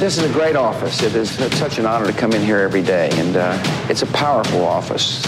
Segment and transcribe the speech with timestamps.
[0.00, 1.02] This is a great office.
[1.02, 4.06] It is such an honor to come in here every day, and uh, it's a
[4.06, 5.22] powerful office.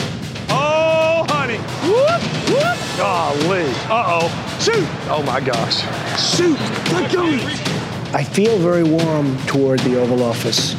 [0.48, 1.58] Oh, honey.
[1.58, 2.96] Whoop, whoop.
[2.96, 3.66] Golly.
[3.90, 4.58] Uh-oh.
[4.62, 4.88] Shoot.
[5.10, 5.82] Oh, my gosh.
[6.18, 6.58] Shoot.
[6.90, 7.22] Let go.
[8.16, 10.74] I feel very warm toward the Oval Office.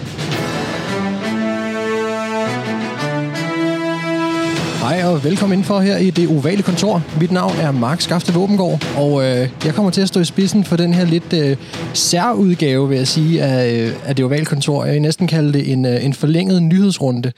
[4.83, 7.01] Hej og velkommen indenfor her i det ovale kontor.
[7.19, 10.63] Mit navn er Mark Skafte Våbengård, og øh, jeg kommer til at stå i spidsen
[10.63, 11.57] for den her lidt øh,
[11.93, 14.85] særudgave, vil jeg sige, af, øh, af det ovale kontor.
[14.85, 17.31] Jeg vil næsten kalde det en, øh, en forlænget nyhedsrunde,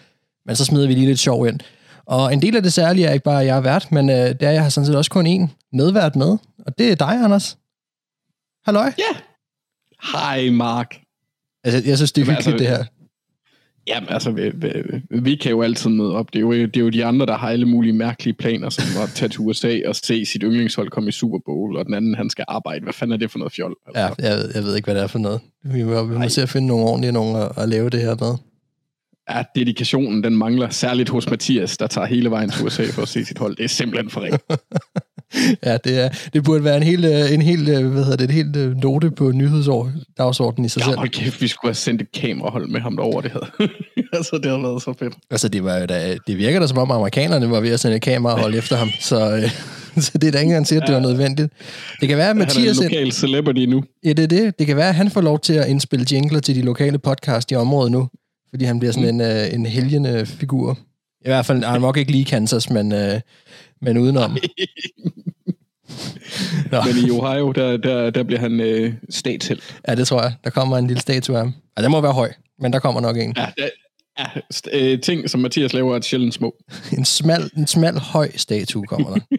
[0.46, 1.60] men så smider vi lige lidt sjov ind.
[2.06, 4.16] Og en del af det særlige er ikke bare, at jeg er vært, men øh,
[4.16, 7.24] det er, jeg har sådan set også kun én medvært med, og det er dig,
[7.24, 7.58] Anders.
[8.66, 8.92] Halløj.
[8.98, 9.04] Ja.
[9.04, 9.22] Yeah.
[10.14, 10.96] Hej, Mark.
[11.64, 12.95] Altså, jeg synes, det er Jamen, hyggeligt, altså, det her.
[13.88, 14.70] Jamen, altså, vi, vi,
[15.10, 16.34] vi kan jo altid møde op.
[16.34, 18.84] Det er, jo, det er jo de andre, der har alle mulige mærkelige planer, som
[19.04, 22.16] at tage til USA og se sit yndlingshold komme i Super Bowl, og den anden,
[22.16, 22.84] han skal arbejde.
[22.84, 23.76] Hvad fanden er det for noget fjol?
[23.88, 25.40] Altså, Ja, jeg, ved- jeg ved ikke, hvad det er for noget.
[25.64, 28.16] Vi må, vi må se at finde nogle ordentlige nogen at, at lave det her
[28.20, 28.38] med.
[29.30, 33.08] ja, dedikationen, den mangler særligt hos Mathias, der tager hele vejen til USA for at
[33.08, 33.56] se sit hold.
[33.56, 34.40] Det er simpelthen for ringe.
[35.66, 38.24] Ja, det, er, det burde være en helt, øh, en helt, øh, hvad hedder det,
[38.26, 40.98] et helt øh, note på nyhedsdagsordenen i sig Ja, selv.
[40.98, 43.22] hold kæft, vi skulle have sendt et kamerahold med ham derover.
[43.22, 43.46] Det havde,
[44.14, 45.14] altså, det havde været så fedt.
[45.32, 48.02] Altså, det, var da, det virker da som om, amerikanerne var ved at sende et
[48.02, 49.50] kamera og holde efter ham, så, øh,
[50.04, 51.54] så det er da ikke engang til, at det var nødvendigt.
[52.02, 52.78] Det kan være, at Han er Mathias...
[52.78, 53.84] en lokal celebrity nu.
[54.06, 54.60] Ja, det er det.
[54.60, 57.52] Det kan være, at han får lov til at indspille jingler til de lokale podcast
[57.52, 58.08] i området nu,
[58.50, 59.22] fordi han bliver sådan Mm.
[59.22, 60.78] en, en helgende figur.
[61.26, 63.22] I hvert fald, han nok ikke lige Kansas, men, øh,
[63.82, 64.32] men udenom.
[66.72, 66.82] Nå.
[66.82, 69.78] Men i Ohio, der, der, der bliver han øh, statshelt.
[69.88, 70.34] Ja, det tror jeg.
[70.44, 71.54] Der kommer en lille statue af ham.
[71.78, 73.34] Ja, den må være høj, men der kommer nok en.
[73.38, 73.70] Ja, der,
[74.20, 74.26] ja
[74.74, 76.56] øh, ting, som Mathias laver, er et sjældent små.
[76.98, 79.22] En smal, en smal høj statue kommer der.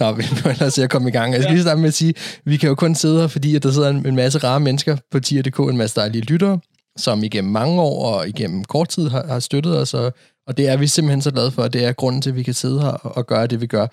[0.00, 1.34] Nå, vi må ellers se at komme i gang.
[1.34, 2.14] Jeg skal lige starte med at sige,
[2.44, 4.96] vi kan jo kun sidde her, fordi at der sidder en, en masse rare mennesker
[5.10, 6.60] på tier.dk, en masse dejlige lyttere,
[6.96, 10.12] som igennem mange år og igennem kort tid har, har støttet os, og,
[10.46, 12.42] og det er vi simpelthen så glade for, og det er grunden til, at vi
[12.42, 13.86] kan sidde her og, og gøre det, vi gør.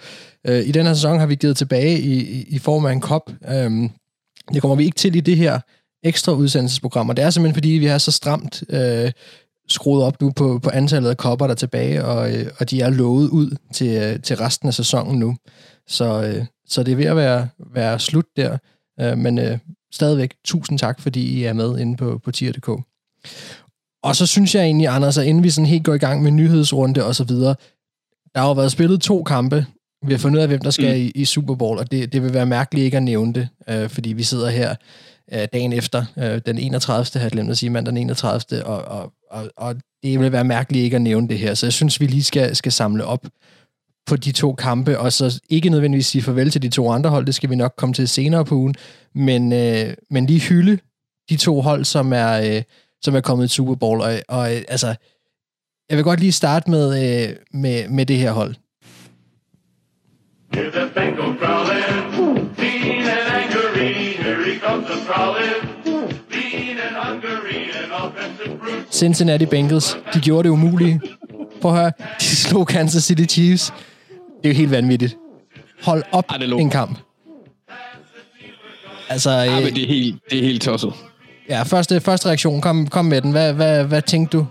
[0.47, 3.01] Øh, I den her sæson har vi givet tilbage i, i, i form af en
[3.01, 3.31] kop.
[3.49, 3.89] Øhm,
[4.53, 5.59] det kommer vi ikke til i det her
[6.03, 9.11] ekstra udsendelsesprogram, og det er simpelthen, fordi vi har så stramt øh,
[9.69, 12.81] skruet op nu på, på antallet af kopper, der er tilbage, og, øh, og de
[12.81, 15.35] er lovet ud til, øh, til resten af sæsonen nu.
[15.87, 18.57] Så, øh, så det er ved at være, være slut der,
[18.99, 19.57] øh, men øh,
[19.93, 22.86] stadigvæk tusind tak, fordi I er med inde på, på tier.dk.
[24.03, 26.31] Og så synes jeg egentlig, Anders, at inden vi sådan helt går i gang med
[26.31, 27.55] nyhedsrunde og så videre,
[28.35, 29.65] der har jo været spillet to kampe.
[30.05, 31.01] Vi har fundet ud af, hvem der skal mm.
[31.05, 33.89] i, i Super Bowl, og det, det vil være mærkeligt ikke at nævne det, øh,
[33.89, 34.75] fordi vi sidder her
[35.33, 37.05] øh, dagen efter, øh, den 31.
[37.13, 38.65] har jeg glemt at sige, mandag den 31.
[38.65, 41.73] Og, og, og, og det vil være mærkeligt ikke at nævne det her, så jeg
[41.73, 43.27] synes, vi lige skal, skal samle op
[44.05, 47.25] på de to kampe, og så ikke nødvendigvis sige farvel til de to andre hold,
[47.25, 48.75] det skal vi nok komme til senere på ugen,
[49.15, 50.79] men, øh, men lige hylde
[51.29, 52.61] de to hold, som er, øh,
[53.01, 54.95] som er kommet i Super Bowl, og, og altså,
[55.89, 56.85] jeg vil godt lige starte med,
[57.29, 58.55] øh, med, med det her hold.
[60.53, 63.93] Hear the Bengal growling, lean and angry.
[64.23, 65.61] Here he comes a prowling,
[66.31, 68.91] lean and hungry, an offensive brute.
[68.91, 71.01] Cincinnati Bengals, de gjorde det umulige.
[71.61, 73.73] Prøv at høre, de slog Kansas City Chiefs.
[74.43, 75.17] Det er jo helt vanvittigt.
[75.83, 76.97] Hold op Ej, en kamp.
[79.09, 80.93] Altså, øh, men det er helt, det er helt tosset.
[81.49, 83.31] Ja, første, første reaktion, kom, kom med den.
[83.31, 84.47] Hvad, hvad, hvad tænkte du,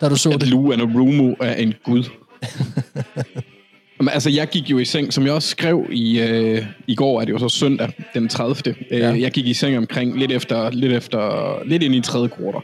[0.00, 0.48] da du så At det?
[0.48, 2.04] Lou Anarumo er en gud.
[4.10, 7.24] Altså, jeg gik jo i seng, som jeg også skrev i, øh, i går, er
[7.24, 8.74] det jo så søndag, den 30.
[8.90, 8.96] Ja.
[8.98, 9.20] Ja.
[9.20, 12.60] Jeg gik i seng omkring lidt efter, lidt efter, lidt ind i tredje kvartal.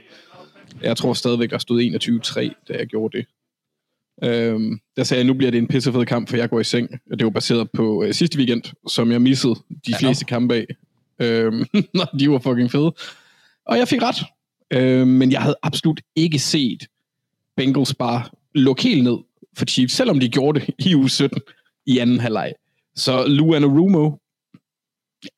[0.83, 3.27] Jeg tror stadigvæk, der stod 21-3, da jeg gjorde det.
[4.25, 6.89] Øhm, der sagde jeg, nu bliver det en pissefed kamp, for jeg går i seng.
[7.11, 9.97] Og det var baseret på øh, sidste weekend, som jeg missede de Ja.
[9.99, 10.67] fleste kampe af.
[11.21, 11.65] Øhm,
[12.21, 12.93] de var fucking fede.
[13.69, 14.17] Og jeg fik ret.
[14.73, 16.87] Øhm, men jeg havde absolut ikke set
[17.57, 18.25] Bengals bare
[18.55, 19.17] lukke helt ned
[19.57, 21.41] for Chiefs, selvom de gjorde det i uge 17
[21.87, 22.53] i anden halvleg.
[22.97, 24.11] Så Lou Anarumo,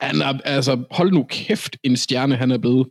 [0.01, 2.89] han er, altså, hold nu kæft, en stjerne han er blevet,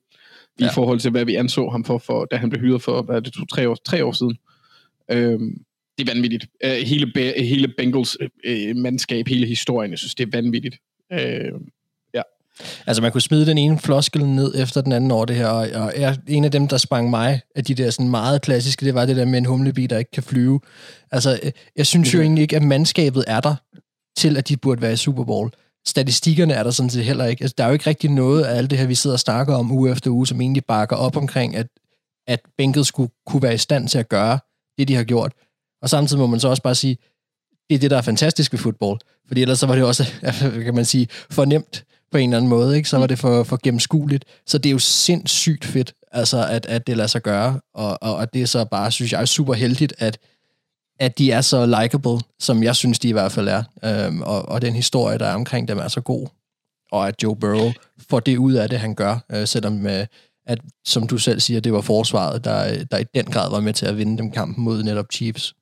[0.60, 0.70] i Ja.
[0.72, 3.20] forhold til, hvad vi anså ham for, for da han blev hyret for, hvad er
[3.20, 4.38] det, to, tre, år, tre år siden.
[5.12, 5.64] Øhm,
[5.98, 6.48] det er vanvittigt.
[6.64, 10.78] Øh, hele, hele Bengals øh, mandskab, hele historien, jeg synes, det er vanvittigt.
[11.14, 11.52] Øh,
[12.88, 15.68] Altså, man kunne smide den ene floskel ned efter den anden over det her, og,
[15.76, 18.94] og jeg, en af dem, der sprang mig af de der sådan meget klassiske, det
[18.94, 20.60] var det der med en humlebi, der ikke kan flyve.
[21.12, 23.56] Altså, øh, jeg synes jo egentlig ikke, at mandskabet er der
[24.18, 25.52] til, at de burde være i Super Bowl.
[25.88, 27.42] Statistikkerne er der sådan set heller ikke.
[27.42, 29.56] Altså, der er jo ikke rigtig noget af alt det her, vi sidder og snakker
[29.56, 31.68] om uge efter uge, som egentlig bakker op omkring, at,
[32.28, 34.40] at Bengals skulle kunne være i stand til at gøre
[34.78, 35.34] det, de har gjort.
[35.82, 36.98] Og samtidig må man så også bare sige,
[37.70, 39.00] det er det, der er fantastisk ved fodbold.
[39.28, 40.04] Fordi ellers så var det også,
[40.66, 42.90] kan man sige, for nemt på en eller anden måde, ikke?
[42.90, 44.26] så var det for, for gennemskueligt.
[44.46, 48.16] Så det er jo sindssygt fedt, altså, at, at det lader sig gøre, og, og,
[48.16, 50.18] og det er så bare, synes jeg, er super heldigt, at,
[51.00, 53.64] at de er så likable, som jeg synes, de i hvert fald er.
[53.84, 56.28] Øhm, og, og den historie, der er omkring dem, er så god.
[56.92, 57.72] Og at Joe Burrow
[58.10, 60.06] får det ud af det, han gør, øh, selvom, øh,
[60.48, 63.74] at, som du selv siger, det var forsvaret, der, der i den grad var med
[63.74, 65.54] til at vinde dem kampen mod netop Chiefs.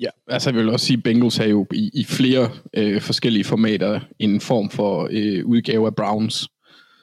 [0.00, 3.44] Ja, altså jeg vil også sige, at Bengals har jo i, i flere øh, forskellige
[3.44, 6.48] formater en form for øh, udgave af Browns.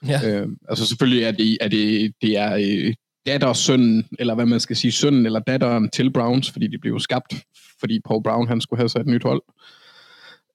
[0.07, 0.29] Ja.
[0.29, 2.93] Øh, altså selvfølgelig er det, er det, det er øh,
[3.25, 6.93] datter sønnen, eller hvad man skal sige, sønnen eller datteren til Browns, fordi de blev
[6.93, 7.35] jo skabt,
[7.79, 9.41] fordi Paul Brown han skulle have sig et nyt hold.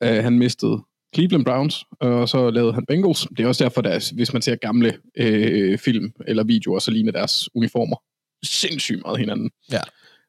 [0.02, 0.82] Øh, han mistede
[1.14, 3.26] Cleveland Browns, og så lavede han Bengals.
[3.36, 7.12] Det er også derfor, at hvis man ser gamle øh, film eller videoer, så ligner
[7.12, 7.96] deres uniformer
[8.44, 9.50] sindssygt meget hinanden.
[9.72, 9.80] Ja.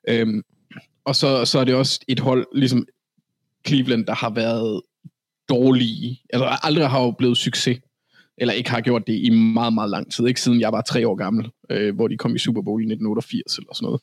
[0.07, 0.43] Øhm,
[1.05, 2.87] og så, så er det også et hold, ligesom
[3.67, 4.81] Cleveland, der har været
[5.49, 7.79] dårlige, altså aldrig har jo blevet succes,
[8.37, 11.07] eller ikke har gjort det i meget, meget lang tid, ikke siden jeg var tre
[11.07, 14.01] år gammel, øh, hvor de kom i Super Bowl i 1988 eller sådan noget.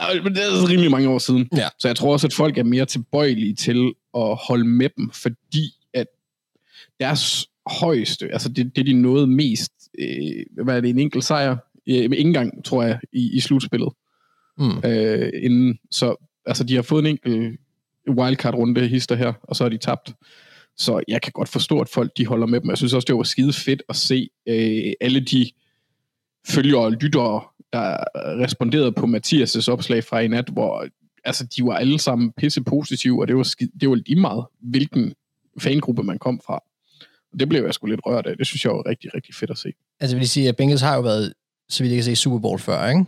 [0.00, 1.48] Ja, men det er rimelig mange år siden.
[1.56, 1.68] Ja.
[1.78, 5.74] Så jeg tror også, at folk er mere tilbøjelige til at holde med dem, fordi
[5.94, 6.06] at
[7.00, 11.56] deres højeste, altså det, det de nåede mest, øh, hvad er det, en enkelt sejr,
[11.88, 13.92] øh, ikke engang, tror jeg, i, i slutspillet.
[14.58, 14.90] Mm.
[14.90, 16.16] Øh, inden, så
[16.46, 17.60] altså, de har fået en enkelt
[18.08, 20.14] wildcard-runde hister her, og så har de tabt.
[20.76, 22.70] Så jeg kan godt forstå, at folk de holder med dem.
[22.70, 25.50] Jeg synes også, det var skide fedt at se øh, alle de
[26.46, 27.42] følgere og lyttere,
[27.72, 30.86] der responderede på Mathias' opslag fra i nat, hvor
[31.24, 34.44] altså, de var alle sammen pisse positive, og det var, skide, det var lige meget,
[34.60, 35.14] hvilken
[35.58, 36.62] fangruppe man kom fra.
[37.32, 38.36] Og det blev jeg sgu lidt rørt af.
[38.36, 39.72] Det synes jeg var rigtig, rigtig fedt at se.
[40.00, 41.34] Altså vil jeg sige, at Bengals har jo været,
[41.68, 43.04] så vidt jeg kan se, Super Bowl før, ikke?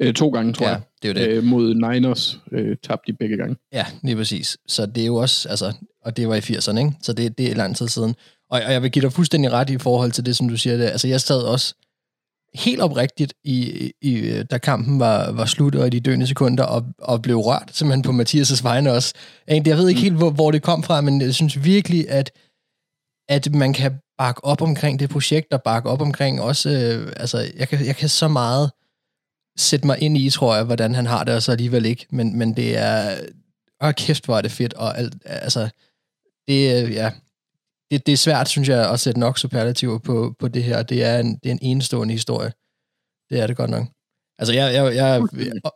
[0.00, 0.80] Øh, to gange, tror Ja, jeg.
[1.02, 1.36] det er jo det.
[1.36, 3.56] Øh, mod Niners øh, tabte de begge gange.
[3.72, 4.56] Ja, lige præcis.
[4.68, 5.72] Så det er jo også, altså,
[6.04, 6.92] og det var i 80'erne, ikke?
[7.02, 8.14] Så det, det er lang tid siden.
[8.50, 10.76] Og, og jeg vil give dig fuldstændig ret i forhold til det, som du siger.
[10.76, 10.84] Det.
[10.84, 11.74] Altså, jeg sad også
[12.54, 16.84] helt oprigtigt, i, i, da kampen var, var slut, og i de døende sekunder, og,
[16.98, 19.14] og blev rørt simpelthen på Mathias' vegne også.
[19.48, 22.30] Jeg ved ikke helt, hvor, hvor det kom fra, men jeg synes virkelig, at,
[23.28, 27.50] at man kan bakke op omkring det projekt, og bakke op omkring også, øh, altså,
[27.58, 28.70] jeg kan, jeg kan så meget
[29.58, 32.06] sætte mig ind i, tror jeg, hvordan han har det, og så alligevel ikke.
[32.10, 33.20] Men, men det er...
[33.84, 34.74] Åh, kæft, hvor er det fedt.
[34.74, 35.68] Og alt, altså,
[36.48, 37.10] det, øh, ja,
[37.90, 40.82] det, det er svært, synes jeg, at sætte nok superlativer på, på det her.
[40.82, 42.52] Det er, en, det er en enestående historie.
[43.30, 43.86] Det er det godt nok.
[44.40, 45.22] Altså, jeg, jeg, jeg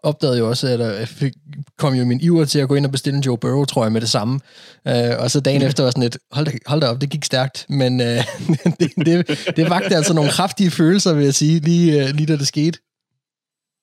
[0.03, 1.33] opdagede jo også, at jeg fik,
[1.79, 3.93] kom jo min iver til at gå ind og bestille en Joe Burrow, tror jeg,
[3.93, 4.41] med det samme.
[4.89, 7.25] Uh, og så dagen efter var sådan lidt, hold da, hold da op, det gik
[7.25, 7.67] stærkt.
[7.69, 8.07] Men uh,
[8.81, 12.37] det, det, det vagte altså nogle kraftige følelser, vil jeg sige, lige, uh, lige da
[12.37, 12.79] det skete.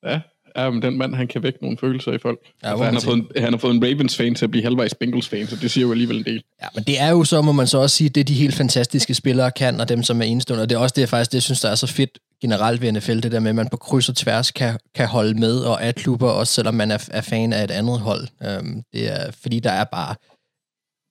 [0.05, 0.19] Ja,
[0.57, 2.39] ja men den mand, han kan vække nogle følelser i folk.
[2.63, 4.93] Ja, altså, han, har fået en, han har fået en Ravens-fan til at blive halvvejs
[4.93, 6.43] Bengals-fan, så det siger jo alligevel en del.
[6.61, 9.13] Ja, men det er jo så, må man så også sige, det de helt fantastiske
[9.13, 10.61] spillere kan, og dem, som er enestående.
[10.61, 12.91] Og det er også det, jeg faktisk det, synes, der er så fedt generelt ved
[12.91, 15.83] NFL, det der med, at man på kryds og tværs kan, kan holde med, og
[15.83, 18.27] af klubber, også selvom man er, er fan af et andet hold.
[18.59, 20.15] Um, det er, fordi der er bare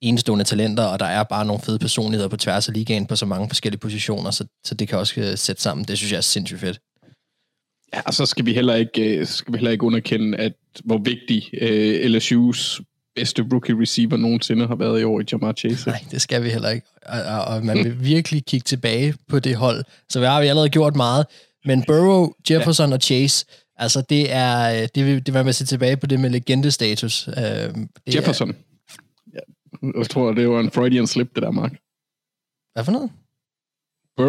[0.01, 3.25] enestående talenter, og der er bare nogle fede personligheder på tværs af ligaen på så
[3.25, 5.85] mange forskellige positioner, så, så det kan også uh, sætte sammen.
[5.85, 6.79] Det synes jeg er sindssygt fedt.
[7.93, 10.53] Ja, og så skal vi heller ikke, øh, skal vi heller ikke underkende, at
[10.83, 12.81] hvor vigtig øh, LSU's
[13.15, 15.89] bedste rookie receiver nogensinde har været i år i Jamar Chase.
[15.89, 16.87] Nej, det skal vi heller ikke.
[17.05, 19.83] Og, og, og man vil virkelig kigge tilbage på det hold.
[20.09, 21.25] Så vi har vi allerede gjort meget.
[21.65, 22.95] Men Burrow, Jefferson ja.
[22.95, 23.45] og Chase,
[23.77, 27.27] altså det er, det vil, det vil man se tilbage på det med legendestatus.
[27.27, 28.55] Øh, det Jefferson.
[29.33, 29.39] Ja,
[29.99, 31.73] jeg tror, det var en Freudian slip, det der, Mark.
[31.73, 31.77] Er,
[32.73, 33.09] hvad for noget?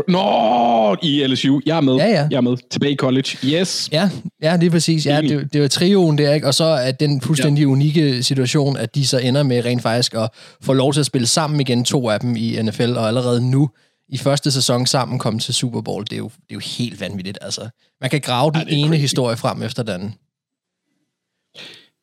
[0.09, 1.61] Nå, i LSU.
[1.67, 1.95] Jeg er med.
[1.95, 2.27] Ja, ja.
[2.31, 2.57] Jeg er med.
[2.71, 3.39] Tilbage i college.
[3.45, 3.89] Yes.
[3.93, 4.11] Ja,
[4.43, 5.07] ja lige præcis.
[5.07, 6.47] Ja, det, det var trioen der, ikke?
[6.47, 7.69] Og så er den fuldstændig ja.
[7.69, 10.29] unikke situation, at de så ender med rent faktisk at
[10.63, 13.71] få lov til at spille sammen igen, to af dem i NFL, og allerede nu
[14.09, 16.05] i første sæson sammen komme til Super Bowl.
[16.05, 17.69] Det er jo, det er jo helt vanvittigt, altså.
[18.01, 19.01] Man kan grave den er ene crazy.
[19.01, 20.15] historie frem efter den anden.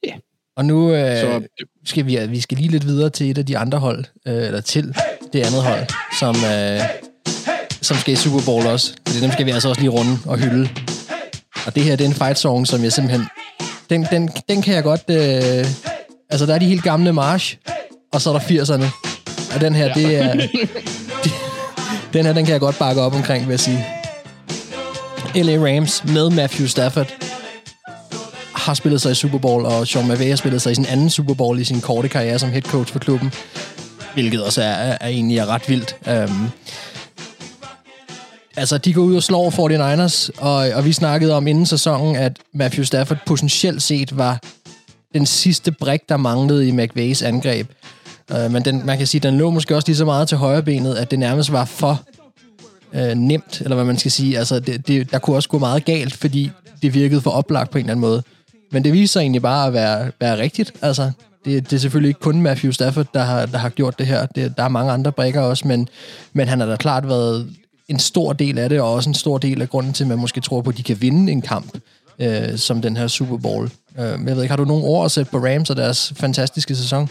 [0.03, 0.13] Ja.
[0.57, 1.41] Og nu øh, Så-
[1.85, 4.61] skal vi, vi skal lige lidt videre til et af de andre hold, øh, eller
[4.61, 4.95] til
[5.33, 5.85] det andet hold,
[6.19, 6.79] som, øh,
[7.81, 8.93] som skal i Super Bowl også.
[9.07, 10.69] Fordi dem skal vi altså også lige runde og hylde.
[11.65, 13.27] Og det her, det er en fight song, som jeg simpelthen...
[13.89, 15.01] Den, den, den kan jeg godt...
[15.09, 15.65] Øh,
[16.29, 17.57] altså, der er de helt gamle March,
[18.13, 18.85] og så er der 80'erne.
[19.55, 19.93] Og den her, ja.
[19.93, 20.33] det er...
[20.33, 20.49] Det,
[22.13, 23.85] den her, den kan jeg godt bakke op omkring, vil jeg sige.
[25.35, 27.13] LA Rams med Matthew Stafford
[28.69, 31.09] har spillet sig i Super Bowl, og Sean McVay har spillet sig i sin anden
[31.09, 33.33] Super Bowl i sin korte karriere som head coach for klubben.
[34.13, 35.95] Hvilket også er, er, er egentlig er ret vildt.
[36.29, 36.51] Um,
[38.59, 42.37] altså, de går ud og slår 49ers, og, og vi snakkede om inden sæsonen, at
[42.53, 44.39] Matthew Stafford potentielt set var
[45.13, 47.67] den sidste brik, der manglede i McVays angreb.
[48.33, 50.63] Uh, men den, man kan sige, den lå måske også lige så meget til højre
[50.63, 52.01] benet, at det nærmest var for
[52.93, 54.37] uh, nemt, eller hvad man skal sige.
[54.37, 56.51] Altså, det, det, der kunne også gå meget galt, fordi
[56.81, 58.23] det virkede for oplagt på en eller anden måde.
[58.71, 60.73] Men det viser sig egentlig bare at være, være rigtigt.
[60.81, 61.11] Altså,
[61.45, 64.25] det, det er selvfølgelig ikke kun Matthew Stafford, der har, der har gjort det her.
[64.25, 65.87] Det, der er mange andre brækker også, men,
[66.33, 67.49] men han har da klart været
[67.89, 70.19] en stor del af det, og også en stor del af grunden til, at man
[70.19, 71.77] måske tror på, at de kan vinde en kamp,
[72.19, 73.71] øh, som den her Super Bowl.
[73.99, 76.75] Øh, jeg ved ikke, har du nogle ord at sætte på Rams og deres fantastiske
[76.75, 77.09] sæson?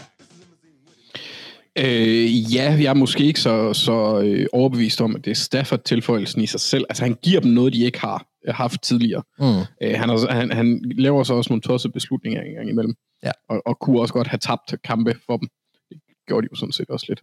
[1.77, 6.41] Øh, ja, jeg er måske ikke så, så øh, overbevist om, at det er Stafford-tilføjelsen
[6.41, 6.85] i sig selv.
[6.89, 9.23] Altså, han giver dem noget, de ikke har haft tidligere.
[9.39, 9.45] Mm.
[9.83, 12.93] Øh, han, han, han laver så også nogle tossede beslutninger en gang imellem.
[13.23, 13.31] Ja.
[13.49, 15.47] Og, og kunne også godt have tabt kampe for dem.
[16.29, 17.21] Det gjorde de jo sådan set også lidt.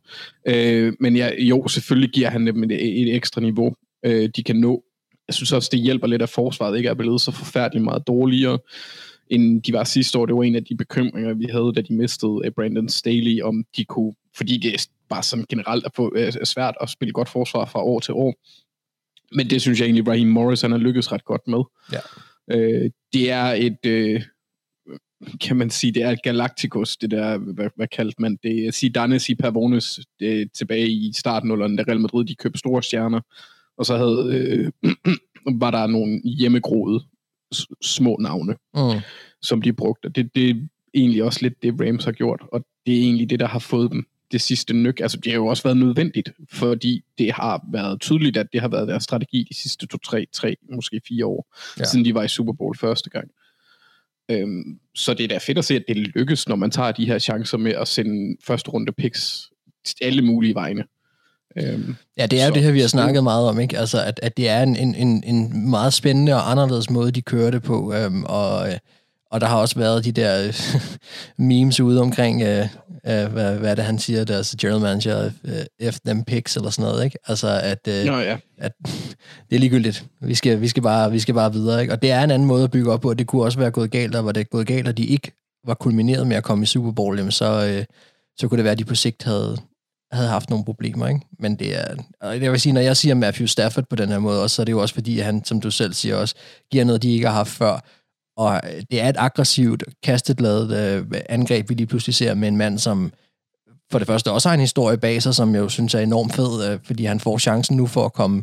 [0.48, 4.56] Øh, men ja, jo, selvfølgelig giver han dem et, et ekstra niveau, øh, de kan
[4.56, 4.84] nå.
[5.28, 8.58] Jeg synes også, det hjælper lidt, at forsvaret ikke er blevet så forfærdeligt meget dårligere
[9.30, 10.26] end de var sidste år.
[10.26, 13.64] Det var en af de bekymringer, vi havde, da de mistede øh, Brandon Staley, om
[13.76, 17.64] de kunne, fordi det er bare sådan generelt få, er svært at spille godt forsvar
[17.64, 18.34] fra år til år.
[19.36, 21.62] Men det synes jeg egentlig, Raheem Morris han har lykkes ret godt med.
[21.92, 21.98] Ja.
[22.50, 24.22] Øh, det er et, øh,
[25.40, 29.20] kan man sige, det er et Galacticos, det der, hvad, hvad kaldte man det, Zidane
[29.28, 33.20] i Pavones det, tilbage i starten, eller da Real Madrid, de købte store stjerner,
[33.78, 34.92] og så havde, øh,
[35.60, 37.00] var der nogle hjemmegroede
[37.82, 39.00] små navne, Mm.
[39.42, 40.08] som de brugte.
[40.08, 40.54] Det, det er
[40.94, 43.90] egentlig også lidt det, Rams har gjort, og det er egentlig det, der har fået
[43.90, 45.00] dem det sidste nyk.
[45.00, 48.68] Altså, det har jo også været nødvendigt, fordi det har været tydeligt, at det har
[48.68, 51.80] været deres strategi de sidste to, tre, tre måske fire år, Ja.
[51.80, 51.84] ja.
[51.84, 53.30] siden de var i Super Bowl første gang.
[54.30, 57.06] Øhm, så det er da fedt at se, at det lykkes, når man tager de
[57.06, 59.50] her chancer med at sende første runde picks
[59.84, 60.84] til alle mulige vegne.
[61.58, 63.78] Øhm, Ja, det er jo Så- det her, vi har snakket meget om, ikke?
[63.78, 67.22] Altså, at, at det er en, en, en, en meget spændende og anderledes måde, de
[67.22, 67.92] kører det på.
[67.94, 68.74] Øhm, og, øh,
[69.36, 70.54] og der har også været de der øh,
[71.48, 72.68] memes ude omkring, øh,
[73.06, 76.70] øh, hvad, hvad er det, han siger, deres general manager, øh, F them picks eller
[76.70, 77.18] sådan noget, ikke?
[77.28, 78.72] Altså, at, øh, Nå ja, at
[79.50, 80.04] det er ligegyldigt.
[80.20, 81.92] Vi skal, vi, skal bare, vi skal bare videre, ikke?
[81.92, 83.70] Og det er en anden måde at bygge op på, og det kunne også være
[83.70, 85.32] gået galt, og var det gået galt, og de ikke
[85.66, 87.84] var kulmineret med at komme i Super Bowl, jamen så, øh,
[88.38, 89.56] så kunne det være, at de på sigt havde,
[90.12, 91.20] havde haft nogle problemer, ikke?
[91.38, 94.42] Men det er, jeg vil sige, når jeg siger Matthew Stafford på den her måde,
[94.42, 96.34] også, så er det jo også fordi, at han, som du selv siger også,
[96.70, 97.80] giver noget, de ikke har haft før,
[98.36, 102.56] og øh, det er et aggressivt, kastetladet øh, angreb, vi lige pludselig ser med en
[102.56, 103.12] mand, som
[103.90, 106.34] for det første også har en historie bag sig, som jeg jo synes er enormt
[106.34, 108.42] fed, øh, fordi han får chancen nu for at komme,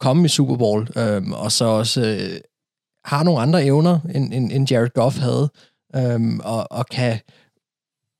[0.00, 2.40] komme i Super Bowl, øh, og så også øh,
[3.04, 5.48] har nogle andre evner, end, end, end Jared Goff havde,
[5.96, 7.18] øh, og, og kan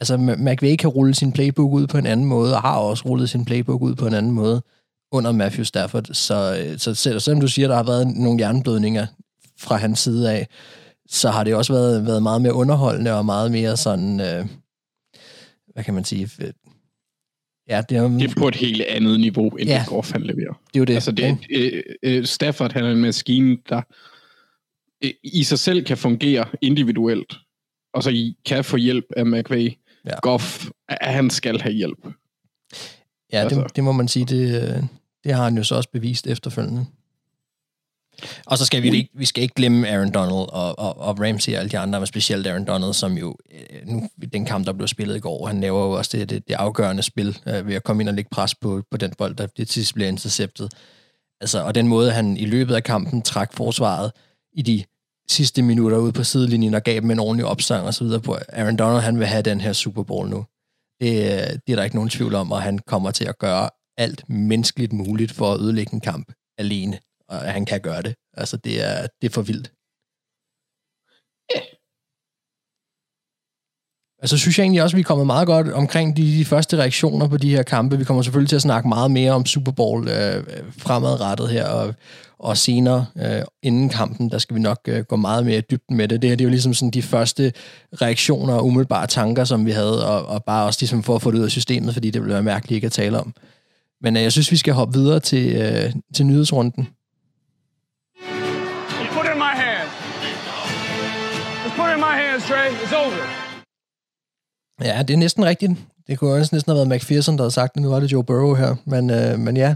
[0.01, 3.31] altså McVay kan rulle sin playbook ud på en anden måde, og har også rullet
[3.31, 4.63] sin playbook ud på en anden måde
[5.13, 6.05] under Matthew Stafford.
[6.13, 9.07] Så, øh, så selv, selvom du siger, at der har været nogle jernblødninger
[9.59, 10.49] fra hans side af,
[11.09, 14.47] så har det også været, været meget mere underholdende og meget mere sådan, øh,
[15.73, 16.53] hvad kan man sige, øh,
[17.69, 19.79] ja, det er, det er på et helt andet niveau, end Ja.
[19.79, 20.53] det Goff han leverer.
[20.67, 20.95] det er jo det.
[20.95, 23.83] Altså det, øh, øh, Stafford han er en maskine, der
[25.05, 27.35] øh, i sig selv kan fungere individuelt,
[27.95, 29.73] og så i- kan få hjælp af McVay.
[30.05, 30.21] Ja.
[30.23, 31.99] Goff, han skal have hjælp.
[33.33, 33.67] Ja, det, Altså.
[33.77, 34.83] det må man sige, det, øh,
[35.25, 36.87] det har han jo så også bevist efterfølgende.
[38.47, 41.53] Og så skal vi, ikke, vi skal ikke glemme Aaron Donald og, og, og Ramsey
[41.53, 44.73] og alle de andre, men specielt Aaron Donald, som jo, øh, nu, den kamp, der
[44.73, 47.75] blev spillet i går, han laver jo også det, det, det afgørende spil øh, ved
[47.75, 50.09] at komme ind og lægge pres på, på den bold, der det til sidst bliver
[50.09, 50.73] interceptet.
[51.41, 54.13] Altså, og den måde, han i løbet af kampen trak forsvaret
[54.53, 54.85] i de
[55.29, 58.37] sidste minutter ud på sidelinjen og gav dem en ordentlig opsang og så videre på.
[58.49, 60.45] Aaron Donald, han vil have den her Super Bowl nu.
[61.01, 61.11] Det,
[61.67, 64.93] det er der ikke nogen tvivl om, og han kommer til at gøre alt menneskeligt
[64.93, 66.99] muligt for at ødelægge en kamp alene.
[67.39, 68.15] Og han kan gøre det.
[68.37, 69.71] Altså, det er, det er for vildt.
[74.25, 76.77] Altså, synes jeg egentlig også, at vi er kommet meget godt omkring de, de første
[76.77, 77.99] reaktioner på de her kampe.
[77.99, 80.45] Vi kommer selvfølgelig til at snakke meget mere om Super Bowl øh,
[80.79, 81.95] fremadrettet her, og,
[82.39, 85.97] og senere øh, inden kampen, der skal vi nok øh, gå meget mere i dybden
[85.97, 86.23] med det.
[86.23, 87.53] Det her det er jo ligesom sådan de første
[88.03, 91.31] reaktioner og umiddelbare tanker, som vi havde, og, og bare også ligesom for at få
[91.31, 93.35] det ud af systemet, fordi det ville være mærkeligt ikke at tale om.
[94.01, 96.89] Men øh, jeg synes, vi skal hoppe videre til, øh, til nyhedsrunden.
[102.49, 102.71] Trey.
[102.85, 103.45] It's over.
[104.83, 105.73] Ja, det er næsten rigtigt.
[106.07, 107.83] Det kunne også næsten have været McPherson, der havde sagt det.
[107.83, 108.77] Nu var det Joe Burrow her.
[108.85, 109.75] Men, øh, men ja.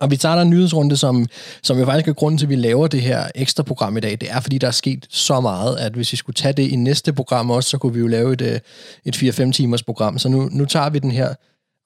[0.00, 1.26] Og vi tager der en nyhedsrunde, som,
[1.62, 4.10] som jo faktisk er grunden til, at vi laver det her ekstra program i dag.
[4.20, 6.76] Det er, fordi der er sket så meget, at hvis vi skulle tage det i
[6.76, 8.60] næste program også, så kunne vi jo lave et, øh,
[9.04, 10.18] et 4-5 timers program.
[10.18, 11.34] Så nu, nu tager vi den her.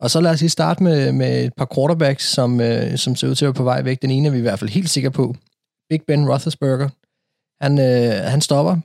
[0.01, 3.29] Og så lad os lige starte med, med et par quarterbacks, som, øh, som ser
[3.29, 4.03] ud til at være på vej væk.
[4.03, 5.35] Den ene er vi i hvert fald helt sikre på.
[5.91, 6.89] Big Ben Roethlisberger.
[7.61, 8.77] Han, øh, han stopper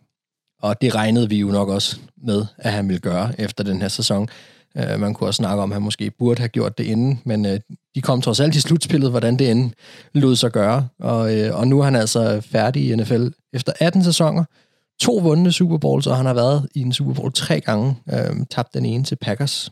[0.61, 3.87] og det regnede vi jo nok også med, at han ville gøre efter den her
[3.87, 4.27] sæson.
[4.75, 7.45] Uh, man kunne også snakke om, at han måske burde have gjort det inden, men
[7.45, 7.51] uh,
[7.95, 9.71] de kom trods alt i slutspillet, hvordan det end
[10.13, 10.87] lod sig gøre.
[10.99, 14.43] Og, uh, og nu er han altså færdig i NFL efter 18 sæsoner,
[15.01, 18.45] to vundne Super Bowls, og han har været i en Super Bowl tre gange, øh,
[18.49, 19.71] tabt den ene til Packers.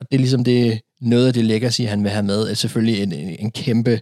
[0.00, 3.02] Og det er ligesom det, noget af det legacy, han vil have med, er selvfølgelig
[3.02, 4.00] en, en, en kæmpe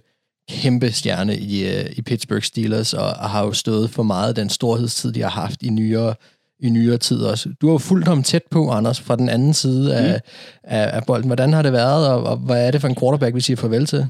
[0.50, 4.35] kæmpe stjerne i, uh, i Pittsburgh Steelers, og, og har jo stået for meget af
[4.35, 6.14] den storhedstid, de har haft i nyere,
[6.61, 7.49] i nyere tid også.
[7.61, 10.30] Du har jo fulgt ham tæt på, Anders, fra den anden side af, mm.
[10.64, 11.26] af, af bolden.
[11.28, 13.87] Hvordan har det været, og, og hvad er det for en quarterback, vi siger farvel
[13.87, 14.07] til?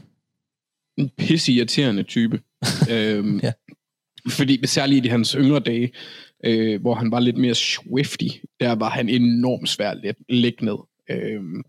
[0.99, 2.41] En pisse irriterende type.
[2.91, 3.53] øhm, Ja.
[4.29, 5.93] Fordi særligt i hans yngre dage,
[6.45, 8.29] øh, hvor han var lidt mere swifty,
[8.61, 10.77] der var han enormt svær at lægge ned.
[11.11, 11.63] Øhm,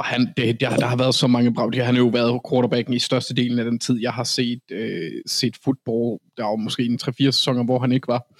[0.00, 1.84] og han, det, der, der har været så mange brag.
[1.84, 5.56] Han har jo været quarterbacken i størstedelen af den tid, jeg har set, øh, set
[5.64, 6.18] football.
[6.36, 8.34] Der var måske en 3-4 sæsoner, hvor han ikke var.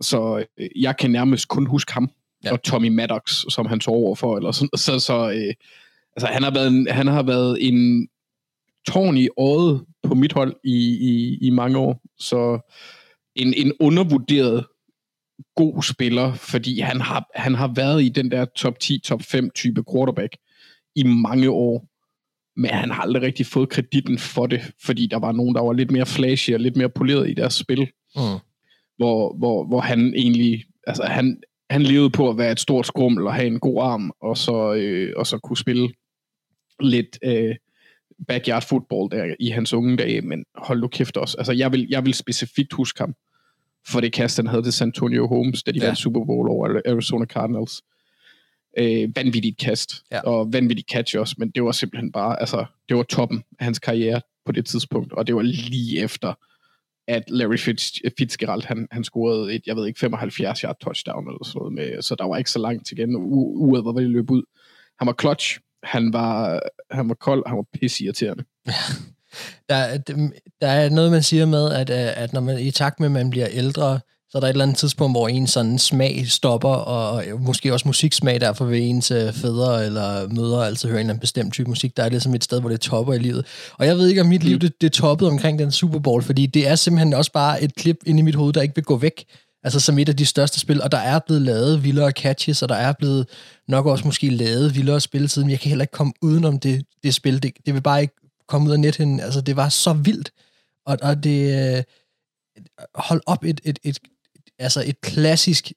[0.00, 2.10] Så øh, jeg kan nærmest kun huske ham.
[2.44, 2.52] Ja.
[2.52, 4.36] Og Tommy Maddox, som han tog over for.
[4.36, 4.68] Eller sådan.
[4.76, 5.54] Så, så øh,
[6.16, 8.08] altså, han, har været en, han har været en
[8.88, 12.02] tårn i øjet på mit hold i, i, i mange år.
[12.18, 12.58] Så
[13.34, 14.66] en, en undervurderet
[15.56, 19.50] god spiller, fordi han har, han har været i den der top 10, top 5
[19.54, 20.36] type quarterback
[20.96, 21.88] i mange år.
[22.60, 25.72] Men han har aldrig rigtig fået kreditten for det, fordi der var nogen, der var
[25.72, 28.22] lidt mere flashy og lidt mere poleret i deres spil, Mm.
[28.96, 33.26] hvor, hvor, hvor han egentlig, altså han, han levede på at være et stort skrummel
[33.26, 35.88] og have en god arm, og så, øh, og så kunne spille
[36.80, 37.54] lidt øh,
[38.28, 41.36] backyard football der i hans unge dage, men hold nu kæft også.
[41.38, 43.14] Altså jeg vil, jeg vil specifikt huske ham
[43.88, 45.82] for det kast, han havde til San Antonio Holmes, da de Ja.
[45.84, 45.88] ja.
[45.88, 47.82] vandt Super Bowl over Arizona Cardinals.
[48.78, 50.20] Øh, vanvittigt kast, Ja.
[50.20, 53.78] og vanvittigt catch også, men det var simpelthen bare, altså, det var toppen af hans
[53.78, 56.34] karriere på det tidspunkt, og det var lige efter,
[57.08, 61.44] at Larry Fitz, Fitzgerald, han, han scorede et, jeg ved ikke, 75 yard touchdown eller
[61.44, 64.10] sådan noget med, så der var ikke så langt igen, U- uret var ved at
[64.10, 64.42] løbe ud.
[64.98, 68.44] Han var clutch, han var, han var kold, han var pissirriterende.
[69.68, 69.96] Der,
[70.60, 73.12] der er noget, man siger med, at, øh, at når man i takt med, at
[73.12, 74.00] man bliver ældre,
[74.36, 77.88] så er der et eller andet tidspunkt, hvor en sådan smag stopper, og måske også
[77.88, 81.68] musiksmag, derfor vil ens øh, fædre eller mødre altid høre en eller anden bestemt type
[81.68, 81.96] musik.
[81.96, 83.46] Der er ligesom et sted, hvor det topper i livet.
[83.78, 86.46] Og jeg ved ikke, om mit liv det, det toppede omkring den Super Bowl, fordi
[86.46, 88.96] det er simpelthen også bare et klip ind i mit hoved, der ikke vil gå
[88.96, 89.24] væk.
[89.64, 92.68] Altså som et af de største spil, og der er blevet lavet vildere catches, og
[92.68, 93.26] der er blevet
[93.68, 97.14] nok også måske lavet vildere spilletid, men jeg kan heller ikke komme udenom det, det
[97.14, 97.42] spil.
[97.42, 98.14] Det, det vil bare ikke
[98.48, 99.20] komme ud af nethinden.
[99.20, 100.30] Altså det var så vildt.
[100.86, 101.76] Og, og det...
[101.76, 101.82] Øh,
[102.94, 103.98] hold op et, et, et,
[104.58, 105.72] altså et klassisk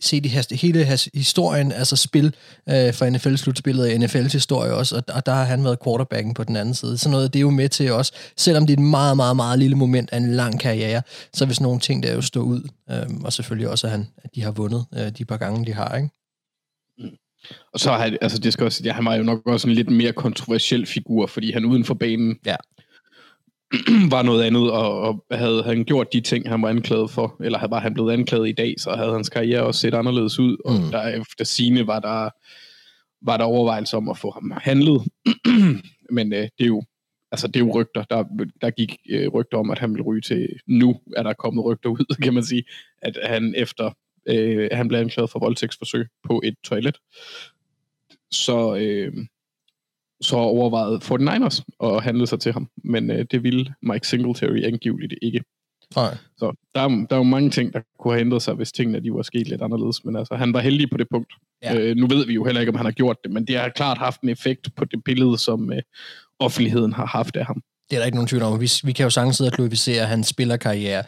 [0.00, 2.34] set i hele historien, altså spil
[2.68, 6.44] øh, for NFL-slutspillet og NFL's historie også, og, og der har han været quarterbacken på
[6.44, 6.98] den anden side.
[6.98, 9.58] Så noget, det er jo med til også, selvom det er et meget, meget, meget
[9.58, 13.06] lille moment af en lang karriere, så hvis nogle ting der jo stå ud, øh,
[13.24, 15.96] og selvfølgelig også, at, han, at de har vundet øh, de par gange, de har,
[15.96, 16.10] ikke?
[17.74, 19.74] Og så har han, altså det skal også, ja, han var jo nok også en
[19.74, 22.56] lidt mere kontroversiel figur, fordi han uden for banen Ja.
[24.14, 27.68] var noget andet, og, og havde han gjort de ting, han var anklaget for, eller
[27.68, 30.72] var han blevet anklaget i dag, så havde hans karriere også set anderledes ud, og
[30.74, 30.90] Mm.
[30.90, 32.30] der efter sine var der,
[33.26, 35.02] var der overvejelser om at få ham handlet,
[36.16, 36.82] men øh, det er jo
[37.32, 38.04] altså det er jo rygter.
[38.10, 38.24] Der,
[38.60, 41.90] der gik øh, rygter om, at han ville ryge til nu, er der kommet rygter
[41.90, 42.64] ud, kan man sige,
[43.02, 43.90] at han efter
[44.28, 46.96] øh, han blev anklaget for voldtægtsforsøg på et toilet,
[48.32, 49.12] så, øh,
[50.20, 55.14] så overvejede 49ers at handle sig til ham, men øh, det ville Mike Singletary angiveligt
[55.22, 55.40] ikke.
[55.96, 56.16] Nej.
[56.38, 59.00] Så der er, der er jo mange ting, der kunne have ændret sig, hvis tingene
[59.00, 61.32] de var sket lidt anderledes, men altså, han var heldig på det punkt.
[61.62, 61.74] Ja.
[61.74, 61.80] Ja.
[61.80, 63.68] Øh, nu ved vi jo heller ikke, om han har gjort det, men det har
[63.68, 65.82] klart haft en effekt på det billede, som øh,
[66.38, 67.62] offentligheden har haft af ham.
[67.90, 68.60] Det er der ikke nogen tvivl om.
[68.60, 71.02] Vi, vi kan jo sagtens sidde og glorificere hans spillerkarriere.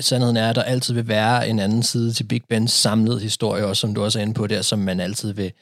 [0.00, 3.66] Sandheden er, at der altid vil være en anden side til Big Bens samlede historie,
[3.66, 5.52] også som du også er inde på der, som man altid vil,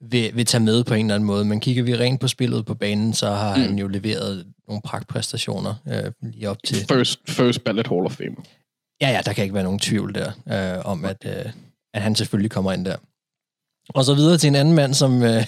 [0.00, 1.44] vil, vil tage med på en eller anden måde.
[1.44, 3.62] Men kigger vi rent på spillet på banen, så har mm.
[3.62, 6.76] han jo leveret nogle pragtpræstationer øh, lige op til...
[6.76, 8.36] First, first ballot Hall of Fame.
[9.00, 11.52] Ja, ja, der kan ikke være nogen tvivl der, øh, om at, øh,
[11.94, 12.96] at han selvfølgelig kommer ind der.
[13.88, 15.46] Og så videre til en anden mand, som, øh,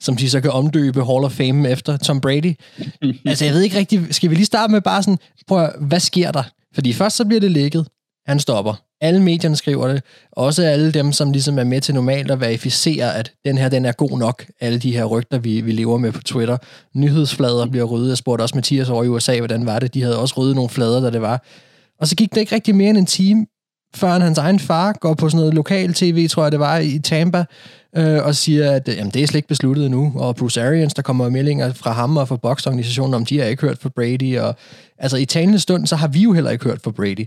[0.00, 2.54] som de så kan omdøbe Hall of Fame efter, Tom Brady.
[3.26, 6.00] altså, jeg ved ikke rigtigt, skal vi lige starte med bare sådan, prøv at, hvad
[6.00, 6.42] sker der?
[6.74, 7.88] Fordi først så bliver det lækket,
[8.26, 8.85] han stopper.
[9.06, 10.02] Alle medierne skriver det.
[10.32, 13.84] Også alle dem, som ligesom er med til normalt at verificere, at den her, den
[13.84, 14.44] er god nok.
[14.60, 16.56] Alle de her rygter, vi, vi lever med på Twitter.
[16.94, 18.08] Nyhedsflader bliver ryddet.
[18.08, 19.94] Jeg spurgte også Mathias over i USA, hvordan var det.
[19.94, 21.44] De havde også ryddet nogle flader, da det var.
[22.00, 23.46] Og så gik det ikke rigtig mere end en time,
[23.94, 26.98] før hans egen far går på sådan noget lokal tv, tror jeg det var, i
[26.98, 27.44] Tampa,
[27.96, 30.12] øh, og siger, at jamen, det er slet ikke besluttet endnu.
[30.16, 33.62] Og Bruce Arians, der kommer meldinger fra ham og fra boksorganisationen, om de har ikke
[33.62, 34.38] hørt fra Brady.
[34.38, 34.56] Og,
[34.98, 37.26] altså i talende stund, så har vi jo heller ikke hørt fra Brady.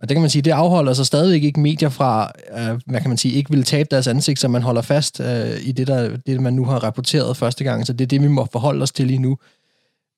[0.00, 3.10] Og det kan man sige, det afholder sig stadigvæk ikke medier fra, øh, hvad kan
[3.10, 6.16] man sige, ikke vil tabe deres ansigt, så man holder fast øh, i det, der,
[6.16, 7.86] det, man nu har rapporteret første gang.
[7.86, 9.36] Så det er det, vi må forholde os til lige nu.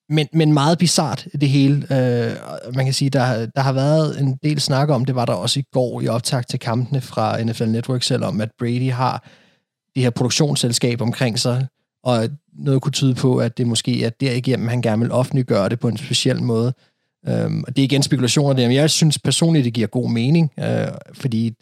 [0.08, 1.74] Men, men meget bizart det hele.
[1.76, 2.36] Øh,
[2.74, 5.60] man kan sige, der, der har været en del snak om, det var der også
[5.60, 9.28] i går i optag til kampene fra NFL Network selv, om at Brady har
[9.94, 11.66] det her produktionsselskab omkring sig,
[12.04, 15.80] og noget kunne tyde på, at det måske er derigennem, han gerne vil offentliggøre det
[15.80, 16.72] på en speciel måde.
[17.28, 20.52] Øhm, og det er igen spekulationer der, men jeg synes personligt, det giver god mening,
[20.58, 21.54] øh, fordi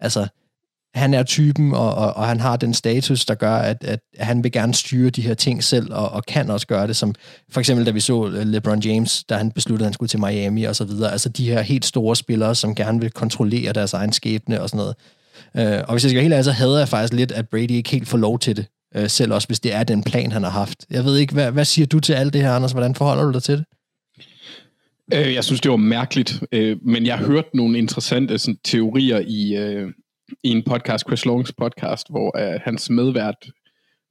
[0.00, 0.26] altså,
[0.94, 4.44] han er typen, og, og, og han har den status, der gør, at, at han
[4.44, 7.14] vil gerne styre de her ting selv, og, og kan også gøre det, som
[7.50, 10.20] for eksempel da vi så øh, LeBron James, da han besluttede, at han skulle til
[10.20, 11.12] Miami og så videre.
[11.12, 14.78] Altså de her helt store spillere, som gerne vil kontrollere deres egen skæbne og sådan
[14.78, 14.94] noget.
[15.56, 17.90] Øh, og hvis jeg skal helt ærlig, så hader jeg faktisk lidt, at Brady ikke
[17.90, 20.50] helt får lov til det, øh, selv også hvis det er den plan, han har
[20.50, 20.86] haft.
[20.90, 22.72] Jeg ved ikke, hvad, hvad siger du til alt det her, Anders?
[22.72, 23.64] Hvordan forholder du dig til det?
[25.14, 29.56] Øh, jeg synes, det var mærkeligt, øh, men jeg hørte nogle interessante sådan, teorier i,
[29.56, 29.92] øh,
[30.42, 33.50] i en podcast, Chris Longs podcast, hvor øh, hans medvært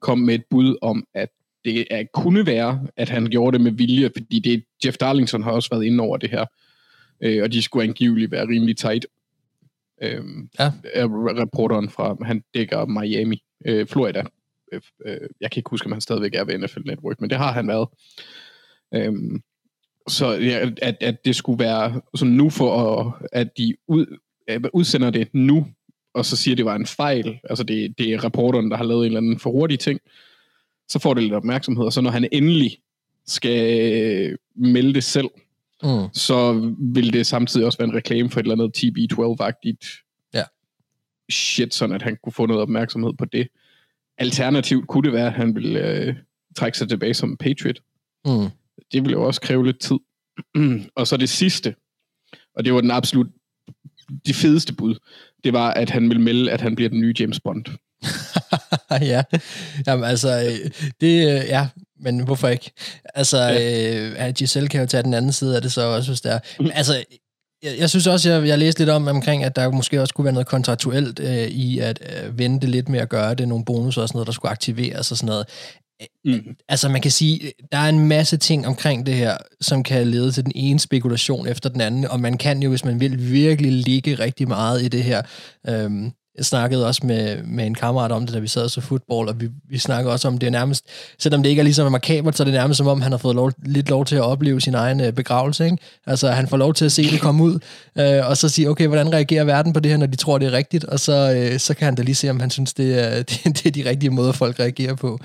[0.02, 1.30] kom med et bud om, at
[1.66, 5.52] det er, kunne være, at han gjorde det med vilje, fordi det, Jeff Darlington har
[5.52, 6.46] også været inde over det her,
[7.22, 9.06] øh, og de skulle angiveligt være rimelig tight.
[10.02, 10.24] Øh,
[10.60, 10.72] Ja.
[11.42, 14.24] Reporteren fra, han dækker Miami, øh, Florida.
[14.74, 17.38] Øh, øh, jeg kan ikke huske, om han stadigvæk er ved NFL Network, men det
[17.38, 17.88] har han været.
[18.94, 19.14] Øh,
[20.08, 24.17] så ja, at, at det skulle være sådan nu for, at, at de ud,
[24.50, 25.67] øh, udsender det nu,
[26.13, 28.84] og så siger, at det var en fejl, altså det, det er reporteren, der har
[28.84, 30.00] lavet en eller anden for hurtig ting,
[30.89, 32.78] så får det lidt opmærksomhed, og så når han endelig
[33.26, 35.30] skal melde det selv,
[35.84, 36.08] Mm.
[36.13, 40.43] så vil det samtidig også være en reklame for et eller andet TB12-agtigt Ja.
[41.32, 43.48] shit, sådan at han kunne få noget opmærksomhed på det.
[44.17, 46.15] Alternativt kunne det være, at han ville øh,
[46.56, 47.80] trække sig tilbage som Patriot.
[48.26, 48.32] Mm.
[48.92, 49.98] Det ville jo også kræve lidt tid.
[50.98, 51.76] og så det sidste,
[52.56, 53.28] og det var den absolut
[54.26, 54.96] det fedeste bud,
[55.44, 57.66] det var, at han ville melde, at han bliver den nye James Bond.
[59.13, 59.24] ja,
[59.88, 61.68] Jamen, altså, øh, det, øh, ja,
[62.00, 62.72] men hvorfor ikke?
[63.16, 64.28] Altså, ja.
[64.28, 66.40] øh, Giselle kan jo tage den anden side af det så også, hvis det er.
[66.60, 67.04] Men, altså,
[67.63, 70.26] jeg, jeg synes også, jeg, jeg læste lidt om omkring, at der måske også kunne
[70.26, 74.02] være noget kontraktuelt øh, i at øh, vente lidt med at gøre det, nogle bonusser
[74.02, 75.46] og sådan noget, der skulle aktiveres og sådan noget.
[76.26, 76.32] Mm.
[76.32, 79.38] Øh, øh, altså, man kan sige, øh, der er en masse ting omkring det her,
[79.62, 82.86] som kan lede til den ene spekulation efter den anden, og man kan jo, hvis
[82.86, 85.22] man vil, virkelig ligge rigtig meget i det her.
[85.68, 88.82] Øhm, jeg snakkede også med, med en kammerat om det, da vi sad og så
[88.82, 90.86] fodbold, og vi, vi snakkede også om, det er nærmest,
[91.19, 93.36] selvom det ikke er ligesom markabelt, så er det nærmest som om, han har fået
[93.36, 95.65] lov, lidt lov til at opleve sin egen øh, begravelse.
[95.65, 95.78] Ikke?
[96.08, 97.60] Altså, han får lov til at se det komme ud,
[97.97, 100.47] øh, og så sige, okay, hvordan reagerer verden på det her, når de tror, det
[100.47, 103.04] er rigtigt, og så, øh, så kan han da lige se, om han synes, det
[103.04, 105.19] er, det, det er de rigtige måder, folk reagerer på.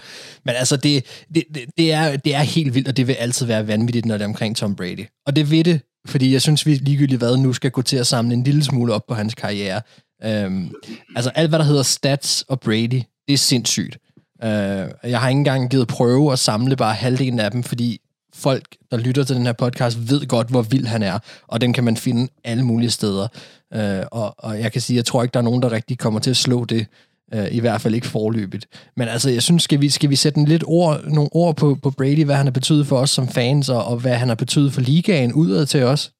[0.44, 3.46] Men altså, det, det, det, det, er, det er helt vildt, og det vil altid
[3.46, 5.06] være vanvittigt, når det er omkring Tom Brady.
[5.26, 8.06] Og det ved det, fordi jeg synes, vi ligegyldigt hvad nu skal gå til at
[8.06, 9.80] samle en lille smule op på hans karriere.
[10.24, 10.74] Øhm,
[11.16, 13.98] altså alt, hvad der hedder stats og Brady, det er sindssygt.
[14.44, 18.00] Øh, jeg har ikke engang givet prøve at samle bare halvdelen af dem, fordi
[18.34, 21.72] folk, der lytter til den her podcast, ved godt, hvor vild han er, og den
[21.72, 23.28] kan man finde alle mulige steder.
[23.74, 26.20] Øh, og, og jeg kan sige, jeg tror ikke, der er nogen, der rigtig kommer
[26.20, 26.86] til at slå det,
[27.34, 28.66] øh, i hvert fald ikke forløbigt.
[28.96, 31.78] Men altså, jeg synes, skal vi, skal vi sætte en lidt ord, nogle ord på,
[31.82, 34.34] på Brady, hvad han har betydet for os som fans, og, og hvad han har
[34.34, 36.12] betydet for ligaen udad til os?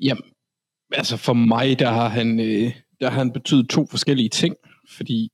[0.00, 0.22] Jamen,
[0.94, 4.56] altså for mig, der har han, øh, der har han betydet to forskellige ting,
[4.96, 5.30] fordi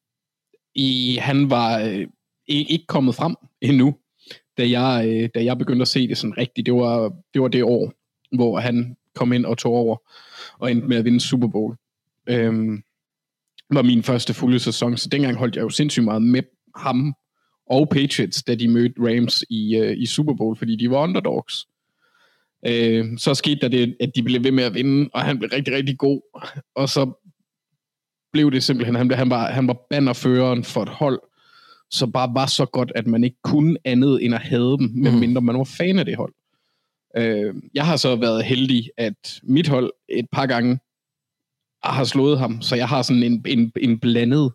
[0.74, 2.06] i, han var øh,
[2.46, 3.96] ikke, kommet frem endnu,
[4.58, 6.66] da jeg, øh, da jeg begyndte at se det sådan rigtigt.
[6.66, 7.92] Det var, det var det år,
[8.36, 9.96] hvor han kom ind og tog over
[10.58, 11.76] og endte med at vinde Super Bowl.
[12.26, 12.82] Øhm,
[13.70, 16.42] var min første fulde sæson, så dengang holdt jeg jo sindssygt meget med
[16.76, 17.14] ham
[17.66, 21.66] og Patriots, da de mødte Rams i, øh, i Super Bowl, fordi de var underdogs.
[22.66, 25.50] Øh, så skete der det, at de blev ved med at vinde, og han blev
[25.52, 26.20] rigtig, rigtig god.
[26.74, 27.12] Og så
[28.32, 31.20] blev det simpelthen, han, han, var, han var bannerføreren for et hold,
[31.90, 35.40] så bare var så godt, at man ikke kunne andet end at have dem, medmindre
[35.40, 36.34] man var fan af det hold.
[37.16, 40.78] Øh, jeg har så været heldig, at mit hold et par gange
[41.84, 44.52] har slået ham, så jeg har sådan en, en, en blandet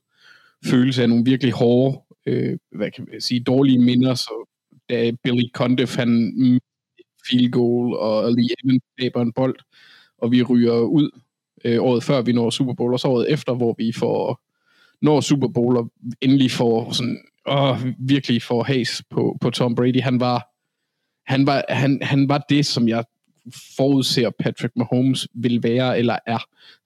[0.66, 4.50] følelse af nogle virkelig hårde, øh, hvad kan man sige, dårlige minder, så
[4.90, 6.34] da Billy Condiff, han
[7.30, 9.56] field goal, og Lee Evans taber en bold,
[10.18, 11.10] og vi ryger ud
[11.66, 14.42] øh, året før vi når Super Bowl, og så året efter, hvor vi får
[15.02, 20.02] når Super Bowl, og endelig får sådan, åh, virkelig får has på, på Tom Brady.
[20.02, 20.48] Han var,
[21.26, 23.04] han, var, han, han var det, som jeg
[23.78, 26.40] forudser Patrick Mahomes vil være eller er.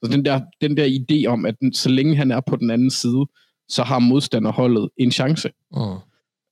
[0.04, 2.70] Så den der, den der idé om, at den, så længe han er på den
[2.70, 3.26] anden side,
[3.68, 5.50] så har modstanderholdet en chance.
[5.72, 5.80] Mm.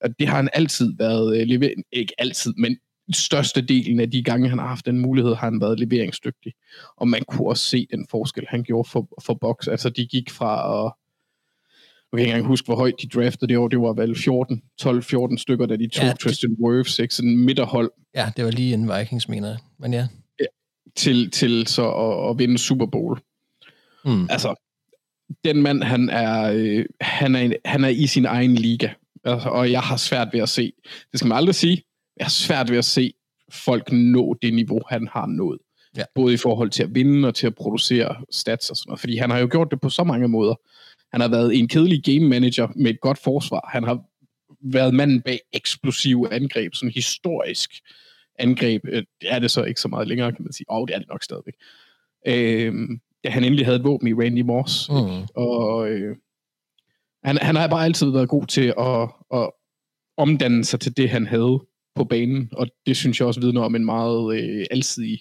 [0.02, 2.78] Og det har han altid været, øh, ikke altid, men
[3.14, 6.54] største delen af de gange, han har haft den mulighed, har han været leveringsdygtig.
[6.98, 9.68] Og man kunne også se den forskel, han gjorde for, for Box.
[9.68, 10.94] Altså, de gik fra at
[12.12, 13.68] jeg kan ikke engang huske, hvor højt de draftede det år.
[13.68, 17.16] Det var vel 14, 12-14 stykker, da de tog Ja, ja, Tristan Wirfs, ikke?
[17.16, 19.58] Sådan midterhold Ja, det var lige en Vikings, mener jeg.
[19.80, 20.08] Men ja.
[20.96, 23.20] til, til så at, at vinde Super Bowl.
[24.06, 24.28] Mm.
[24.30, 24.56] Altså,
[25.44, 28.90] den mand, han er, øh, han er, han er i sin egen liga.
[29.24, 30.74] Altså, og jeg har svært ved at se,
[31.12, 31.84] det skal man aldrig sige,
[32.20, 33.14] jeg har svært ved at se
[33.52, 35.60] folk nå det niveau, han har nået.
[35.98, 36.04] Ja.
[36.16, 39.00] Både i forhold til at vinde og til at producere stats og sådan noget.
[39.00, 40.56] Fordi han har jo gjort det på så mange måder.
[41.12, 43.70] Han har været en kedelig game manager med et godt forsvar.
[43.74, 44.00] Han har
[44.62, 47.72] været manden bag eksplosive angreb, sådan historisk
[48.40, 48.82] angreb.
[48.88, 50.66] Øh, Det er det så ikke så meget længere, kan man sige.
[50.70, 51.54] Åh, oh, det er det nok stadigvæk.
[52.28, 54.90] Øhm, da han endelig havde et våben i Randy Moss.
[54.90, 55.28] Mm.
[55.36, 56.16] Og øh,
[57.24, 59.50] han, han har bare altid været god til at, at
[60.18, 61.60] omdanne sig til det, han havde
[61.98, 62.50] på banen.
[62.52, 65.20] Og det synes jeg også vidner om en meget øh, alsidig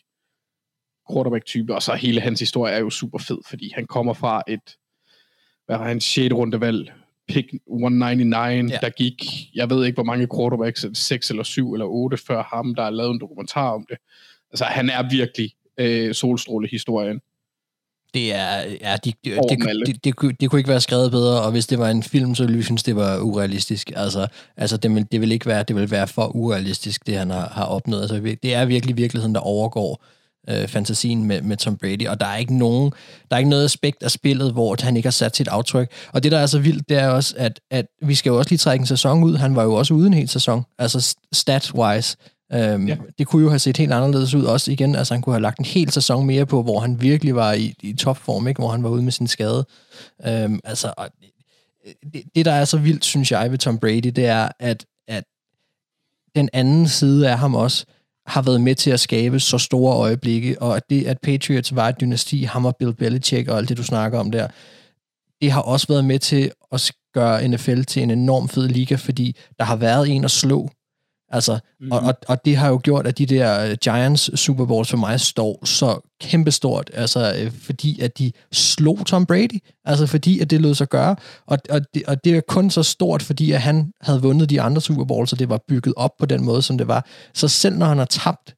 [1.13, 1.75] quarterback-type.
[1.75, 4.77] Og så hele hans historie er jo super fed, fordi han kommer fra et,
[5.67, 6.35] hvad har han, 6.
[6.35, 6.93] rundevalg,
[7.29, 8.79] pick 199, Ja.
[8.83, 9.23] der gik,
[9.55, 12.91] jeg ved ikke, hvor mange quarterbacks, 6 eller 7 eller 8 før ham, der har
[12.91, 13.99] lavet en dokumentar om det.
[14.51, 17.21] Altså, han er virkelig øh, solstråle-historien.
[18.17, 21.11] Det er, ja, de, de, det, det, det, det, kunne- det kunne ikke være skrevet
[21.11, 23.93] bedre, og hvis det var en film, så ville vi synes, det var urealistisk.
[23.97, 24.27] Altså,
[24.57, 27.49] altså det, vil, det vil ikke være, det vil være for urealistisk, det han har,
[27.55, 28.01] har opnået.
[28.01, 30.05] Altså, det er virkelig virkeligheden, der overgår
[30.51, 32.93] øh, fantasien med, med Tom Brady, og der er ikke nogen,
[33.31, 35.91] der er ikke noget aspekt af spillet, hvor han ikke har sat sit aftryk.
[36.13, 38.51] Og det, der er så vildt, det er også, at, at vi skal jo også
[38.51, 39.37] lige trække en sæson ud.
[39.37, 42.17] Han var jo også uden en hel sæson, altså stat-wise.
[42.53, 42.97] Øhm, ja.
[43.19, 44.95] Det kunne jo have set helt anderledes ud også igen.
[44.95, 47.75] Altså han kunne have lagt en hel sæson mere på, hvor han virkelig var i,
[47.83, 48.59] i topform, ikke?
[48.59, 49.67] hvor han var ude med sin skade.
[50.27, 51.09] Øhm, altså, og
[52.13, 55.25] det, det, der er så vildt, synes jeg, ved Tom Brady, det er, at, at
[56.37, 57.85] den anden side af ham også
[58.27, 61.89] har været med til at skabe så store øjeblikke, og at det, at Patriots var
[61.89, 64.49] et dynasti, ham og Bill Belichick og alt det, du snakker om der,
[65.41, 69.37] det har også været med til at gøre NFL til en enorm fed liga, fordi
[69.59, 70.71] der har været en at slå.
[71.31, 71.93] Altså, mm.
[71.93, 74.97] og, og, og det har jo gjort, at de der øh, Giants Super Bowls for
[74.97, 80.51] mig står så kæmpestort, altså øh, fordi at de slog Tom Brady, altså fordi at
[80.51, 83.61] det lød sig gøre, og, og, det, og det er kun så stort, fordi at
[83.61, 86.63] han havde vundet de andre Super Bowls, så det var bygget op på den måde,
[86.63, 87.07] som det var.
[87.35, 88.56] Så selv når han har tabt,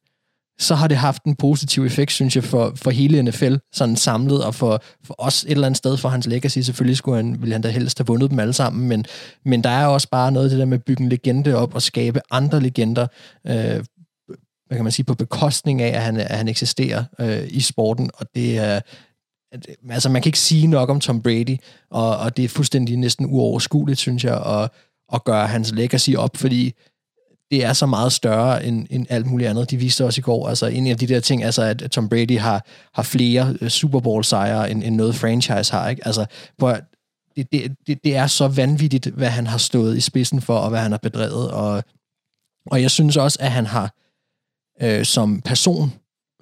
[0.59, 4.45] så har det haft en positiv effekt, synes jeg, for, for hele NFL, sådan samlet,
[4.45, 6.59] og for, for os et eller andet sted for hans legacy.
[6.59, 9.05] Selvfølgelig skulle han, ville han da helst have vundet dem alle sammen, men,
[9.45, 11.75] men der er også bare noget af det der med at bygge en legende op
[11.75, 13.07] og skabe andre legender,
[13.47, 13.83] øh,
[14.67, 18.09] hvad kan man sige, på bekostning af, at han, at han eksisterer øh, i sporten,
[18.13, 18.79] og det er,
[19.53, 21.57] Øh, altså man kan ikke sige nok om Tom Brady,
[21.89, 24.69] og, og det er fuldstændig næsten uoverskueligt, synes jeg, at,
[25.13, 26.73] at gøre hans legacy op, fordi
[27.51, 29.71] det er så meget større end, end alt muligt andet.
[29.71, 32.39] De viste også i går, altså en af de der ting, altså at Tom Brady
[32.39, 36.05] har, har flere øh, Super Bowl sejre, end, end noget franchise har, ikke?
[36.05, 36.25] Altså,
[36.57, 36.79] hvor
[37.35, 40.69] det, det, det, det er så vanvittigt, hvad han har stået i spidsen for, og
[40.69, 41.83] hvad han har bedrevet, og,
[42.65, 43.93] og jeg synes også, at han har
[44.81, 45.93] øh, som person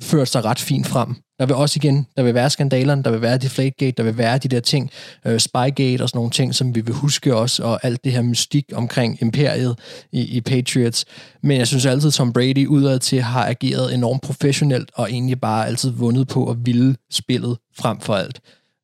[0.01, 1.15] ført sig ret fint frem.
[1.39, 4.37] Der vil også igen, der vil være skandalerne, der vil være Deflategate, der vil være
[4.37, 4.91] de der ting,
[5.25, 8.21] øh, Spygate og sådan nogle ting, som vi vil huske også, og alt det her
[8.21, 9.79] mystik omkring imperiet
[10.11, 11.05] i, i Patriots.
[11.43, 15.67] Men jeg synes altid, Tom Brady udad til har ageret enormt professionelt, og egentlig bare
[15.67, 18.39] altid vundet på at ville spillet frem for alt.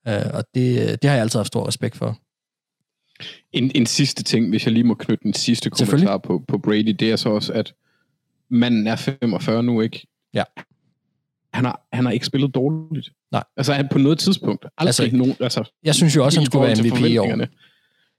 [0.08, 2.18] Øh, og det, det har jeg altid haft stor respekt for.
[3.54, 6.96] En, en sidste ting, hvis jeg lige må knytte en sidste kommentar på, på Brady,
[7.00, 7.74] det er så også, at
[8.50, 10.08] manden er 45 nu, ikke?
[10.34, 10.44] Ja.
[11.54, 13.10] Han har, han har ikke spillet dårligt.
[13.32, 13.44] Nej.
[13.58, 14.66] Altså han på noget tidspunkt.
[14.78, 17.46] Aldrig Altså, nogen, altså, Jeg synes jo også, han skulle være MVP i år.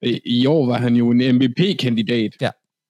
[0.02, 2.32] I, I år var han jo en MVP-kandidat.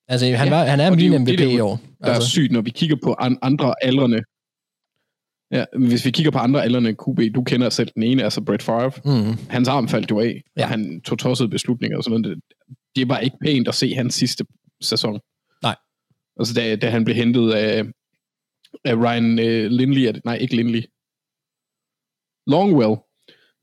[0.09, 1.61] Altså, han, Ja, var, han er og det er min jo MVP det, der i
[1.61, 1.81] år.
[2.01, 4.23] Der er Altså, sygt, når vi kigger på an, andre aldrende.
[5.51, 8.63] Ja, hvis vi kigger på andre aldrende QB, du kender selv den ene, altså Brett
[8.63, 8.91] Favre.
[9.05, 10.63] mm, Hans arm faldt jo af, Ja.
[10.63, 12.37] og han tog tossede beslutninger og sådan noget.
[12.37, 12.45] Det,
[12.97, 14.45] det var ikke pænt at se hans sidste
[14.81, 15.21] sæson.
[15.63, 15.77] Nej.
[16.39, 17.85] Altså da, da han blev hentet af,
[18.85, 20.83] af Ryan øh, Lindley, er det- nej ikke Lindley,
[22.47, 22.97] Longwell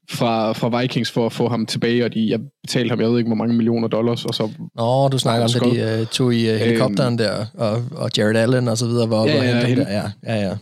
[0.09, 3.17] fra, fra Vikings for at få ham tilbage, og de, jeg betalte ham, jeg ved
[3.17, 5.75] ikke hvor mange millioner dollars, og så Nå, du snakker om, da Skål.
[5.75, 9.15] de uh, tog i uh, helikopteren der, og, og Jared Allen og så videre var
[9.17, 9.85] oppe Ja, og ja, hende.
[9.85, 9.91] der.
[10.23, 10.57] Ja, ja,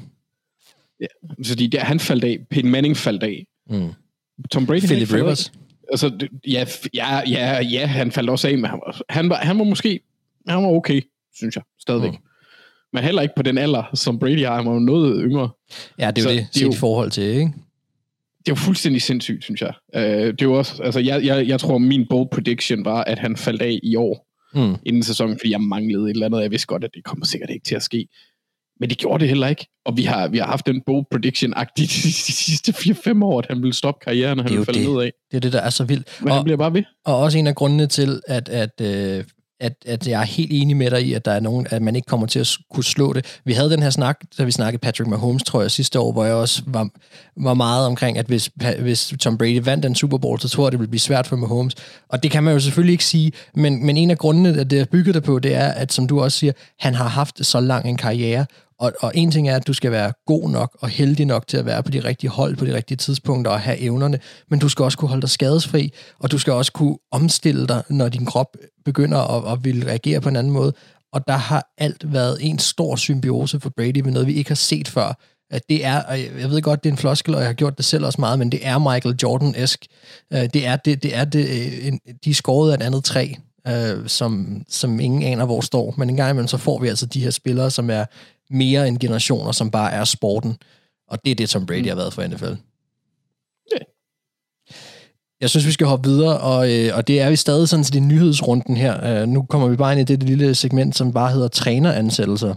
[0.99, 1.07] ja.
[1.43, 3.45] så de, der, han faldt af, Peyton Manning faldt af.
[3.69, 3.89] Mm.
[4.51, 5.13] Tom Brady Philip.
[5.13, 5.51] Rivers.
[5.91, 9.57] Altså, det- ja, ja, ja, ja, han faldt også af, han var, han var, han
[9.59, 9.99] var måske,
[10.47, 11.01] han var okay,
[11.35, 12.11] synes jeg, stadigvæk.
[12.11, 12.17] Mm.
[12.93, 14.55] Men heller ikke på den alder, som Brady har.
[14.55, 15.49] Han var jo noget yngre.
[15.99, 17.53] Ja, det er Så jo det, det er set jo- i forhold til, ikke?
[18.39, 19.73] Det er jo fuldstændig sindssygt, synes jeg.
[19.95, 23.19] Uh, det er jo også, altså, jeg, jeg, jeg tror, min bold prediction var, at
[23.19, 24.75] han faldt af i år, Mm.
[24.85, 26.41] inden sæsonen, fordi jeg manglede et eller andet.
[26.41, 28.07] Jeg vidste godt, at det kommer sikkert ikke til at ske.
[28.79, 29.67] Men det gjorde det heller ikke.
[29.85, 31.83] Og vi har, vi har haft en bold prediction-agtig de,
[32.27, 34.89] de sidste 4-5 år, at han ville stoppe karrieren, og han ville falde det.
[34.89, 35.11] nedad.
[35.31, 36.07] Det er det, der er så vildt.
[36.21, 36.83] Men han bliver bare ved.
[37.05, 39.23] Og også en af grundene til, at, at, øh,
[39.59, 41.95] at, at jeg er helt enig med dig i, at der er nogen, at man
[41.95, 43.39] ikke kommer til at kunne slå det.
[43.45, 46.25] Vi havde den her snak, da vi snakkede Patrick Mahomes, tror jeg, sidste år, hvor
[46.25, 46.89] jeg også var,
[47.37, 50.71] var meget omkring, at hvis, hvis Tom Brady vandt den Super Bowl, så tror jeg,
[50.71, 51.75] det ville blive svært for Mahomes.
[52.09, 54.79] Og det kan man jo selvfølgelig ikke sige, men, men en af grundene, at det
[54.79, 57.59] er bygget der på, det er, at som du også siger, han har haft så
[57.59, 58.45] lang en karriere,
[58.79, 61.57] og, og en ting er, at du skal være god nok og heldig nok til
[61.57, 64.69] at være på de rigtige hold på de rigtige tidspunkter og have evnerne, men du
[64.69, 68.25] skal også kunne holde dig skadesfri, og du skal også kunne omstille dig, når din
[68.25, 70.73] krop begynder at, at ville reagere på en anden måde.
[71.13, 74.55] Og der har alt været en stor symbiose for Brady med noget, vi ikke har
[74.55, 75.19] set før.
[75.51, 77.77] At det er, og jeg ved godt, det er en floskel, og jeg har gjort
[77.77, 79.85] det selv også meget, men det er Michael Jordan-esk.
[80.33, 83.03] Øh, det er, det, det er det, øh, en- de er skåret af et andet
[83.03, 83.33] træ,
[83.67, 85.93] øh, som, som ingen aner, hvor står.
[85.97, 88.05] Men en gang imellem, så får vi altså de her spillere, som er
[88.49, 90.57] mere end generationer, som bare er sporten.
[91.07, 92.53] Og det er det, som Brady har været for NFL.
[93.71, 93.77] Ja.
[95.41, 97.93] Jeg synes, vi skal hoppe videre, og, øh, og det er vi stadig sådan til
[97.93, 99.21] det nyhedsrunden her.
[99.21, 102.55] Øh, nu kommer vi bare ind i det lille segment, som bare hedder træneransættelser.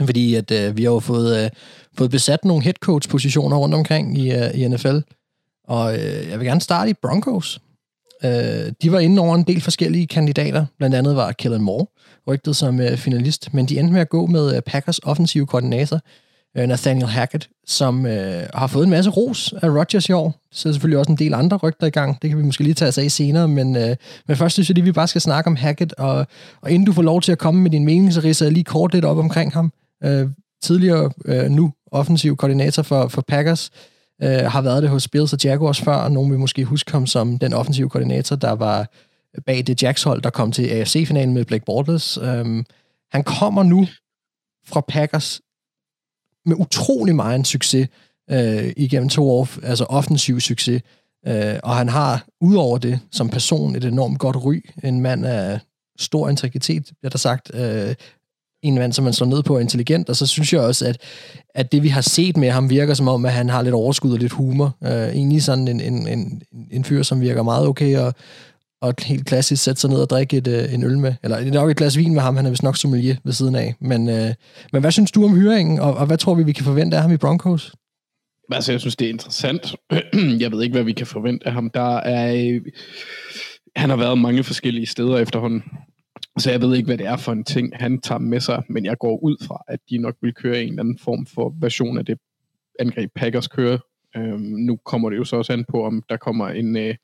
[0.00, 1.50] Fordi at øh, vi har jo fået, øh,
[1.98, 4.98] fået besat nogle head coach positioner rundt omkring i, øh, i NFL.
[5.64, 7.60] Og øh, jeg vil gerne starte i Broncos.
[8.24, 10.66] Øh, de var inde over en del forskellige kandidater.
[10.78, 11.86] Blandt andet var Kellen Moore
[12.28, 16.00] rygtet som øh, finalist, men de endte med at gå med øh, Packers offensive koordinator,
[16.56, 20.34] øh, Nathaniel Hackett, som øh, har fået en masse ros af Rodgers i år.
[20.52, 22.22] Så er selvfølgelig også en del andre rygter i gang.
[22.22, 23.96] Det kan vi måske lige tage os af senere, men, øh,
[24.28, 26.26] men først synes jeg lige, vi bare skal snakke om Hackett, og,
[26.62, 28.64] og inden du får lov til at komme med din mening, så ridser jeg lige
[28.64, 29.72] kort lidt op omkring ham.
[30.04, 30.28] Øh,
[30.62, 33.70] tidligere, øh, nu offensiv koordinator for, for Packers,
[34.22, 37.06] øh, har været det hos Bills og Jaguars før, og nogen vil måske huske ham
[37.06, 38.86] som den offensive koordinator, der var
[39.46, 42.18] bag det Jacks-hold, der kom til AFC-finalen med Blake Bortles.
[42.18, 42.64] Øhm,
[43.12, 43.86] han kommer nu
[44.66, 45.40] fra Packers
[46.46, 47.88] med utrolig meget en succes
[48.30, 50.82] øh, igennem to år, altså offensiv succes.
[51.26, 54.60] Øh, og han har, udover det, som person et enormt godt ry.
[54.84, 55.60] En mand af
[55.98, 57.50] stor integritet, bliver der sagt.
[57.54, 57.94] Øh,
[58.62, 60.98] en mand, som man slår ned på, er intelligent, og så synes jeg også, at,
[61.54, 64.12] at det, vi har set med ham, virker som om, at han har lidt overskud
[64.12, 64.76] og lidt humor.
[64.84, 68.14] Øh, egentlig sådan en, en, en, en fyr, som virker meget okay, og,
[68.82, 71.14] og helt klassisk sætte sig ned og drikke et, øh, en øl med.
[71.22, 73.32] Eller det er nok et glas vin med ham, han er vist nok sommelier ved
[73.32, 73.74] siden af.
[73.80, 74.34] Men, øh,
[74.72, 77.02] men hvad synes du om hyringen, og, og hvad tror vi, vi kan forvente af
[77.02, 77.72] ham i Broncos?
[78.52, 79.74] Altså, jeg synes, det er interessant.
[80.42, 81.70] jeg ved ikke, hvad vi kan forvente af ham.
[81.70, 82.34] Der er...
[82.34, 82.60] Øh,
[83.76, 85.62] han har været mange forskellige steder efterhånden.
[86.38, 88.84] Så jeg ved ikke, hvad det er for en ting, han tager med sig, men
[88.84, 91.98] jeg går ud fra, at de nok vil køre en eller anden form for version
[91.98, 92.18] af det
[92.78, 93.78] angreb Packers kører.
[94.16, 96.94] Øhm, nu kommer det jo så også an på, om der kommer en øh,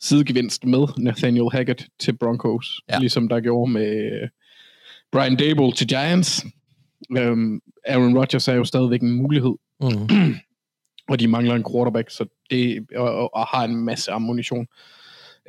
[0.00, 2.98] sidegevinst med Nathaniel Hackett til Broncos, Ja.
[2.98, 4.28] ligesom der gjorde med øh,
[5.12, 6.46] Brian Dable til Giants.
[7.18, 10.08] Øhm, Aaron Rodgers er jo stadigvæk en mulighed, Mm.
[11.10, 14.66] og de mangler en quarterback, så det, og, og, og har en masse ammunition.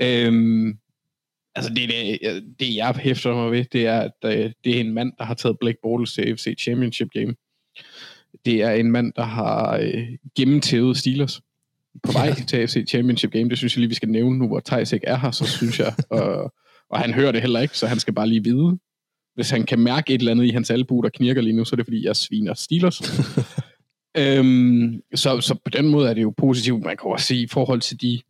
[0.02, 0.78] Øhm,
[1.56, 4.94] altså det, det, det, jeg hæfter mig ved, det er, at øh, det er en
[4.94, 7.36] mand, der har taget Blake Bortles til AFC Championship Game.
[8.46, 11.42] Det er en mand, der har øh, gennemtævet Steelers
[12.04, 13.50] på vej til AFC Championship Game.
[13.50, 15.80] Det synes jeg lige, vi skal nævne nu, hvor Thijs ikke er her, så synes
[15.80, 15.94] jeg.
[16.10, 16.54] og,
[16.90, 18.78] og han hører det heller ikke, så han skal bare lige vide.
[19.36, 21.74] Hvis han kan mærke et eller andet i hans albu, der knirker lige nu, så
[21.74, 23.02] er det fordi, jeg sviner Steelers.
[24.18, 26.84] øhm, så, så på den måde er det jo positivt.
[26.86, 28.22] Man kan også sige, i forhold til de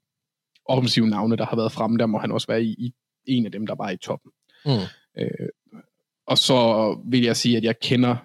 [0.65, 2.93] offensive navne, der har været fremme, der må han også være i, i
[3.25, 4.31] en af dem, der var i toppen.
[4.65, 4.71] Mm.
[5.17, 5.49] Øh,
[6.27, 8.15] og så vil jeg sige, at jeg kender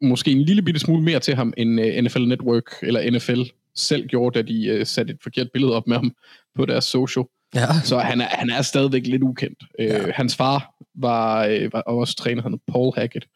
[0.00, 3.40] måske en lille bitte smule mere til ham, end uh, NFL Network eller NFL
[3.74, 6.12] selv gjorde, da de uh, satte et forkert billede op med ham
[6.56, 7.24] på deres social.
[7.54, 7.66] Ja.
[7.84, 9.64] Så han er, han er stadigvæk lidt ukendt.
[9.78, 9.98] Ja.
[9.98, 13.26] Øh, hans far var, øh, var også træner, han Paul Hackett.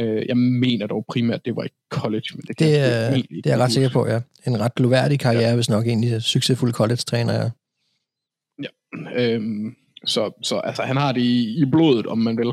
[0.00, 3.50] Øh, jeg mener dog primært, det var i college, men det, Det, er, det er
[3.50, 4.20] jeg ret sikker på, ja.
[4.46, 5.54] En ret gloværdig karriere, ja.
[5.54, 7.50] hvis nok egentlig succesfuld college-træner, ja.
[9.14, 12.52] Øhm, så, så altså, han har det i, i blodet, om man vil.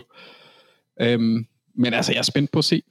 [1.01, 2.81] Øhm, men altså, jeg er spændt på at se,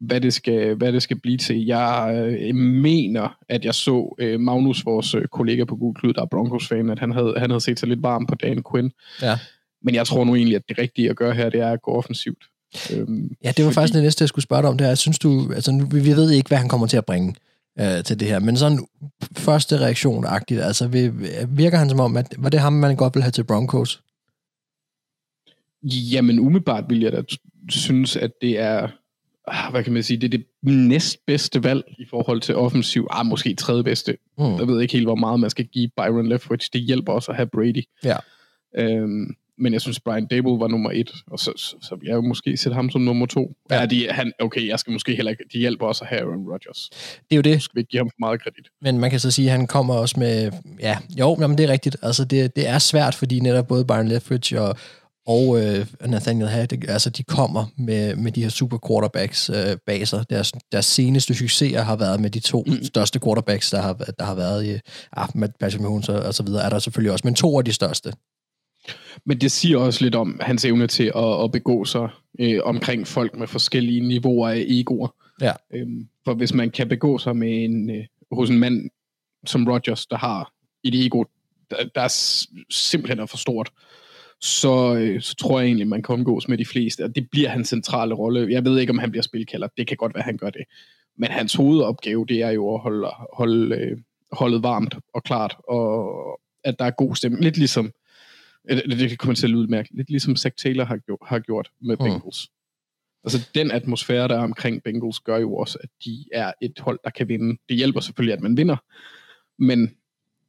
[0.00, 1.66] hvad det skal, hvad det skal blive til.
[1.66, 6.22] Jeg øh, mener, at jeg så øh, Magnus, vores øh, kollega på Google Klud, der
[6.22, 8.92] er Broncos-fan, at han havde, han havde set sig lidt varm på Dan Quinn.
[9.22, 9.38] Ja.
[9.82, 11.90] Men jeg tror nu egentlig, at det rigtige at gøre her, det er at gå
[11.90, 12.44] offensivt.
[12.92, 14.78] Øhm, Ja, det var faktisk det næste, jeg skulle spørge dig om.
[14.78, 17.34] Det er, synes du, altså nu, vi ved ikke, hvad han kommer til at bringe
[17.80, 18.86] øh, til det her, men sådan
[19.36, 20.88] første reaktion-agtigt, altså
[21.48, 24.02] virker han som om, at var det ham, man godt vil have til Broncos?
[25.82, 27.22] Jamen umiddelbart vil jeg da
[27.70, 28.88] synes, at det er,
[29.46, 33.26] ah, hvad kan man sige, det er det næstbedste valg i forhold til offensiv, ah,
[33.26, 34.16] måske tredje bedste.
[34.38, 34.56] Mm.
[34.56, 36.70] Jeg ved ikke helt, hvor meget man skal give Byron Leftwich.
[36.72, 37.84] Det hjælper også at have Brady.
[38.04, 38.16] Ja.
[38.78, 42.20] Øhm, men jeg synes, Brian Dable var nummer et, og så, så, så jeg jo
[42.20, 43.56] måske sætte ham som nummer to.
[43.70, 43.80] Ja.
[43.80, 45.44] Ja, de, han, okay, jeg skal måske heller ikke...
[45.52, 46.90] De hjælper også at have Aaron Rodgers.
[46.90, 47.62] Det er jo det.
[47.62, 48.66] Skal vi ikke give ham for meget kredit?
[48.82, 50.50] Men man kan så sige, at han kommer også med...
[50.80, 51.96] Ja, jo, jamen, det er rigtigt.
[52.02, 54.76] Altså, det, det er svært, fordi netop både Byron Leftwich og,
[55.26, 60.08] og øh, Nathaniel Hackett, altså de kommer med, med de her super quarterbacks øh, bag
[60.08, 60.24] sig.
[60.30, 62.84] Deres, deres seneste succeser har været med de to mm.
[62.84, 64.78] største quarterbacks, der har, der har været i
[65.12, 67.64] ah, med Patrick Mahomes og, og så videre, er der selvfølgelig også, men to af
[67.64, 68.12] de største.
[69.24, 72.08] Men det siger også lidt om hans evne til at, at begå sig
[72.40, 75.08] øh, omkring folk med forskellige niveauer af egoer.
[75.40, 75.52] Ja.
[75.74, 78.90] Øhm, for hvis man kan begå sig med en, øh, hos en mand
[79.46, 80.52] som Rogers, der har
[80.84, 81.24] et ego,
[81.70, 82.14] der, der er
[82.70, 83.70] simpelthen er for stort,
[84.40, 87.48] så, øh, så tror jeg egentlig, man kan omgås med de fleste, og det bliver
[87.48, 88.52] hans centrale rolle.
[88.52, 89.68] Jeg ved ikke, om han bliver spilkalder.
[89.76, 90.62] Det kan godt være, han gør det.
[91.18, 93.98] Men hans hovedopgave, det er jo at holde, holde øh,
[94.32, 96.08] holdet varmt og klart, og
[96.64, 97.44] at der er god stemning.
[97.44, 97.92] Lidt ligesom,
[98.70, 101.38] øh, det, det kommer til at lyde mærkeligt, lidt ligesom Zach Taylor har gjort, har
[101.38, 102.04] gjort med Mm.
[102.04, 102.50] Bengals.
[103.24, 106.98] Altså den atmosfære, der er omkring Bengals, gør jo også, at de er et hold,
[107.04, 107.58] der kan vinde.
[107.68, 108.76] Det hjælper selvfølgelig, at man vinder,
[109.58, 109.90] men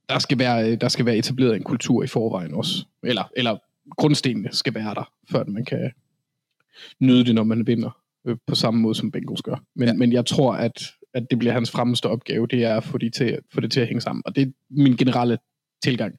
[0.10, 2.86] der skal være, der skal være etableret en kultur i forvejen også.
[3.04, 3.58] Eller, eller
[3.90, 5.92] grundstenene skal være der, før man kan
[7.00, 9.64] nyde det, når man vinder øh, på samme måde, som Bengals gør.
[9.76, 9.94] Men, ja.
[9.94, 13.10] men jeg tror, at, at det bliver hans fremmeste opgave, det er at få, de
[13.10, 14.24] til, få det til at hænge sammen.
[14.26, 15.38] Og det er min generelle
[15.84, 16.16] tilgang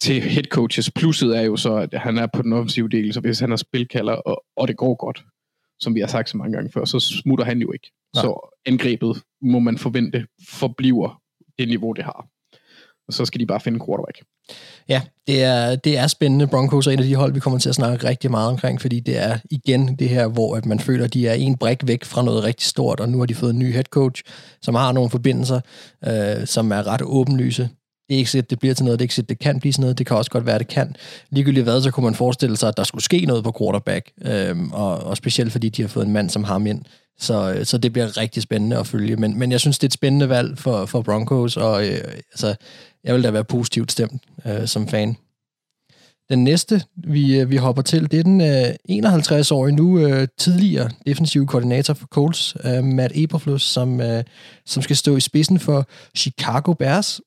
[0.00, 0.90] til head coaches.
[0.90, 3.56] Plusset er jo så, at han er på den offensive del, så hvis han har
[3.56, 5.24] spilkalder, og, og det går godt,
[5.80, 7.92] som vi har sagt så mange gange før, så smutter han jo ikke.
[8.14, 8.22] Nej.
[8.22, 11.20] Så angrebet, må man forvente, forbliver
[11.58, 12.26] det niveau, det har.
[13.08, 14.22] Og så skal de bare finde en quarterback.
[14.88, 16.46] Ja, det er, det er spændende.
[16.46, 19.00] Broncos er en af de hold, vi kommer til at snakke rigtig meget omkring, fordi
[19.00, 22.04] det er igen det her, hvor at man føler, at de er en brik væk
[22.04, 24.22] fra noget rigtig stort, og nu har de fået en ny head coach,
[24.62, 25.60] som har nogle forbindelser,
[26.06, 27.68] øh, som er ret åbenlyse.
[28.10, 29.72] Det er ikke sikkert, det bliver til noget, det er ikke sikkert, det kan blive
[29.72, 30.96] til noget, det kan også godt være, det kan.
[31.30, 34.72] Ligegyldigt hvad, så kunne man forestille sig, at der skulle ske noget på quarterback, øhm,
[34.72, 36.82] og, og specielt fordi de har fået en mand som ham ind.
[37.18, 39.16] Så, øh, så det bliver rigtig spændende at følge.
[39.16, 42.00] Men, men jeg synes, det er et spændende valg for, for Broncos, og øh,
[42.32, 42.54] altså,
[43.04, 45.16] jeg vil da være positivt stemt øh, som fan.
[46.30, 50.90] Den næste, vi, øh, vi hopper til, det er den øh, 51-årige nu øh, tidligere
[51.06, 54.24] defensive koordinator for Colts, øh, Matt Eberflus, som, øh,
[54.66, 55.86] som skal stå i spidsen for
[56.16, 57.20] Chicago Bears.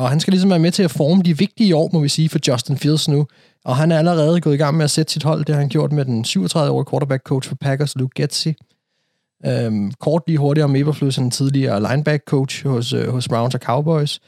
[0.00, 2.28] Og han skal ligesom være med til at forme de vigtige år, må vi sige,
[2.28, 3.26] for Justin Fields nu.
[3.64, 5.44] Og han er allerede gået i gang med at sætte sit hold.
[5.44, 8.54] Det har han gjort med den 37-årige quarterback coach for Packers, Luke Getzi.
[9.46, 13.60] Øhm, kort lige hurtigt om Eberflus, han tidligere lineback coach hos, øh, hos Browns og
[13.60, 14.20] Cowboys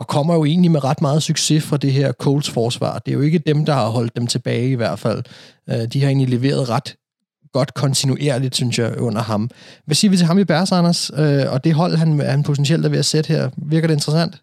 [0.00, 2.98] og kommer jo egentlig med ret meget succes fra det her Colts forsvar.
[2.98, 5.22] Det er jo ikke dem, der har holdt dem tilbage i hvert fald.
[5.70, 6.96] Øh, De har egentlig leveret ret
[7.52, 9.50] godt kontinuerligt, synes jeg, under ham.
[9.84, 11.10] Hvad siger vi til ham i Bears, Anders?
[11.16, 14.42] Øh, Og det hold, han, han potentielt er ved at sætte her, virker det interessant?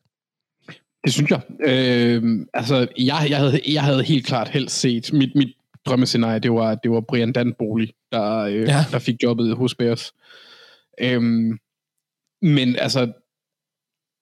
[1.05, 1.41] Det synes jeg.
[1.67, 6.51] Øh, altså, jeg, jeg, havde, jeg havde helt klart helst set, mit, mit drømmescenarie, det
[6.51, 8.85] var, det var Brian Danboli, der, øh, Ja.
[8.91, 10.13] der fik jobbet hos Bears.
[11.01, 11.21] Øh,
[12.41, 13.11] men altså,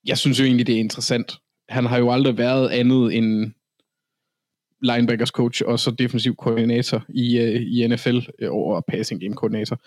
[0.05, 1.31] jeg synes jo egentlig, det er interessant.
[1.69, 3.51] Han har jo aldrig været andet end
[4.81, 9.79] linebackers coach og så defensiv koordinator i, øh, i NFL øh, over passing game koordinator.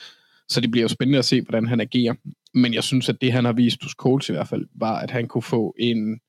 [0.48, 2.14] Så det bliver jo spændende at se, hvordan han agerer.
[2.54, 5.10] Men jeg synes, at det han har vist hos Colts i hvert fald, var, at
[5.10, 6.20] han kunne få en,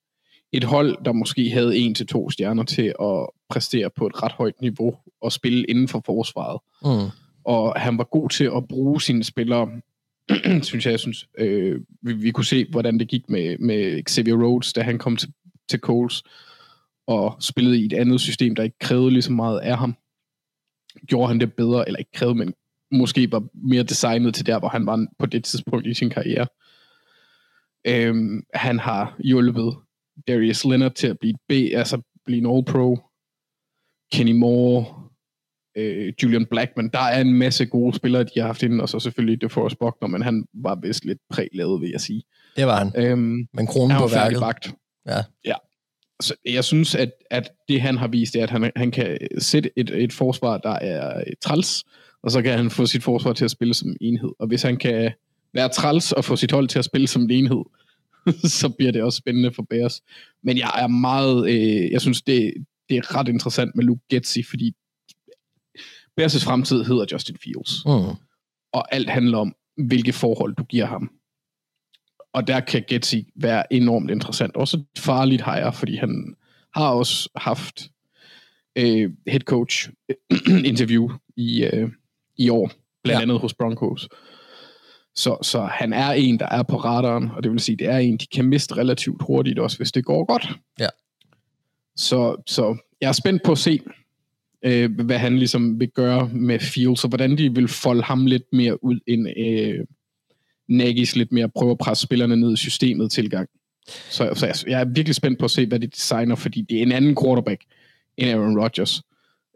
[0.57, 4.31] et hold, der måske havde en til to stjerner til at præstere på et ret
[4.31, 6.59] højt niveau og spille inden for forsvaret.
[6.83, 7.11] Mm.
[7.43, 9.69] Og han var god til at bruge sine spillere,
[10.67, 11.27] synes jeg, jeg synes.
[11.37, 15.17] Øh, vi, vi kunne se, hvordan det gik med, med Xavier Rhodes, da han kom
[15.17, 15.33] til,
[15.69, 16.23] til Coles
[17.07, 19.95] og spillede i et andet system, der ikke krævede lige så meget af ham.
[21.07, 22.53] Gjorde han det bedre, eller ikke krævede, men
[22.91, 26.47] måske var mere designet til der, hvor han var på det tidspunkt i sin karriere.
[27.87, 29.75] Øhm, han har hjulpet
[30.27, 32.99] Darius Leonard til at blive et B, altså blive en All-Pro.
[34.11, 34.85] Kenny Moore,
[35.77, 36.89] øh, Julian Blackman.
[36.93, 40.07] Der er en masse gode spillere, de har haft inden, og så selvfølgelig DeForest Buckner,
[40.07, 42.23] men han var vist lidt prælavet, vil jeg sige.
[42.55, 42.91] Det var han.
[42.95, 44.39] Øhm, Men kronen på værket.
[44.39, 44.71] bagt.
[45.07, 45.23] Ja.
[45.45, 45.55] ja.
[46.21, 49.71] Så jeg synes, at, at det han har vist, er, at han, han kan sætte
[49.75, 51.83] et, et forsvar, der er øh, træls,
[52.23, 54.31] og så kan han få sit forsvar til at spille som en enhed.
[54.39, 55.11] Og hvis han kan
[55.53, 57.63] være træls og få sit hold til at spille som en enhed,
[58.59, 60.01] så bliver det også spændende for Bears.
[60.43, 62.53] Men jeg er meget, øh, jeg synes, det,
[62.89, 64.73] det er ret interessant med Luke Getzi, fordi
[66.21, 68.15] Bears' fremtid hedder Justin Fields Mm.
[68.73, 71.11] og alt handler om, hvilke forhold du giver ham.
[72.33, 74.55] Og der kan Getzi være enormt interessant.
[74.55, 76.35] Også farligt hire, fordi han
[76.75, 77.89] har også haft
[78.75, 79.89] øh, head coach
[80.71, 81.89] interview i, øh,
[82.37, 83.11] i år, blandt Ja.
[83.13, 83.21] ja.
[83.21, 84.09] andet hos Broncos.
[85.17, 87.97] Så, så han er en, der er på radaren, og det vil sige, det er
[87.97, 90.49] en, de kan miste relativt hurtigt også, hvis det går godt.
[90.79, 90.87] Ja.
[91.95, 93.81] Så, så jeg er spændt på at se,
[94.65, 98.43] øh, hvad han ligesom vil gøre med Fields, og hvordan de vil folde ham lidt
[98.53, 99.79] mere ud, end øh,
[100.71, 103.49] Nagy's lidt mere prøve at presse spillerne ned i systemet tilgang.
[103.87, 106.77] Så, så jeg, jeg er virkelig spændt på at se, hvad de designer, fordi det
[106.77, 107.63] er en anden quarterback
[108.17, 109.01] end Aaron Rodgers.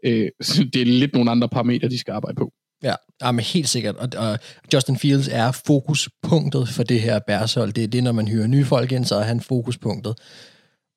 [0.04, 2.52] Øh, så det er lidt nogle andre parametre, de skal arbejde på.
[2.82, 3.96] Ja, jamen helt sikkert.
[3.96, 4.38] Og, og
[4.74, 7.72] Justin Fields er fokuspunktet for det her bærshold.
[7.72, 10.14] Det er det, når man hyrer nye folk ind, så er han fokuspunktet.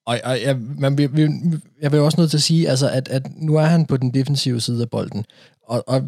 [0.07, 3.07] Og, og jeg, man, vil, vil- jeg vil også nødt til at sige, altså, at,
[3.07, 5.25] at nu er han på den defensive side af bolden.
[5.67, 6.01] Og, og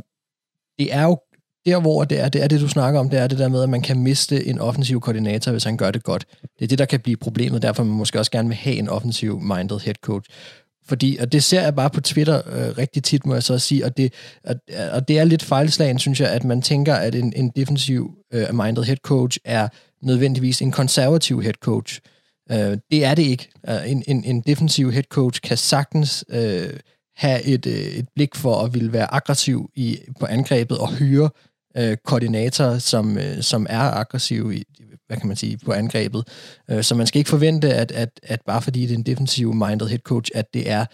[0.80, 1.18] det er jo
[1.66, 3.64] der, hvor det er, det er det, du snakker om, det er det der med,
[3.64, 6.26] at man kan miste en offensiv koordinator, hvis han gør det godt.
[6.60, 8.90] Det er det, der kan blive problemet, derfor man måske også gerne vil have en
[8.90, 10.30] offensiv-minded head coach.
[10.88, 13.86] Fordi, og det ser jeg bare på Twitter øh, rigtig tit, må jeg så sige,
[13.86, 14.14] og det,
[14.44, 14.56] og,
[14.92, 18.56] og det er lidt fejlslagen, synes jeg, at man tænker, at en, en defensiv øh,
[18.56, 19.68] minded head coach er
[20.02, 22.00] nødvendigvis en konservativ head coach.
[22.52, 23.50] Øh, det er det ikke.
[23.70, 26.70] Øh, en, en, en defensiv head coach kan sagtens øh,
[27.16, 31.30] have et, øh, et blik for at ville være aggressiv i, på angrebet og hyre
[31.78, 34.64] øh, koordinatorer, som, øh, som er aggressive i,
[35.08, 36.28] hvad kan man sige, på angrebet.
[36.70, 39.54] Øh, så man skal ikke forvente, at, at, at bare fordi det er en defensiv
[39.54, 40.86] minded head coach, at det er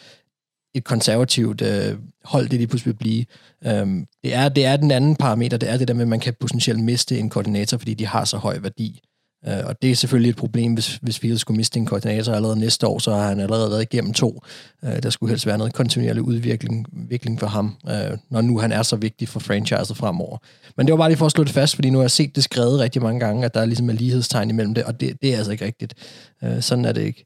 [0.75, 3.25] et konservativt øh, hold, det lige pludselig vil blive.
[3.65, 6.19] Øhm, det, er, det er den anden parameter, det er det der med, at man
[6.19, 9.01] kan potentielt miste en koordinator, fordi de har så høj værdi.
[9.47, 12.59] Øh, og det er selvfølgelig et problem, hvis, hvis Fields skulle miste en koordinator allerede
[12.59, 14.43] næste år, så har han allerede været igennem to.
[14.83, 18.71] Øh, der skulle helst være noget kontinuerlig udvikling, udvikling for ham, øh, når nu han
[18.71, 20.37] er så vigtig for franchiset fremover.
[20.77, 22.35] Men det var bare lige for at slå det fast, fordi nu har jeg set
[22.35, 25.21] det skrevet rigtig mange gange, at der er ligesom et lighedstegn imellem det, og det,
[25.21, 25.93] det er altså ikke rigtigt.
[26.43, 27.25] Øh, sådan er det ikke.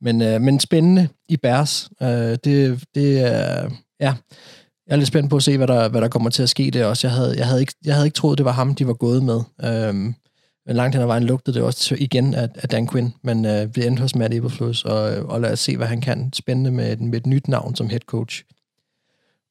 [0.00, 1.88] Men, øh, men spændende i Bærs.
[2.02, 2.08] Øh,
[2.44, 3.70] det, det er...
[4.00, 4.14] Ja,
[4.86, 6.70] jeg er lidt spændt på at se, hvad der, hvad der kommer til at ske
[6.70, 7.06] der også.
[7.06, 9.22] Jeg havde, jeg havde, ikke, jeg havde ikke troet, det var ham, de var gået
[9.22, 9.40] med.
[9.64, 10.14] Øhm,
[10.66, 13.76] men langt hen ad vejen lugtede det også igen af, af Dan Quinn, men øh,
[13.76, 16.32] vi endte hos Matt Eberflus, og, og lad os se, hvad han kan.
[16.32, 18.42] Spændende med, med et nyt navn som head coach.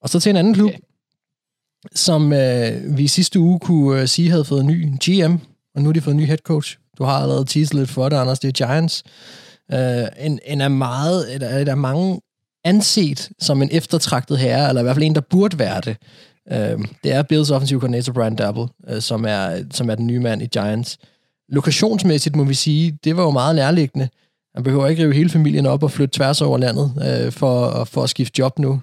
[0.01, 0.78] Og så til en anden klub, Ja.
[1.95, 5.36] som øh, vi sidste uge kunne øh, sige havde fået en ny GM,
[5.76, 6.78] og nu har de fået en ny head coach.
[6.97, 8.39] Du har allerede teaset lidt for det, Anders.
[8.39, 9.03] Det er Giants.
[9.74, 12.22] Øh, en, en er meget, et, et er mange
[12.64, 15.97] anset som en eftertragtet herre, eller i hvert fald en, der burde være det.
[16.51, 20.19] Øh, det er Bills offensive coordinator Brian Dabble, øh, som, er, som er den nye
[20.19, 20.97] mand i Giants.
[21.49, 24.09] Lokationsmæssigt må vi sige, det var jo meget nærliggende.
[24.55, 28.03] Han behøver ikke rive hele familien op og flytte tværs over landet øh, for, for
[28.03, 28.81] at skifte job nu.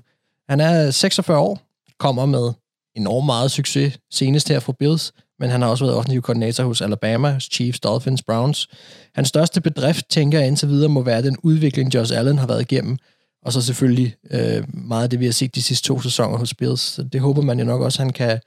[0.48, 1.60] Han er 46 år,
[1.98, 2.52] kommer med
[2.96, 6.80] enormt meget succes, senest her fra Bills, men han har også været offensiv koordinator hos
[6.80, 8.68] Alabama, Chiefs, Dolphins, Browns.
[9.14, 12.60] Hans største bedrift, tænker jeg indtil videre, må være den udvikling, Josh Allen har været
[12.60, 12.98] igennem,
[13.42, 16.54] og så selvfølgelig øh, meget af det, vi har set de sidste to sæsoner hos
[16.54, 16.80] Bills.
[16.80, 18.40] Så det håber man jo nok også, han kan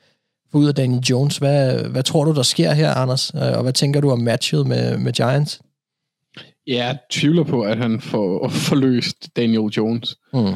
[0.52, 1.38] få ud af Daniel Jones.
[1.38, 3.32] Hvad, hvad tror du, der sker her, Anders?
[3.36, 5.62] Øh, Og hvad tænker du om matchet med, med Giants?
[6.68, 10.18] Jeg tvivler på, at han får forløst Daniel Jones.
[10.34, 10.54] Mm.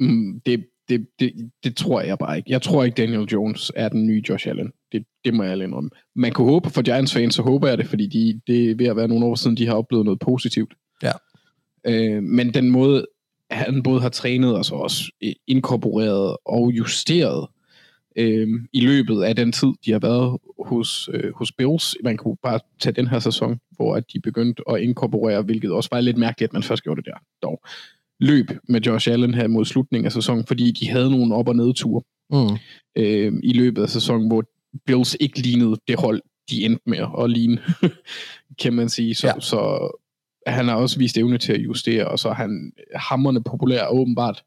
[0.00, 1.32] Mm, det, det, det,
[1.64, 2.50] det tror jeg bare ikke.
[2.50, 4.72] Jeg tror ikke, Daniel Jones er den nye Josh Allen.
[4.92, 5.90] Det, det må jeg alene indrømme.
[6.16, 8.86] Man kunne håbe for Giants fans, så håber jeg det, fordi de, det er ved
[8.86, 10.74] at være nogle år siden, de har oplevet noget positivt.
[11.02, 11.12] Ja.
[11.86, 13.06] Øh, men den måde,
[13.52, 17.46] han både har trænet og så også øh, inkorporeret og justeret
[18.16, 21.96] øh, i løbet af den tid, de har været hos, øh, hos Bills.
[22.04, 25.88] Man kunne bare tage den her sæson, hvor at de begyndte at inkorporere, hvilket også
[25.92, 27.18] var lidt mærkeligt, at man først gjorde det der.
[27.42, 27.62] Dog
[28.20, 31.56] løb med Josh Allen her mod slutningen af sæsonen, fordi de havde nogle op- og
[31.56, 32.56] nedture Mm.
[32.96, 34.44] øh, i løbet af sæsonen, hvor
[34.86, 37.58] Bills ikke lignede det hold, de endte med at ligne,
[38.62, 39.14] kan man sige.
[39.14, 39.32] Så, Ja.
[39.34, 39.40] ja.
[39.40, 39.90] så
[40.46, 44.44] han har også vist evne til at justere, og så er han hammerne populær åbenbart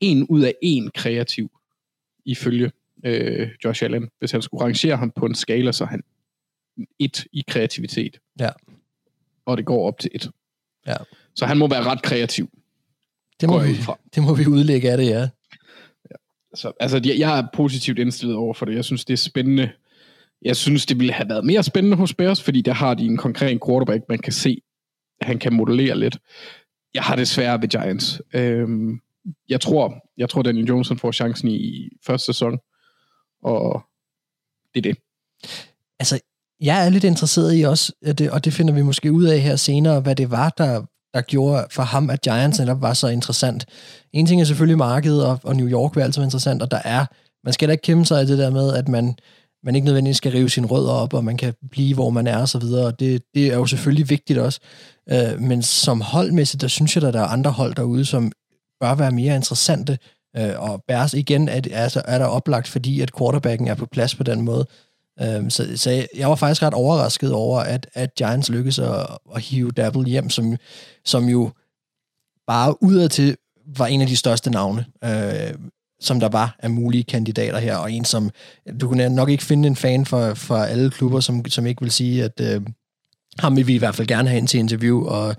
[0.00, 1.50] en ud af en kreativ,
[2.24, 2.72] ifølge
[3.04, 4.08] øh, Josh Allen.
[4.18, 6.02] Hvis han skulle rangere ham på en skala, så er han
[6.98, 8.18] et i kreativitet.
[8.40, 8.50] Ja.
[9.46, 10.30] Og det går op til et.
[10.86, 10.96] Ja.
[11.34, 12.50] Så han må være ret kreativ.
[13.40, 13.98] Det, må vi, fra.
[14.14, 15.28] det må vi udlægge af det, ja.
[16.54, 18.74] Så, altså, jeg, jeg er positivt indstillet over for det.
[18.74, 19.70] Jeg synes, det er spændende.
[20.42, 23.16] Jeg synes, det ville have været mere spændende hos Bears, fordi der har de en
[23.16, 24.62] konkret quarterback, man kan se,
[25.20, 26.18] han kan modellere lidt.
[26.94, 28.22] Jeg har det svært ved Giants.
[28.34, 29.00] Øhm,
[29.48, 32.58] jeg tror, jeg tror, Daniel Johnson får chancen i første sæson,
[33.42, 33.82] og
[34.74, 34.96] det er det.
[35.98, 36.20] Altså,
[36.60, 39.40] jeg er lidt interesseret i også, at det, og det finder vi måske ud af
[39.40, 40.82] her senere, hvad det var, der,
[41.14, 43.66] der gjorde for ham, at Giants netop var så interessant.
[44.12, 47.06] En ting er selvfølgelig markedet, og, og New York var altid interessant, og der er,
[47.44, 49.14] man skal da ikke kæmpe sig af det der med, at man,
[49.62, 52.38] man ikke nødvendigvis skal rive sine rødder op, og man kan blive, hvor man er,
[52.38, 52.92] og så videre.
[52.98, 54.60] Det, det er jo selvfølgelig vigtigt også.
[55.12, 58.32] Øh, men som holdmæssigt, der synes jeg, at der er andre hold derude, som
[58.80, 59.98] bør være mere interessante.
[60.36, 64.14] Øh, og Bærs igen er, altså, er der oplagt, fordi at quarterbacken er på plads
[64.14, 64.66] på den måde.
[65.22, 69.06] Øh, så, så jeg- jeg var faktisk ret overrasket over, at, at Giants lykkedes at,
[69.34, 70.56] at hive Dabble hjem, som,
[71.04, 71.50] som jo
[72.46, 73.36] bare udadtil
[73.76, 75.54] var en af de største navne, øh,
[76.00, 78.30] som der var af mulige kandidater her, og en som,
[78.80, 81.90] du kunne nok ikke finde en fan for, for alle klubber, som, som ikke vil
[81.90, 82.60] sige, at øh,
[83.40, 85.36] ham vil vi i hvert fald gerne have ind til interview, og,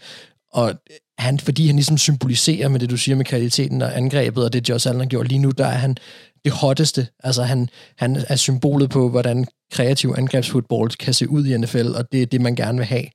[0.54, 0.74] og
[1.18, 4.70] han, fordi han ligesom symboliserer med det, du siger med kvaliteten og angrebet, og det
[4.70, 5.98] Josh Allen har gjort lige nu, der er han
[6.46, 7.08] det hotteste.
[7.24, 12.12] Altså han, han er symbolet på, hvordan kreativ angrebsfodbold kan se ud i NFL, og
[12.12, 13.06] det er det, man gerne vil have.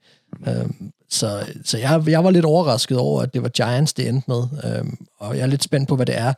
[0.49, 4.31] Øhm, så så jeg, jeg var lidt overrasket over, at det var Giants, det endte
[4.31, 4.43] med.
[4.65, 6.33] Øhm, og jeg er lidt spændt på, hvad det er,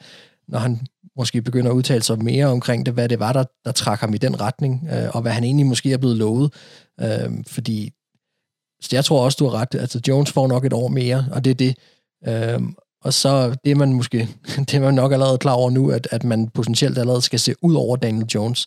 [0.48, 0.80] når han
[1.16, 4.14] måske begynder at udtale sig mere omkring det, hvad det var, der, der trak ham
[4.14, 6.52] i den retning, øh, og hvad han egentlig måske er blevet lovet.
[7.00, 7.92] Øhm, fordi
[8.80, 9.74] så jeg tror også, du har ret.
[9.74, 11.76] Altså, Jones får nok et år mere, og det er det.
[12.28, 14.18] Øhm, og så det er man måske,
[14.58, 17.54] det er man nok allerede klar over nu, at, at man potentielt allerede skal se
[17.62, 18.66] ud over Daniel Jones.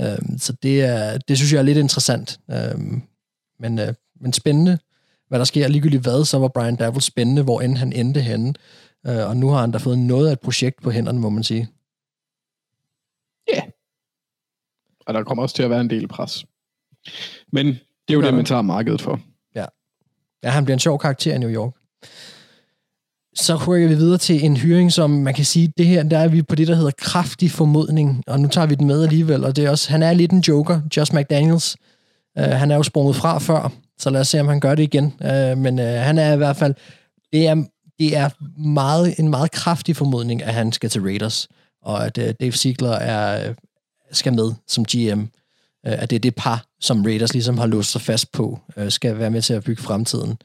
[0.00, 2.40] Øhm, så det, er, det synes jeg er lidt interessant.
[2.50, 3.02] Øhm,
[3.60, 4.78] men, øh, men spændende,
[5.28, 5.68] hvad der sker.
[5.68, 8.54] Ligegyldigt hvad, så var Brian Dabble spændende, hvor end han endte henne.
[9.06, 11.42] Øh, og nu har han da fået noget af et projekt på hænderne, må man
[11.44, 11.68] sige.
[13.48, 13.56] Ja.
[13.56, 13.68] Yeah.
[15.06, 16.44] Og der kommer også til at være en del pres.
[17.52, 17.74] Men det
[18.08, 18.26] er jo Ja.
[18.26, 19.20] det, man tager markedet for.
[20.42, 21.72] Ja, han bliver en sjov karakter i New York.
[23.34, 26.28] Så rykker vi videre til en hyring, som man kan sige, det her, der er
[26.28, 29.56] vi på det, der hedder kraftig formodning, og nu tager vi den med alligevel, og
[29.56, 31.76] det er også, han er lidt en joker, Josh McDaniels.
[32.40, 34.82] Uh, han er jo sprunget fra før, så lad os se, om han gør det
[34.82, 35.04] igen.
[35.04, 36.74] Uh, men uh, han er i hvert fald,
[37.32, 37.64] det er,
[37.98, 38.28] det er
[38.60, 41.48] meget, en meget kraftig formodning, at han skal til Raiders,
[41.82, 43.54] og at uh, Dave Ziegler er,
[44.12, 45.20] skal med som GM.
[45.86, 48.90] Uh, at det er det par, som Raiders ligesom har låst sig fast på, øh,
[48.90, 50.36] skal være med til at bygge fremtiden.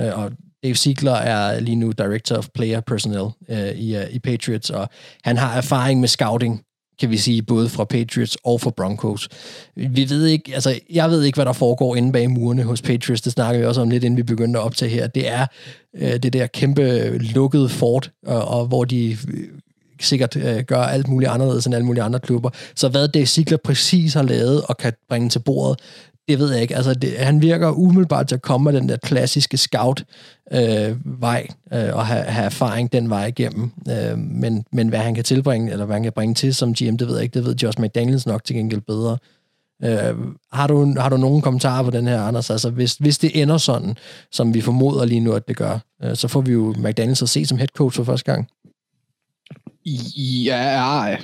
[0.00, 3.30] Øh, og Dave Ziegler er lige nu Director of Player Personnel
[3.76, 4.88] i, i Patriots, og
[5.24, 6.64] han har erfaring med scouting,
[7.00, 9.28] kan vi sige, både fra Patriots og fra Broncos.
[9.76, 13.22] Vi ved ikke, altså, jeg ved ikke, hvad der foregår inde bag murene hos Patriots.
[13.22, 15.06] Det snakker vi også om lidt, inden vi begyndte at optage her.
[15.06, 15.46] Det er
[15.96, 19.18] øh, det der kæmpe lukkede fort, og, og hvor de
[20.06, 22.50] sikkert øh, gør alt muligt anderledes end alle mulige andre klubber.
[22.74, 25.80] Så hvad det Sigler præcis har lavet og kan bringe til bordet,
[26.28, 26.76] det ved jeg ikke.
[26.76, 31.94] Altså, det, han virker umiddelbart til at komme med den der klassiske scout-vej, øh, øh,
[31.96, 33.70] og have, have erfaring den vej igennem.
[33.90, 36.96] Øh, men, men hvad han kan tilbringe, eller hvad han kan bringe til som GM,
[36.96, 37.34] det ved jeg ikke.
[37.34, 39.18] Det ved Josh McDaniels nok til gengæld bedre.
[39.84, 40.14] Øh,
[40.52, 42.50] har, du, har du nogen kommentarer på den her, Anders?
[42.50, 43.96] Altså, hvis, hvis det ender sådan,
[44.32, 47.28] som vi formoder lige nu, at det gør, øh, så får vi jo McDaniels at
[47.28, 48.48] se som head coach for første gang.
[49.86, 51.16] Ja, ja,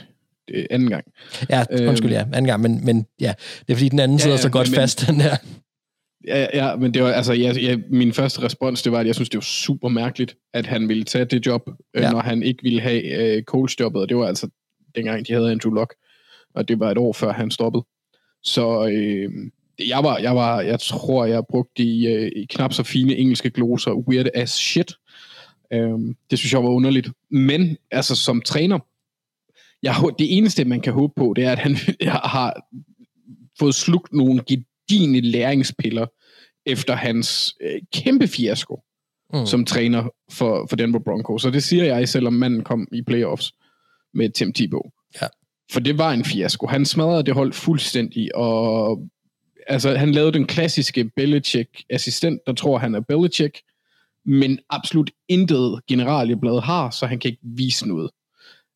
[0.48, 1.04] det er anden gang.
[1.50, 3.34] Ja, undskyld, ja, anden gang, men, men ja,
[3.66, 5.36] det er fordi den anden Ja, sidder ja, så godt men- fast, den der.
[6.26, 9.14] Ja, ja, men det var, altså, jeg, jeg, min første respons, det var, at jeg
[9.14, 12.00] synes, det var super mærkeligt, at han ville tage det job, Ja.
[12.02, 12.10] ja.
[12.10, 13.02] når han ikke ville have
[13.36, 14.48] øh, coach-jobbet, og det var altså
[14.94, 15.94] dengang, de havde Andrew Luck,
[16.54, 17.84] og det var et år før han stoppede.
[18.42, 19.30] Så øh,
[19.88, 23.92] jeg var, jeg var, jeg tror, jeg brugte i, øh, knap så fine engelske gloser,
[23.92, 24.92] weird as shit.
[25.72, 25.98] Øh,
[26.30, 27.08] det synes jeg var underligt.
[27.30, 28.78] Men, altså, som træner,
[29.82, 31.76] jeg, det eneste, man kan håbe på, det er, at han
[32.34, 32.60] har
[33.58, 36.06] fået slugt nogle gedigne læringspiller
[36.66, 38.82] efter hans øh, kæmpe fiasko
[39.34, 39.46] Mm.
[39.46, 41.44] som træner for, for Denver Broncos.
[41.44, 43.52] Og det siger jeg, selvom manden kom i playoffs
[44.14, 44.82] med Tim Tebow.
[45.22, 45.26] Ja.
[45.72, 46.66] For det var en fiasko.
[46.66, 49.02] Han smadrede det hold fuldstændig, og
[49.66, 53.58] altså, han lavede den klassiske Belichick-assistent, der tror, han er Belichick,
[54.28, 58.10] men absolut intet generalieblad har, så han kan ikke vise noget.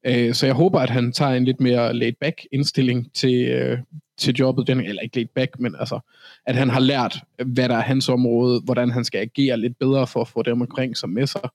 [0.06, 3.78] Øh, Så jeg håber, at han tager en lidt mere laid-back indstilling til, øh,
[4.18, 6.00] til jobbet, den, eller ikke laid-back, men altså,
[6.46, 10.06] at han har lært, hvad der er hans område, hvordan han skal agere lidt bedre
[10.06, 11.48] for at få dem omkring sig med sig,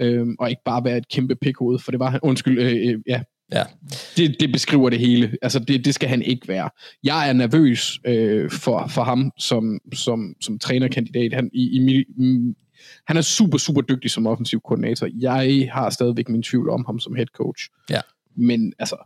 [0.00, 2.98] øhm, og ikke bare være et kæmpe pikhoved, for det var han, undskyld, øh, øh,
[3.06, 3.62] ja, Ja.
[4.16, 5.36] det, det beskriver det hele.
[5.42, 6.70] Altså, det, det skal han ikke være.
[7.04, 11.32] Jeg er nervøs øh, for, for ham som, som, som trænerkandidat.
[11.32, 12.04] Han, i, i,
[13.06, 15.08] han er super, super dygtig som offensiv koordinator.
[15.20, 17.68] Jeg har stadigvæk min tvivl om ham som head coach.
[17.90, 18.00] Ja.
[18.36, 18.96] Men altså,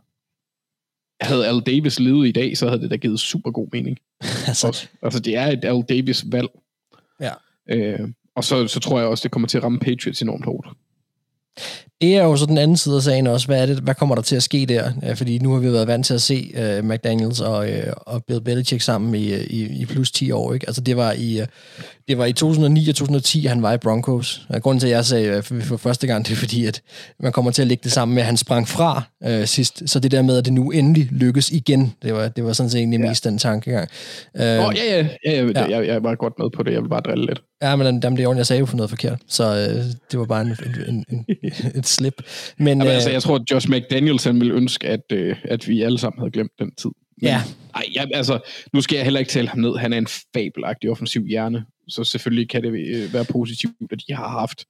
[1.21, 3.97] havde Al Davis levet i dag, så havde det da givet super god mening.
[4.47, 4.87] altså, Også.
[5.01, 6.49] Altså, det er et Al Davis-valg.
[7.21, 7.33] Ja.
[7.69, 10.67] Øh, og så, så tror jeg også, det kommer til at ramme Patriots enormt hårdt.
[12.03, 13.47] Det er jo så den anden side af sagen også.
[13.47, 14.91] Hvad, er det, hvad kommer der til at ske der?
[15.15, 18.41] Fordi nu har vi været vant til at se uh, McDaniels og, uh, og Bill
[18.41, 20.53] Belichick sammen i, i, i plus 10 år.
[20.53, 20.67] Ikke?
[20.67, 21.47] Altså, det var i, uh,
[22.07, 24.41] det var i 2009 og 2010, han var i Broncos.
[24.49, 26.81] Og grunden til, at jeg sagde uh, for, første gang, det er fordi, at
[27.19, 29.83] man kommer til at lægge det sammen med, at han sprang fra uh, sidst.
[29.85, 32.69] Så det der med, at det nu endelig lykkes igen, det var, det var sådan
[32.69, 33.07] set egentlig Ja.
[33.09, 33.89] mest den tankegang.
[34.33, 35.51] Uh, oh, ja, ja, ja, ja, Ja.
[35.55, 35.77] ja.
[35.77, 36.73] Jeg, jeg var godt med på det.
[36.73, 37.41] Jeg vil bare drille lidt.
[37.63, 39.21] Ja, men jamen, det er ordentligt, jeg sagde jo for noget forkert.
[39.27, 40.55] Så øh, det var bare en,
[40.87, 42.13] en, en, en, et slip.
[42.57, 45.67] Men, Jamen, øh, altså, jeg tror, at Josh McDaniels han ville ønske, at, øh, at
[45.67, 46.91] vi alle sammen havde glemt den tid.
[47.17, 47.41] Men, Ja.
[47.75, 48.39] Ej, jeg, altså,
[48.73, 49.77] nu skal jeg heller ikke tale ham ned.
[49.77, 54.13] Han er en fabelagtig offensiv hjerne, så selvfølgelig kan det øh, være positivt, at de
[54.13, 54.65] har haft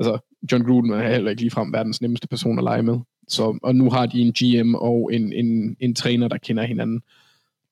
[0.00, 0.18] Altså,
[0.52, 2.98] John Gruden er heller ikke ligefrem verdens nemmeste person at lege med.
[3.28, 7.02] Så, og nu har de en GM og en, en, en træner, der kender hinanden.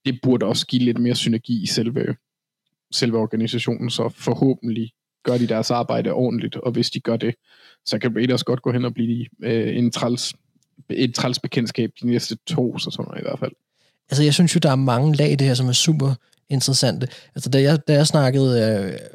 [0.07, 2.17] Det burde også give lidt mere synergi i selve,
[2.93, 4.91] selve organisationen, så forhåbentlig
[5.25, 7.35] gør de deres arbejde ordentligt, og hvis de gør det,
[7.87, 10.35] så kan Raiders godt gå hen og blive øh, en træls,
[10.91, 13.53] et træls bekendtskab de næste to sæsoner i hvert fald.
[14.11, 16.15] Altså, jeg synes jo, der er mange lag i det her, som er super
[16.51, 17.09] interessante.
[17.35, 18.49] Altså, da jeg, da jeg snakkede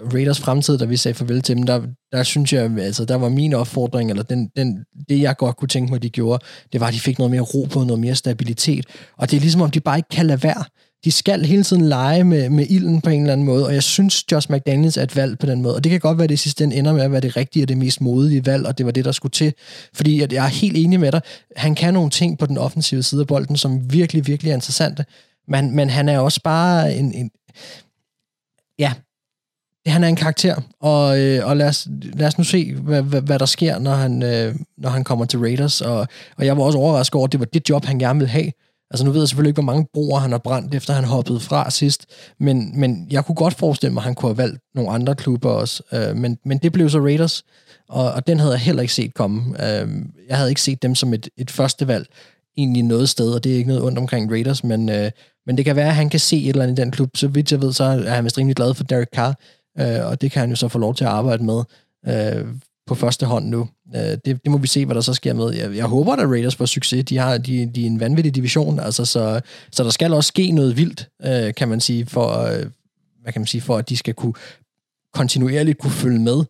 [0.04, 3.16] uh, Raiders fremtid, da vi sagde farvel til dem, der, der synes jeg, altså, der
[3.16, 6.82] var min opfordring, eller den, den, det jeg godt kunne tænke mig, de gjorde, det
[6.82, 8.86] var, at de fik noget mere ro på, noget mere stabilitet.
[9.18, 10.64] Og det er ligesom, om de bare ikke kan lade være
[11.06, 13.84] de skal hele tiden lege med, med ilden på en eller anden måde, og jeg
[13.84, 16.30] synes, Josh McDaniels er et valg på den måde, og det kan godt være, at
[16.30, 18.86] det sidste ender med at være det rigtige og det mest modige valg, og det
[18.86, 19.54] var det, der skulle til,
[19.94, 21.22] fordi at jeg er helt enig med dig,
[21.56, 25.06] han kan nogle ting på den offensive side af bolden, som virkelig, virkelig er interessante,
[25.48, 27.32] men, men han er også bare en, en
[28.80, 28.94] ja,
[29.88, 33.22] han er en karakter, og, øh, og lad, os, lad os nu se, hvad, hvad,
[33.22, 36.64] hvad der sker, når han, øh, når han kommer til Raiders, og, og jeg var
[36.64, 38.52] også overrasket over, at det var det job, han gerne ville have,
[38.94, 41.40] Altså nu ved jeg selvfølgelig ikke, hvor mange broer han har brændt, efter han hoppede
[41.40, 42.06] fra sidst,
[42.40, 45.50] men, men jeg kunne godt forestille mig, at han kunne have valgt nogle andre klubber
[45.50, 45.84] også.
[45.94, 47.44] Øh, men, men det blev så Raiders,
[47.90, 49.42] og, og den havde jeg heller ikke set komme.
[49.42, 49.90] Øh,
[50.30, 52.08] jeg havde ikke set dem som et, et første valg
[52.58, 55.12] egentlig noget sted, og det er ikke noget ondt omkring Raiders, men, øh,
[55.46, 57.10] men det kan være, at han kan se et eller andet i den klub.
[57.16, 59.40] Så vidt jeg ved, så er han vist rimelig glad for Derek Carr,
[59.80, 61.64] øh, og det kan han jo så få lov til at arbejde med.
[62.08, 62.48] Øh,
[62.88, 63.68] på første hånd nu.
[63.96, 65.54] Øh, det, det må vi se, hvad der så sker med.
[65.54, 67.06] Jeg, jeg håber, at Raiders får succes.
[67.06, 70.52] De, har, de, de er en vanvittig division, altså, så, så der skal også ske
[70.52, 72.66] noget vildt, øh, kan man sige, for, øh,
[73.22, 74.34] hvad kan man sige, for at de skal kunne
[75.14, 76.44] kontinuerligt kunne følge med.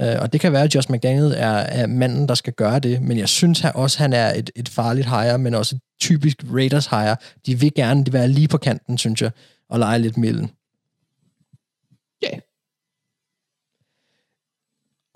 [0.00, 3.02] Øh, og det kan være, at Josh McDaniel er, er manden, der skal gøre det,
[3.02, 5.82] men jeg synes her også, at han er et, et farligt hire, men også et
[6.00, 7.16] typisk Raiders hire.
[7.46, 9.30] De vil gerne det være lige på kanten, synes jeg,
[9.70, 10.48] og lege lidt mellem.
[12.22, 12.40] Ja, yeah.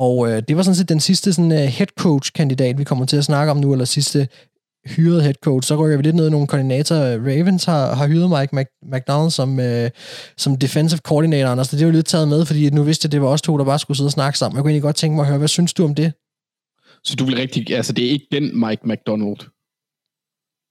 [0.07, 3.17] Og øh, det var sådan set den sidste sådan, uh, head coach-kandidat, vi kommer til
[3.17, 4.29] at snakke om nu, eller sidste
[4.87, 5.69] hyret head coach.
[5.69, 7.19] Så rykker vi lidt ned i nogle koordinatorer.
[7.19, 9.91] Ravens har, har hyret Mike Mac, McDonald som, øh,
[10.37, 11.69] som defensive coordinator, Anders.
[11.69, 13.59] Det er jo lidt taget med, fordi nu vidste jeg, at det var os to,
[13.59, 14.57] der bare skulle sidde og snakke sammen.
[14.57, 16.13] Jeg kunne egentlig godt tænke mig at høre, hvad synes du om det?
[17.05, 17.71] Så du vil rigtig...
[17.77, 19.37] Altså, det er ikke den Mike McDonald?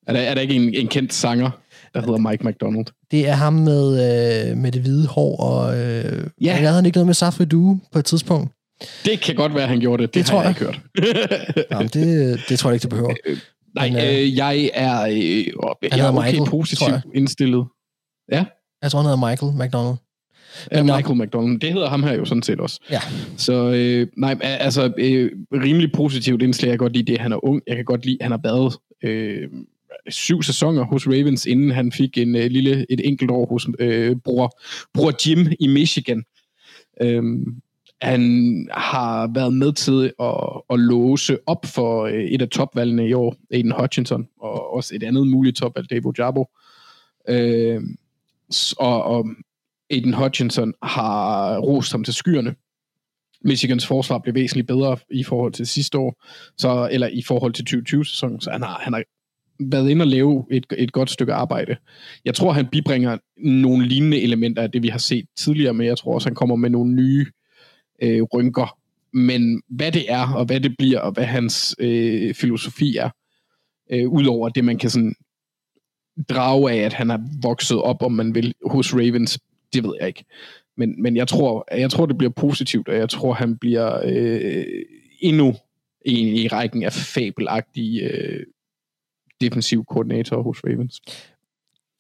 [0.07, 1.51] Er der, er der ikke en, en kendt sanger,
[1.93, 2.85] der hedder Mike McDonald?
[3.11, 6.57] Det er ham med, øh, med det hvide hår, og øh, ja.
[6.61, 8.51] jeg havde ikke noget med Safri Due på et tidspunkt.
[9.05, 10.13] Det kan godt være, han gjorde det.
[10.13, 11.65] Det, det tror jeg, jeg ikke hørt.
[11.71, 13.13] Jamen, det, det tror jeg ikke, du behøver.
[13.25, 13.37] Øh,
[13.75, 17.65] nej, Men, øh, øh jeg er, øh, jeg er okay Michael, positivt indstillet.
[18.31, 18.45] Ja?
[18.81, 19.97] Jeg tror, han hedder Michael McDonald.
[20.71, 21.59] Ja, Michael McDonald.
[21.59, 22.79] Det hedder ham her jo sådan set også.
[22.91, 22.99] Ja.
[23.37, 26.69] Så øh, nej, altså øh, rimelig positivt indslag.
[26.69, 27.61] Jeg kan godt lide det, han er ung.
[27.67, 29.49] Jeg kan godt lide, han har været øh,
[30.09, 34.15] syv sæsoner hos Ravens, inden han fik en øh, lille, et enkelt år hos øh,
[34.15, 34.59] bror,
[34.93, 36.23] bror Jim i Michigan.
[37.01, 37.23] Øh,
[38.01, 43.13] han har været med til at, at låse op for øh, et af topvalgene i
[43.13, 46.45] år, Aiden Hutchinson, og også et andet muligt topvalg, Dave Jabo.
[47.29, 47.81] Øh,
[48.77, 49.25] og, og
[49.89, 52.55] Aiden Hutchinson har rost ham til skyerne.
[53.43, 56.23] Michigans forsvar blev væsentligt bedre i forhold til sidste år,
[56.57, 59.03] så, eller i forhold til 2020-sæsonen, så han har, han har
[59.59, 61.75] været inde og lave et, et godt stykke arbejde.
[62.25, 65.97] Jeg tror, han bibringer nogle lignende elementer af det, vi har set tidligere, men jeg
[65.97, 67.25] tror også, han kommer med nogle nye
[68.01, 68.77] øh, rynker.
[69.13, 73.09] Men hvad det er, og hvad det bliver, og hvad hans øh, filosofi er,
[73.91, 75.15] øh, udover det, man kan sådan
[76.29, 79.39] drage af, at han har vokset op, om man vil, hos Ravens,
[79.73, 80.25] det ved jeg ikke.
[80.77, 84.65] Men, men jeg, tror, jeg tror, det bliver positivt, og jeg tror, han bliver øh,
[85.19, 85.55] endnu
[86.05, 88.45] en i rækken af fabelagtige øh,
[89.41, 91.01] defensiv koordinator hos Ravens.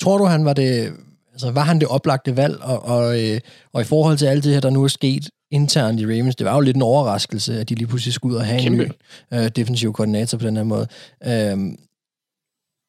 [0.01, 0.93] Tror du, han var det,
[1.31, 3.39] altså var han det oplagte valg, og, og, øh,
[3.73, 6.35] og i forhold til alt det her, der nu er sket, internt i Ravens.
[6.35, 8.83] Det var jo lidt en overraskelse, at de lige pludselig skulle ud og have Kæmpe.
[8.83, 8.91] en
[9.31, 10.87] ny øh, defensiv koordinator på den her måde.
[11.25, 11.77] Øhm,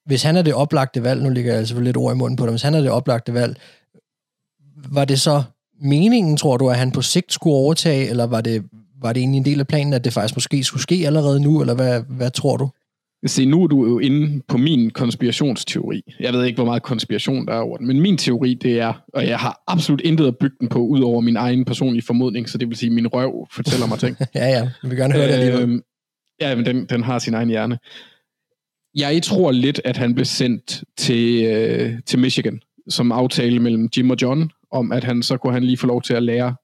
[0.07, 2.45] hvis han er det oplagte valg, nu ligger jeg selvfølgelig lidt ord i munden på
[2.47, 3.57] det, hvis han er det oplagte valg,
[4.77, 5.43] var det så
[5.81, 8.65] meningen, tror du, at han på sigt skulle overtage, eller var det,
[9.01, 11.61] var det egentlig en del af planen, at det faktisk måske skulle ske allerede nu,
[11.61, 12.69] eller hvad, hvad tror du?
[13.27, 16.03] Se, nu er du jo inde på min konspirationsteori.
[16.21, 18.93] Jeg ved ikke, hvor meget konspiration der er over den, men min teori, det er,
[19.15, 22.49] og jeg har absolut intet at bygge den på, ud over min egen personlige formodning,
[22.49, 24.17] så det vil sige, at min røv fortæller mig ting.
[24.35, 25.63] ja, ja, vi vil gerne høre det alligevel.
[25.63, 25.83] Øhm,
[26.41, 27.79] ja, men den, den har sin egen hjerne.
[28.95, 34.11] Jeg tror lidt, at han blev sendt til, øh, til Michigan, som aftale mellem Jim
[34.11, 36.55] og John, om at han så kunne han lige få lov til at lære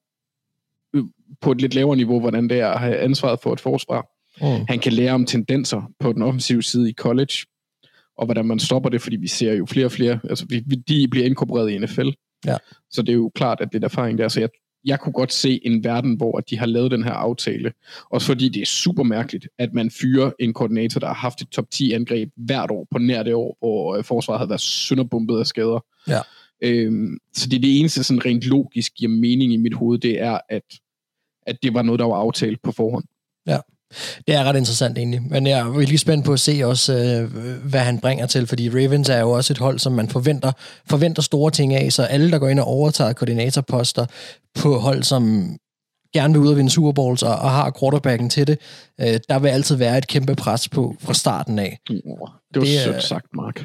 [0.94, 1.04] øh,
[1.40, 4.06] på et lidt lavere niveau, hvordan det er at have ansvaret for et forsvar.
[4.40, 4.64] Mm.
[4.68, 7.34] Han kan lære om tendenser på den offensive side i college,
[8.18, 11.08] og hvordan man stopper det, fordi vi ser jo flere og flere, altså vi, de
[11.08, 12.08] bliver inkorporeret i NFL.
[12.46, 12.56] Ja.
[12.90, 14.48] Så det er jo klart, at det er erfaring der, så jeg,
[14.84, 17.72] jeg kunne godt se en verden, hvor de har lavet den her aftale.
[18.10, 21.48] Også fordi det er super mærkeligt, at man fyrer en koordinator, der har haft et
[21.48, 25.38] top 10 angreb hvert år på nær det år, hvor øh, forsvaret havde været sønderbumpet
[25.38, 25.84] af skader.
[26.08, 26.20] Ja.
[26.62, 30.20] Øhm, så det er det eneste sådan rent logisk giver mening i mit hoved, det
[30.20, 30.62] er, at,
[31.46, 33.04] at det var noget, der var aftalt på forhånd.
[34.26, 37.32] Det er ret interessant egentlig, men jeg er virkelig spændt på at se også, øh,
[37.64, 40.52] hvad han bringer til, fordi Ravens er jo også et hold, som man forventer,
[40.90, 44.06] forventer store ting af, så alle, der går ind og overtager koordinatorposter
[44.54, 45.56] på hold, som
[46.14, 48.58] gerne vil ud og vinde Super Bowls og, og har quarterbacken til det,
[49.00, 51.78] øh, der vil altid være et kæmpe pres på fra starten af.
[52.54, 53.64] Det var Det sødt sagt, Mark.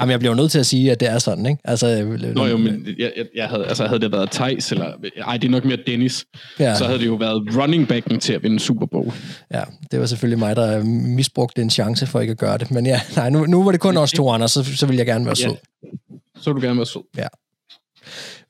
[0.00, 1.60] Jamen, jeg bliver jo nødt til at sige, at det er sådan, ikke?
[1.64, 4.92] Altså, øh, Nå jo, men jeg, jeg, jeg havde, altså, havde det været Thijs, eller
[5.16, 6.24] ej, det er nok mere Dennis,
[6.58, 6.64] ja.
[6.64, 6.74] ja.
[6.74, 9.12] så havde det jo været running backen til at vinde Super Bowl.
[9.54, 12.70] Ja, det var selvfølgelig mig, der misbrugte en chance for ikke at gøre det.
[12.70, 15.06] Men ja, nej, nu, nu var det kun os to, Anders, så, så vil jeg
[15.06, 15.56] gerne være sød.
[15.82, 15.88] Ja.
[16.40, 17.02] Så vil du gerne være sød.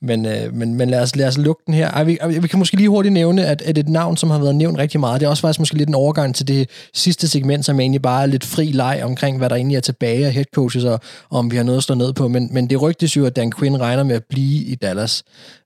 [0.02, 1.90] Men, øh, men, men lad, os, lad os lukke den her.
[1.90, 4.54] Ej, vi, vi kan måske lige hurtigt nævne, at, at et navn, som har været
[4.54, 7.64] nævnt rigtig meget, det er også faktisk måske lidt en overgang til det sidste segment,
[7.64, 10.84] som egentlig bare er lidt fri leg omkring, hvad der egentlig er tilbage af headcoaches,
[10.84, 12.28] og, og om vi har noget at stå ned på.
[12.28, 15.22] Men, men det rygtes jo, at Dan Quinn regner med at blive i Dallas.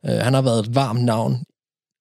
[0.07, 1.45] Øh, han har været et varmt navn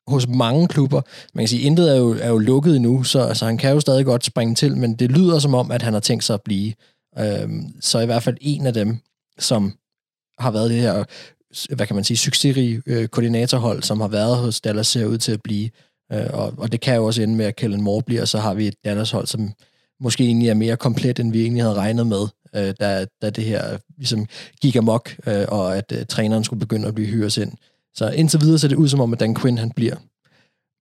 [0.07, 1.01] hos mange klubber.
[1.33, 3.73] Man kan sige, at intet er jo, er jo lukket endnu, så altså, han kan
[3.73, 6.33] jo stadig godt springe til, men det lyder som om, at han har tænkt sig
[6.33, 6.73] at blive.
[7.19, 7.49] Øh,
[7.81, 8.97] så i hvert fald en af dem,
[9.39, 9.73] som
[10.39, 11.03] har været det her
[11.75, 15.31] hvad kan man sige, succesrige øh, koordinatorhold, som har været hos Dallas, ser ud til
[15.31, 15.69] at blive.
[16.11, 18.37] Øh, og, og det kan jo også ende med, at Kellen Moore bliver, og så
[18.37, 19.53] har vi et Dallas-hold, som
[19.99, 23.43] måske egentlig er mere komplet, end vi egentlig havde regnet med, øh, da, da det
[23.43, 24.27] her ligesom
[24.61, 27.51] gik amok, øh, og at øh, træneren skulle begynde at blive hyret ind.
[27.95, 29.95] Så indtil videre ser det ud som om, at Dan Quinn han bliver.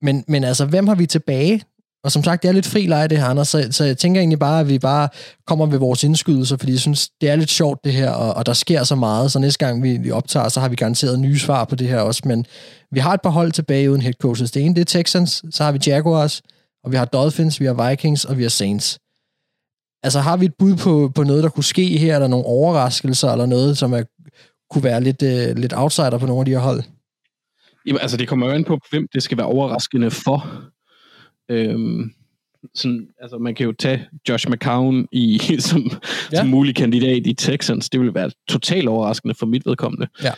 [0.02, 1.62] Men, men altså, hvem har vi tilbage?
[2.05, 4.20] Og som sagt, det er lidt fri leje, det her, Anders, så, så jeg tænker
[4.20, 5.09] egentlig bare, at vi bare
[5.46, 8.46] kommer ved vores indskydelser, fordi jeg synes, det er lidt sjovt det her, og, og
[8.46, 11.38] der sker så meget, så næste gang vi, vi optager, så har vi garanteret nye
[11.38, 12.46] svar på det her også, men
[12.92, 14.51] vi har et par hold tilbage uden head coaches.
[14.51, 16.42] Det ene, det er Texans, så har vi Jaguars,
[16.84, 18.98] og vi har Dolphins, vi har Vikings, og vi har Saints.
[20.03, 23.32] Altså har vi et bud på, på noget, der kunne ske her, eller nogle overraskelser,
[23.32, 24.03] eller noget, som er,
[24.70, 26.82] kunne være lidt, øh, lidt outsider på nogle af de her hold?
[27.86, 30.70] Jamen, altså, det kommer jo an på, hvem det skal være overraskende for.
[31.51, 32.12] Øhm,
[32.74, 35.90] sådan, altså, man kan jo tage Josh McCown i, som,
[36.32, 36.36] Ja.
[36.38, 37.90] som mulig kandidat i Texans.
[37.90, 40.07] Det vil være totalt overraskende for mit vedkommende.
[40.22, 40.32] Ja.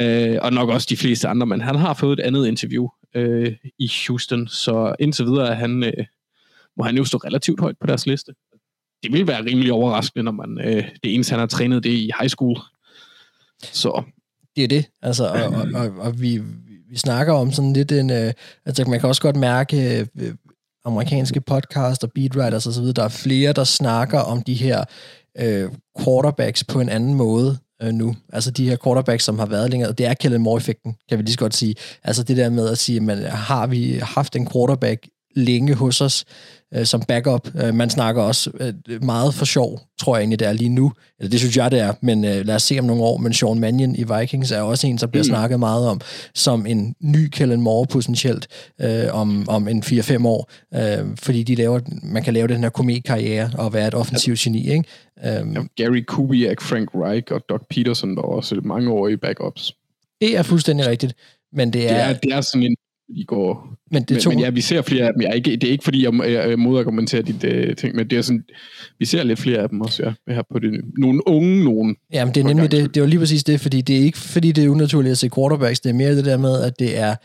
[0.00, 3.52] Øh, og nok også de fleste andre, men han har fået et andet interview øh,
[3.78, 6.04] i Houston, så indtil videre er han, øh,
[6.76, 8.32] må han jo stå relativt højt på deres liste.
[9.02, 11.96] Det vil være rimelig overraskende, når man øh, det eneste, han har trænet, det er
[11.96, 12.56] i high school.
[13.62, 14.02] Så
[14.56, 14.86] det er det.
[15.02, 16.40] Altså, og, og, og, og vi,
[16.90, 18.10] vi snakker om sådan lidt en...
[18.10, 18.32] Øh,
[18.66, 20.34] altså, man kan også godt mærke øh, øh
[20.84, 24.84] amerikanske podcast og beatwriters og så videre, der er flere, der snakker om de her
[25.38, 25.70] øh,
[26.04, 28.16] quarterbacks på en anden måde øh, nu.
[28.32, 29.92] Altså de her quarterbacks, som har været længere.
[29.92, 31.74] Det er Kellen Moore-effekten, kan vi lige så godt sige.
[32.04, 36.24] Altså det der med at sige, man, har vi haft en quarterback længe hos os
[36.74, 37.48] øh, som backup.
[37.62, 40.92] Øh, man snakker også øh, meget for sjov, tror jeg egentlig, det er lige nu.
[41.18, 43.16] Eller det synes jeg, det er, men øh, lad os se om nogle år.
[43.18, 45.28] Men Sean Mannion i Vikings er også en, som bliver mm.
[45.28, 46.00] snakket meget om,
[46.34, 48.48] som en ny Kellen Moore potentielt
[48.80, 50.50] øh, om, om en 4-5 år.
[50.74, 54.70] Øh, fordi de laver, man kan lave den her kometkarriere og være et offensivt geni.
[54.70, 54.84] Ikke?
[55.24, 59.74] Øh, ja, Gary Kubiak, Frank Reich og Doc Peterson var også mange år i backups.
[60.20, 61.14] det er fuldstændig rigtigt.
[61.52, 62.76] Men det Det er, er, det er sådan en,
[63.16, 63.68] de går...
[63.90, 65.22] men det Men, tog, men ja, vi ser flere af dem.
[65.22, 68.18] Jeg er ikke, det er ikke fordi, jeg, jeg, modargumenterer dit uh, ting, men det
[68.18, 68.44] er sådan,
[68.98, 70.34] vi ser lidt flere af dem også, ja.
[70.34, 71.96] Her på det, nogle unge, nogen.
[72.12, 72.94] Jamen, det er nemlig det.
[72.94, 75.18] Det er jo lige præcis det, fordi det er ikke, fordi det er unaturligt at
[75.18, 75.80] se quarterbacks.
[75.80, 77.16] Det er mere det der med, at det er,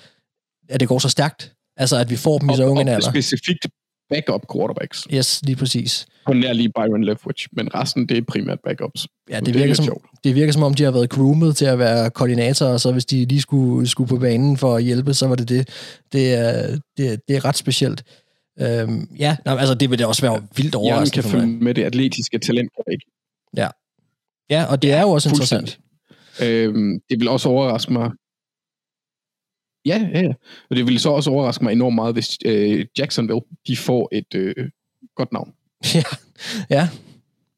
[0.69, 1.53] at det går så stærkt.
[1.77, 3.09] Altså, at vi får dem i så unge alder.
[3.09, 3.65] specifikt
[4.13, 5.07] backup quarterbacks.
[5.13, 6.05] Yes, lige præcis.
[6.25, 9.07] På nær lige Byron Leftwich, men resten, det er primært backups.
[9.29, 10.05] Ja, det er virker, som, sjovt.
[10.23, 13.05] det virker som om, de har været groomet til at være koordinatorer, og så hvis
[13.05, 15.69] de lige skulle, skulle på banen for at hjælpe, så var det det.
[16.13, 18.03] Det er, det, det er ret specielt.
[18.61, 21.47] Øhm, ja, nej, altså det vil det også være vildt Hjernen overraskende kan for mig.
[21.47, 23.05] følge med det atletiske talent, kan det ikke.
[24.49, 25.79] Ja, og det er jo også interessant.
[26.43, 28.11] Øhm, det vil også overraske mig.
[29.85, 30.33] Ja, ja, ja.
[30.69, 34.35] Og det vil så også overraske mig enormt meget, hvis øh, Jacksonville, de får et
[34.35, 34.55] øh,
[35.15, 35.53] godt navn.
[35.95, 36.03] Ja,
[36.69, 36.89] ja,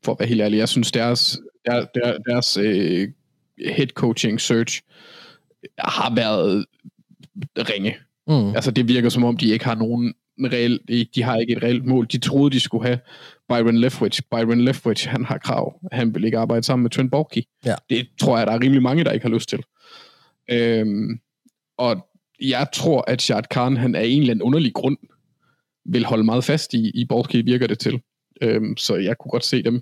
[0.05, 0.57] for at være helt ærlig.
[0.57, 3.09] Jeg synes, deres, der, der, deres øh,
[3.67, 4.81] head coaching search
[5.79, 6.65] har været
[7.57, 7.95] ringe.
[8.27, 11.55] mm, Altså, det virker som om, de ikke har nogen reel, de, de har ikke
[11.55, 12.07] et reelt mål.
[12.11, 12.99] De troede, de skulle have
[13.49, 14.21] Byron Leftwich.
[14.31, 15.79] Byron Leftwich, han har krav.
[15.91, 17.41] Han vil ikke arbejde sammen med Trent Borky.
[17.65, 17.75] Ja.
[17.89, 19.59] Det tror jeg, der er rimelig mange, der ikke har lyst til.
[20.51, 21.19] Øhm,
[21.77, 22.07] og
[22.41, 24.97] jeg tror, at Shad Khan, han af en eller anden underlig grund,
[25.85, 28.01] vil holde meget fast i, i Borky, virker det til.
[28.41, 29.81] Øhm, så jeg kunne godt se dem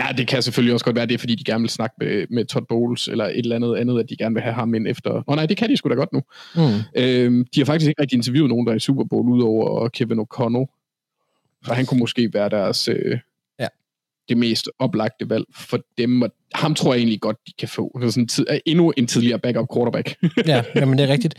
[0.00, 2.26] Ja, det kan selvfølgelig også godt være, det er, fordi de gerne vil snakke med,
[2.30, 4.86] med Todd Bowles, eller et eller andet andet, at de gerne vil have ham ind
[4.88, 5.10] efter...
[5.10, 6.22] Åh oh, nej, det kan de sgu da godt nu.
[6.56, 6.62] Mm.
[6.96, 10.20] Øhm, de har faktisk ikke rigtig interviewet nogen, der er i Super Bowl, udover Kevin
[10.20, 10.66] O'Connell.
[11.66, 12.88] Så han kunne måske være deres...
[12.88, 13.18] Øh
[14.28, 17.98] det mest oplagte valg for dem, og ham tror jeg egentlig godt, de kan få.
[18.00, 20.16] Det er sådan tid, endnu en tidligere backup quarterback.
[20.46, 21.34] ja, men det er rigtigt.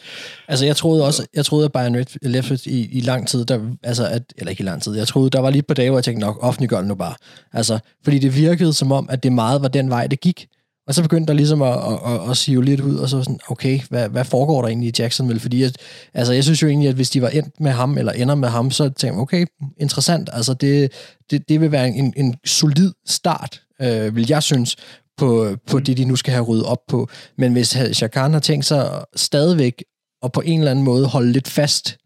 [0.48, 4.08] Altså, jeg troede også, jeg troede, at Bayern Red- i, i lang tid, der, altså,
[4.08, 6.04] at, eller ikke i lang tid, jeg troede, der var lige på dage, hvor jeg
[6.04, 7.16] tænkte, nok, offentliggør nu bare.
[7.54, 10.48] Altså, fordi det virkede som om, at det meget var den vej, det gik.
[10.88, 13.40] Og så begyndte der ligesom at, at, at, at sive lidt ud, og så sådan,
[13.48, 15.40] okay, hvad, hvad foregår der egentlig i Jacksonville?
[15.40, 15.78] Fordi at,
[16.14, 18.50] altså, jeg synes jo egentlig, at hvis de var endt med ham, eller ender med
[18.50, 19.46] ham, så tænkte jeg, okay,
[19.78, 20.30] interessant.
[20.34, 20.92] Altså, det,
[21.32, 24.76] det, det vil være en, en solid start, øh, vil jeg synes,
[25.18, 27.10] på, på det, de nu skal have ryddet op på.
[27.38, 29.84] Men hvis Shakan har tænkt sig stadigvæk
[30.22, 31.98] og på en eller anden måde holde lidt fast,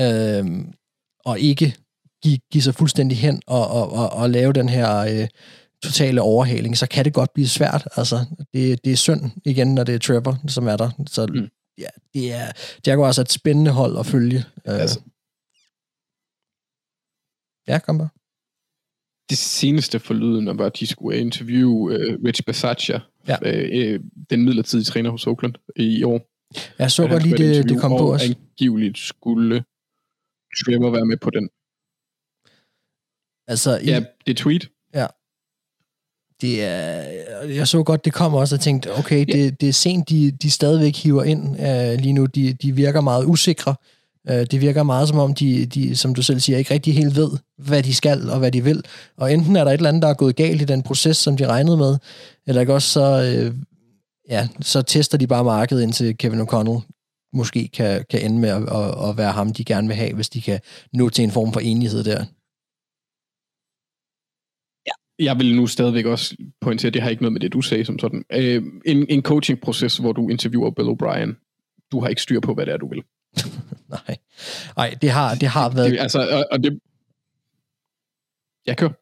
[0.00, 0.44] øh,
[1.24, 1.74] og ikke
[2.22, 5.28] give, give sig fuldstændig hen og, og, og, og lave den her øh,
[5.82, 7.88] totale overhaling, så kan det godt blive svært.
[7.96, 8.16] Altså,
[8.54, 10.90] det, det er synd igen, når det er Trevor, som er der.
[11.06, 11.48] Så Mm.
[11.78, 12.52] ja, det er
[12.86, 14.38] Jaguars er et spændende hold at følge.
[14.38, 15.00] Øh, Altså.
[17.68, 18.08] Ja, kom bare.
[19.30, 23.36] det seneste forlydende var, at de skulle interviewe uh, Rich Bisaccia, Ja.
[23.42, 24.00] øh, øh,
[24.30, 26.20] den midlertidige træner hos Oakland i år.
[26.78, 28.22] Jeg så godt lige, det, det kom på os.
[28.22, 29.64] angiveligt skulle
[30.58, 31.44] Trevor være med på den.
[33.52, 34.64] Altså, i, Ja, det er tweet.
[36.40, 37.02] Det er,
[37.48, 40.50] jeg så godt, det kom også, og tænkte, okay, det, det er sent, de, de
[40.50, 42.26] stadigvæk hiver ind uh, lige nu.
[42.26, 43.74] De, de virker meget usikre.
[44.30, 47.16] Uh, det virker meget som om, de, de, som du selv siger, ikke rigtig helt
[47.16, 48.84] ved, hvad de skal og hvad de vil.
[49.16, 51.36] Og enten er der et eller andet, der er gået galt i den proces, som
[51.36, 51.96] de regnede med,
[52.46, 53.56] eller ikke også så, uh,
[54.30, 56.80] ja, så tester de bare markedet, indtil Kevin O'Connell
[57.32, 60.28] måske kan, kan ende med at, at, at være ham, de gerne vil have, hvis
[60.28, 60.60] de kan
[60.92, 62.24] nå til en form for enighed der.
[65.20, 67.84] Jeg vil nu stadigvæk også pointere, at det har ikke noget med det, du sagde
[67.84, 68.24] som sådan.
[68.32, 71.34] Øh, en, en coaching-proces, hvor du interviewer Bill O'Brien.
[71.92, 73.02] Du har ikke styr på, hvad det er, du vil.
[74.06, 74.16] Nej,
[74.76, 75.90] Nej det, har, det har været...
[75.90, 76.80] Det, altså, og, og det...
[78.66, 78.92] Jeg kører.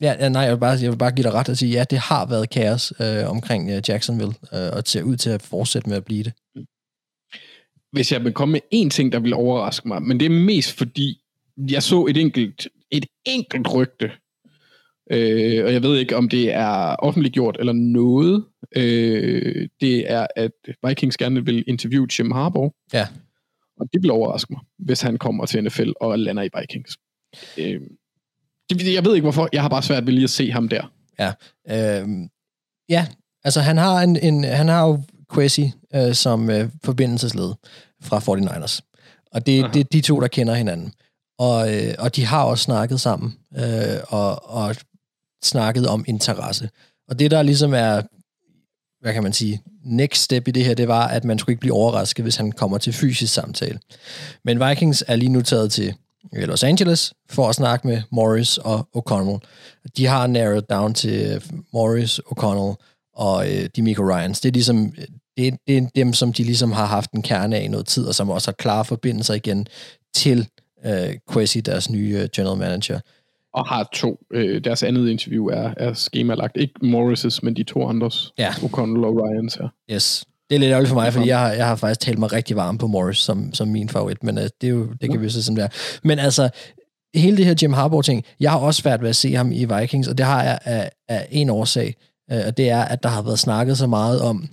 [0.00, 1.84] Ja, ja, nej, jeg vil, bare, jeg vil bare give dig ret og sige, ja,
[1.90, 5.88] det har været kaos øh, omkring øh, Jacksonville, øh, og ser ud til at fortsætte
[5.88, 6.32] med at blive det.
[7.92, 10.72] hvis jeg vil komme med en ting, der vil overraske mig, men det er mest
[10.72, 11.20] fordi,
[11.56, 14.10] jeg så et enkelt, et enkelt rygte,
[15.10, 18.44] øh, og jeg ved ikke, om det er offentliggjort eller noget.
[18.76, 20.52] Øh, det er, at
[20.86, 22.70] Vikings gerne vil interviewe Jim Harbaugh.
[22.92, 23.06] Ja.
[23.80, 26.96] Og det vil overraske mig, hvis han kommer til NFL og lander i Vikings.
[27.58, 27.80] Øh,
[28.70, 30.92] det, jeg ved ikke hvorfor, jeg har bare svært ved lige at se ham der.
[31.70, 32.28] Øh,
[32.88, 33.06] ja,
[33.44, 35.02] altså han har, en, en, han har jo
[35.34, 37.54] Quasi øh, som øh, forbindelsesled
[38.02, 38.80] fra 49ers.
[39.32, 39.72] Og det er Aha.
[39.72, 40.92] det, de to, der kender hinanden.
[41.38, 44.76] Og, øh, og de har også snakket sammen, øh, og, og
[45.42, 46.70] snakket om interesse.
[47.08, 48.02] Og det, der ligesom er,
[49.00, 51.60] hvad kan man sige, next step i det her, det var, at man skulle ikke
[51.60, 53.78] blive overrasket, hvis han kommer til fysisk samtale.
[54.44, 55.94] Men Vikings er lige nu taget til
[56.34, 59.38] øh, Los Angeles for at snakke med Morris og O'Connell.
[59.96, 61.40] De har narrowed down til øh,
[61.72, 62.74] Morris, O'Connell
[63.14, 64.40] og øh, D'Amico Ryans.
[64.40, 64.92] Det er ligesom
[65.36, 68.04] det, det er dem, som de ligesom har haft en kerne af i noget tid,
[68.04, 69.66] og som også har klare forbindelser igen
[70.14, 70.48] til
[70.84, 73.00] øh, Quasi, deres nye øh, general manager.
[73.54, 74.18] Og har to.
[74.32, 76.56] Øh, deres andet interview er, er skemalagt.
[76.56, 78.32] Ikke Morris' men de to andres.
[78.38, 78.50] Ja.
[78.50, 79.68] O'Connell og Ryans her.
[79.92, 80.24] Yes.
[80.50, 82.56] Det er lidt ærgerligt for mig, fordi jeg har, jeg har faktisk talt mig rigtig
[82.56, 85.24] varm på Morris som, som min favorit, men øh, det, er jo, det kan vi
[85.24, 85.68] jo så sådan være.
[86.04, 86.50] Men altså,
[87.14, 90.08] hele det her Jim Harbaugh-ting, jeg har også svært ved at se ham i Vikings,
[90.08, 91.94] og det har jeg af, af en årsag,
[92.32, 94.48] øh, og det er, at der har været snakket så meget om,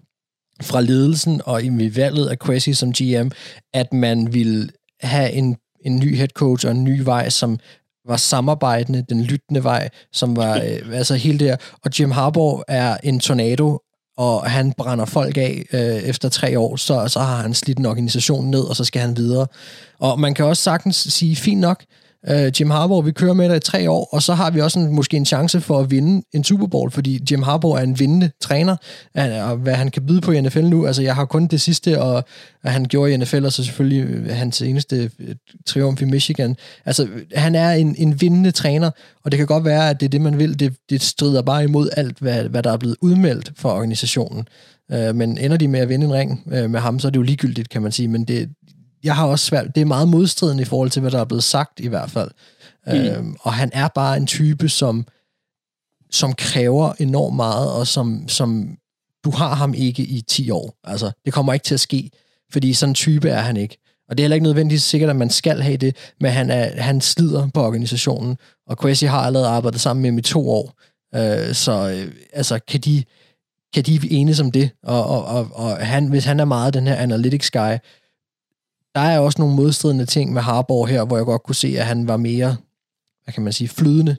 [0.62, 3.28] fra ledelsen og i valget af Quasi som GM,
[3.74, 4.70] at man ville
[5.02, 7.60] have en, en ny head coach og en ny vej, som
[8.08, 11.58] var samarbejdende, den lyttende vej, som var øh, altså hele det her.
[11.84, 13.80] Og Jim Harbaugh er en tornado,
[14.18, 17.86] og han brænder folk af øh, efter tre år, så, så har han slidt en
[17.86, 19.48] organisation ned, og så skal han videre.
[20.00, 21.84] Og man kan også sagtens sige, fint nok,
[22.30, 24.80] øh, Jim Harbaugh, vi kører med dig i tre år, og så har vi også
[24.80, 28.00] en, måske en chance for at vinde en Super Bowl, fordi Jim Harbaugh er en
[28.00, 28.76] vindende træner,
[29.16, 32.02] og hvad han kan byde på i NFL nu, altså jeg har kun det sidste,
[32.02, 32.24] og
[32.66, 36.56] og han gjorde i NFL, og så selvfølgelig øh, hans eneste øh, triumf i Michigan.
[36.86, 38.92] Altså, han er en, en vindende træner,
[39.24, 40.60] og det kan godt være, at det er det, man vil.
[40.60, 44.48] Det, det strider bare imod alt, hvad, hvad der er blevet udmeldt for organisationen.
[44.92, 47.18] Øh, men ender de med at vinde en ring øh, med ham, så er det
[47.18, 48.08] jo ligegyldigt, kan man sige.
[48.08, 48.50] Men det,
[49.06, 51.44] jeg har også svært, det er meget modstridende i forhold til, hvad der er blevet
[51.44, 52.32] sagt i hvert fald.
[52.88, 52.94] Mm.
[52.94, 55.06] Øhm, og han er bare en type, som,
[56.12, 58.78] som kræver enormt meget, og som, som
[59.24, 60.80] du har ham ikke i 10 år.
[60.84, 62.12] Altså, det kommer ikke til at ske,
[62.52, 63.78] fordi sådan en type er han ikke.
[64.10, 66.82] Og det er heller ikke nødvendigvis sikkert, at man skal have det, men han, er,
[66.82, 68.38] han slider på organisationen,
[68.68, 70.74] og Quasi har allerede arbejdet sammen med ham i to år.
[71.16, 73.04] Øh, så øh, altså, kan de,
[73.74, 74.70] kan de enes om det?
[74.84, 77.78] Og, og, og, og han, hvis han er meget den her analytics guy,
[78.96, 81.86] der er også nogle modstridende ting med Harborg her, hvor jeg godt kunne se, at
[81.86, 82.56] han var mere
[83.26, 84.16] hvad kan man sige, flydende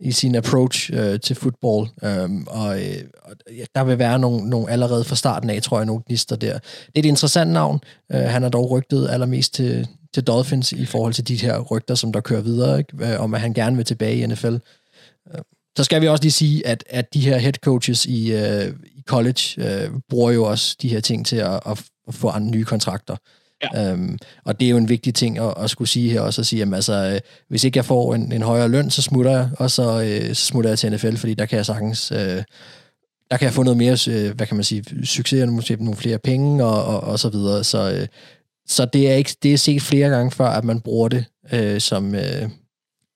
[0.00, 1.88] i sin approach øh, til fodbold.
[2.02, 2.96] Øhm, og, øh,
[3.74, 6.52] der vil være nogle, nogle allerede fra starten af, tror jeg, nogle gnister der.
[6.52, 7.80] Det er et interessant navn.
[8.12, 11.94] Øh, han er dog rygtet allermest til, til Dolphins i forhold til de her rygter,
[11.94, 13.12] som der kører videre, ikke?
[13.12, 14.54] Øh, om at han gerne vil tilbage i NFL.
[15.34, 15.40] Øh,
[15.76, 19.02] så skal vi også lige sige, at, at de her head coaches i, øh, i
[19.06, 23.16] college øh, bruger jo også de her ting til at, at få andre nye kontrakter.
[23.62, 23.92] Ja.
[23.92, 26.46] Øhm, og det er jo en vigtig ting at, at skulle sige her også, at
[26.46, 29.50] sige, at altså, øh, hvis ikke jeg får en, en højere løn, så smutter jeg,
[29.58, 32.12] og så, øh, så smutter jeg til NFL, fordi der kan jeg sagtens...
[32.12, 32.42] Øh,
[33.30, 35.96] der kan jeg få noget mere, øh, hvad kan man sige, succes, og måske nogle
[35.96, 37.64] flere penge, og, og, og så videre.
[37.64, 38.06] Så, øh,
[38.66, 41.80] så det er ikke det er set flere gange før, at man bruger det øh,
[41.80, 42.48] som øh,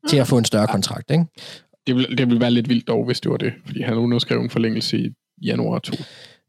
[0.09, 1.25] til at få en større kontrakt, ikke?
[1.87, 4.41] Det vil, det vil være lidt vildt dog, hvis det var det, fordi han underskrev
[4.41, 5.11] en forlængelse i
[5.43, 5.93] januar to,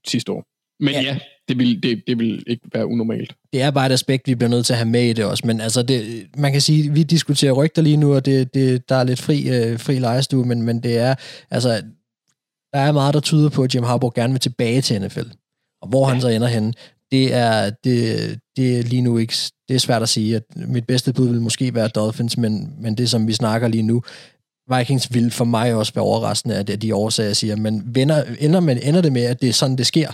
[0.08, 0.44] sidste år.
[0.80, 1.18] Men ja, ja
[1.48, 3.36] det, vil, det, det vil ikke være unormalt.
[3.54, 5.48] Det er bare et aspekt, vi bliver nødt til at have med i det også,
[5.48, 8.96] men altså, det, man kan sige, vi diskuterer rygter lige nu, og det, det, der
[8.96, 11.16] er lidt fri, øh, fri lejestue, men, men det er,
[11.52, 11.70] altså,
[12.74, 15.28] der er meget, der tyder på, at Jim Harbaugh gerne vil tilbage til NFL.
[15.82, 16.14] Og hvor ja.
[16.14, 16.74] han så ender henne,
[17.12, 19.34] det er, det, det er lige nu ikke,
[19.68, 20.36] det er svært at sige.
[20.36, 23.84] At mit bedste bud vil måske være Dolphins, men, men det, som vi snakker lige
[23.84, 24.04] nu,
[24.78, 27.56] Vikings vil for mig også være overraskende, er de årsager, jeg siger.
[27.56, 30.12] Men vender, ender, men ender det med, at det er sådan, det sker,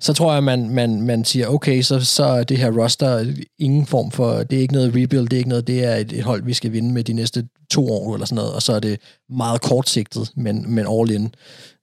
[0.00, 3.86] så tror jeg, man, man, man siger, okay, så, så er det her roster ingen
[3.86, 6.22] form for, det er ikke noget rebuild, det er ikke noget, det er et, et
[6.22, 8.80] hold, vi skal vinde med de næste to år, eller sådan noget, og så er
[8.80, 11.34] det meget kortsigtet, men, men all in.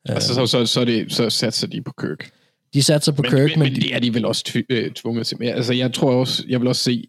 [0.05, 2.31] Altså, så, så, så, det, så satser de på Kirk.
[2.73, 4.91] De satser på men, Kirk, men, men, men det er de vel også tv- øh,
[4.91, 5.43] tvunget til.
[5.43, 7.07] Altså, jeg tror også, jeg vil også se,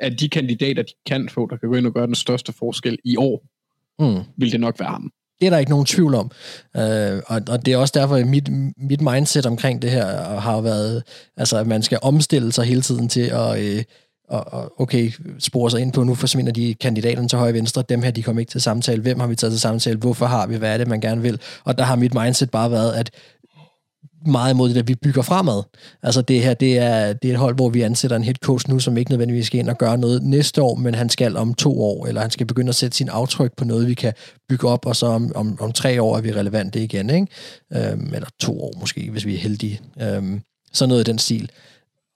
[0.00, 2.98] at de kandidater, de kan få, der kan gå ind og gøre den største forskel
[3.04, 3.46] i år,
[3.98, 4.22] mm.
[4.36, 5.12] vil det nok være ham.
[5.40, 6.30] Det er der ikke nogen tvivl om.
[6.76, 10.60] Øh, og, og det er også derfor, at mit, mit mindset omkring det her har
[10.60, 11.02] været,
[11.36, 13.84] altså at man skal omstille sig hele tiden til at, øh,
[14.28, 17.84] og, og okay, spore sig ind på, nu forsvinder de kandidaterne til højre og venstre,
[17.88, 20.46] dem her, de kommer ikke til samtale, hvem har vi taget til samtale, hvorfor har
[20.46, 23.10] vi, hvad er det, man gerne vil, og der har mit mindset bare været, at
[24.26, 25.62] meget imod det, at vi bygger fremad.
[26.02, 28.70] Altså det her, det er, det er et hold, hvor vi ansætter en head coach
[28.70, 31.54] nu, som ikke nødvendigvis skal ind og gøre noget næste år, men han skal om
[31.54, 34.12] to år, eller han skal begynde at sætte sin aftryk på noget, vi kan
[34.48, 37.26] bygge op, og så om, om, om tre år er vi relevante igen, ikke?
[37.72, 39.80] Øhm, eller to år måske, hvis vi er heldige.
[40.02, 40.40] Øhm,
[40.72, 41.50] så noget i den stil.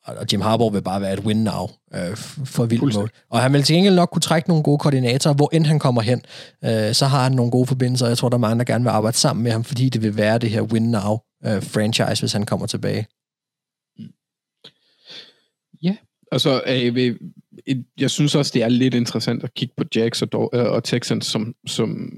[0.07, 3.11] Og Jim Harbaugh vil bare være et win now øh, for vildt mål.
[3.31, 6.03] Og han vil til gengæld nok kunne trække nogle gode koordinatorer, hvor end han kommer
[6.03, 6.23] hen.
[6.65, 8.85] Øh, så har han nogle gode forbindelser, og jeg tror, der er mange, der gerne
[8.85, 12.23] vil arbejde sammen med ham, fordi det vil være det her win now øh, franchise,
[12.23, 13.07] hvis han kommer tilbage.
[15.83, 15.97] Ja,
[16.33, 17.17] altså øh,
[18.01, 21.27] jeg synes også, det er lidt interessant at kigge på Jacks og, øh, og Texans
[21.27, 22.11] som, som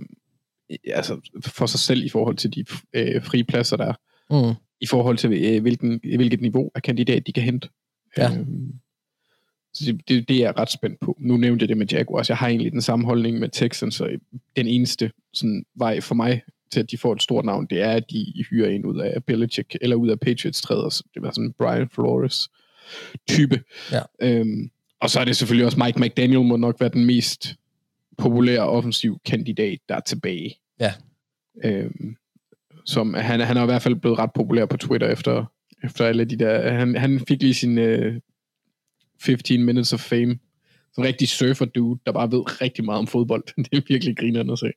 [0.84, 3.94] altså for sig selv i forhold til de øh, frie pladser, der er.
[4.30, 4.54] Mm.
[4.80, 7.68] I forhold til, øh, hvilken, hvilket niveau af kandidat de kan hente.
[8.16, 8.32] Ja.
[8.32, 8.72] Øhm,
[9.74, 11.16] så det, det, det er jeg ret spændt på.
[11.20, 12.28] Nu nævnte jeg det med Jaguars.
[12.28, 14.18] Jeg har egentlig den samme holdning med Texans, så
[14.56, 16.42] den eneste sådan, vej for mig
[16.72, 19.24] til, at de får et stort navn, det er, at de hyrer en ud af
[19.24, 20.88] Belichick, eller ud af Patriots træder.
[20.88, 22.48] Så det var sådan en Brian Flores
[23.28, 23.62] type.
[23.92, 24.00] Ja.
[24.22, 27.54] Øhm, og så er det selvfølgelig også Mike McDaniel må nok være den mest
[28.18, 30.54] populære offensiv kandidat, der er tilbage.
[30.80, 30.92] Ja.
[31.64, 32.16] Øhm,
[32.84, 35.44] som, han, han er i hvert fald blevet ret populær på Twitter efter,
[35.84, 36.72] efter alle de der...
[36.72, 38.14] Han, han fik lige sin uh,
[39.22, 40.38] 15 minutes of fame.
[40.92, 43.44] Så en rigtig surfer dude, der bare ved rigtig meget om fodbold.
[43.64, 44.72] det er virkelig grinerende at se.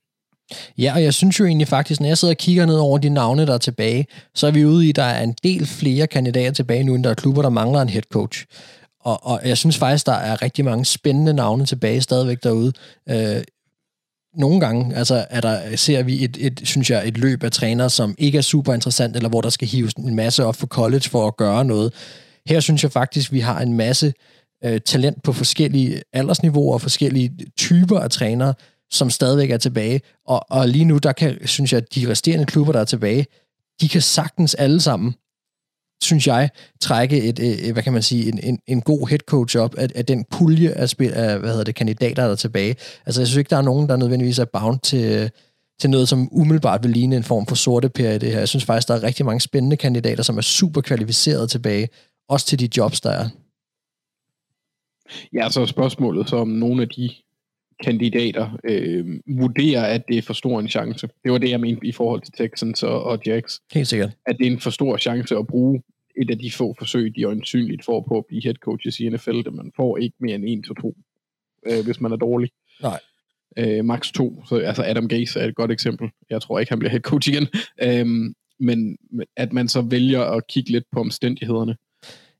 [0.77, 3.09] Ja, og jeg synes jo egentlig faktisk, når jeg sidder og kigger ned over de
[3.09, 6.07] navne, der er tilbage, så er vi ude i, at der er en del flere
[6.07, 8.45] kandidater tilbage nu, end der er klubber, der mangler en head coach.
[8.99, 12.73] Og, og jeg synes faktisk, der er rigtig mange spændende navne tilbage stadigvæk derude.
[13.09, 13.43] Øh,
[14.37, 17.89] nogle gange altså, er der, ser vi et, et, synes jeg, et løb af trænere,
[17.89, 21.09] som ikke er super interessant, eller hvor der skal hives en masse op for college
[21.09, 21.93] for at gøre noget.
[22.47, 24.13] Her synes jeg faktisk, vi har en masse
[24.65, 28.53] øh, talent på forskellige aldersniveauer og forskellige typer af trænere,
[28.93, 30.01] som stadigvæk er tilbage.
[30.25, 33.25] Og, og lige nu, der kan, synes jeg, at de resterende klubber, der er tilbage,
[33.81, 35.15] de kan sagtens alle sammen,
[36.03, 36.49] synes jeg,
[36.81, 39.87] trække et, et hvad kan man sige, en, en, en god head coach op af,
[39.95, 42.75] af den pulje af, spil, af hvad hedder det, kandidater, der er tilbage.
[43.05, 45.31] Altså, jeg synes ikke, der er nogen, der nødvendigvis er bound til,
[45.79, 48.39] til noget, som umiddelbart vil ligne en form for sorte pære i det her.
[48.39, 51.89] Jeg synes faktisk, der er rigtig mange spændende kandidater, som er super kvalificerede tilbage,
[52.29, 53.29] også til de jobs, der er.
[55.33, 57.09] Ja, så spørgsmålet så om nogle af de
[57.83, 61.09] kandidater øh, vurderer, at det er for stor en chance.
[61.23, 63.59] Det var det, jeg mente i forhold til Texans og, og Jacks.
[63.73, 64.11] Helt sikkert.
[64.25, 65.81] At det er en for stor chance at bruge
[66.21, 69.37] et af de få forsøg, de øjensynligt får på at blive head coaches i NFL,
[69.37, 70.95] det man får ikke mere end en til to,
[71.67, 72.49] øh, hvis man er dårlig.
[72.81, 72.99] Nej.
[73.57, 74.43] Øh, max to.
[74.45, 76.09] Så, altså Adam Gase er et godt eksempel.
[76.29, 77.47] Jeg tror ikke, han bliver head coach igen.
[77.83, 78.97] Øhm, men
[79.37, 81.75] at man så vælger at kigge lidt på omstændighederne.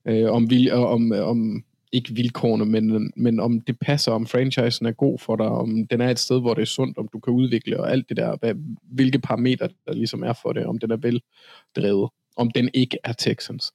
[0.07, 1.64] Øh, om, vil, om, om
[1.94, 6.02] ikke vilkårene, men, men om det passer, om franchisen er god for dig, om den
[6.02, 8.38] er et sted, hvor det er sundt, om du kan udvikle, og alt det der,
[8.40, 8.53] hvad,
[8.91, 13.14] hvilke parametre der ligesom er for det, om den er veldrevet, om den ikke er
[13.14, 13.72] Texans.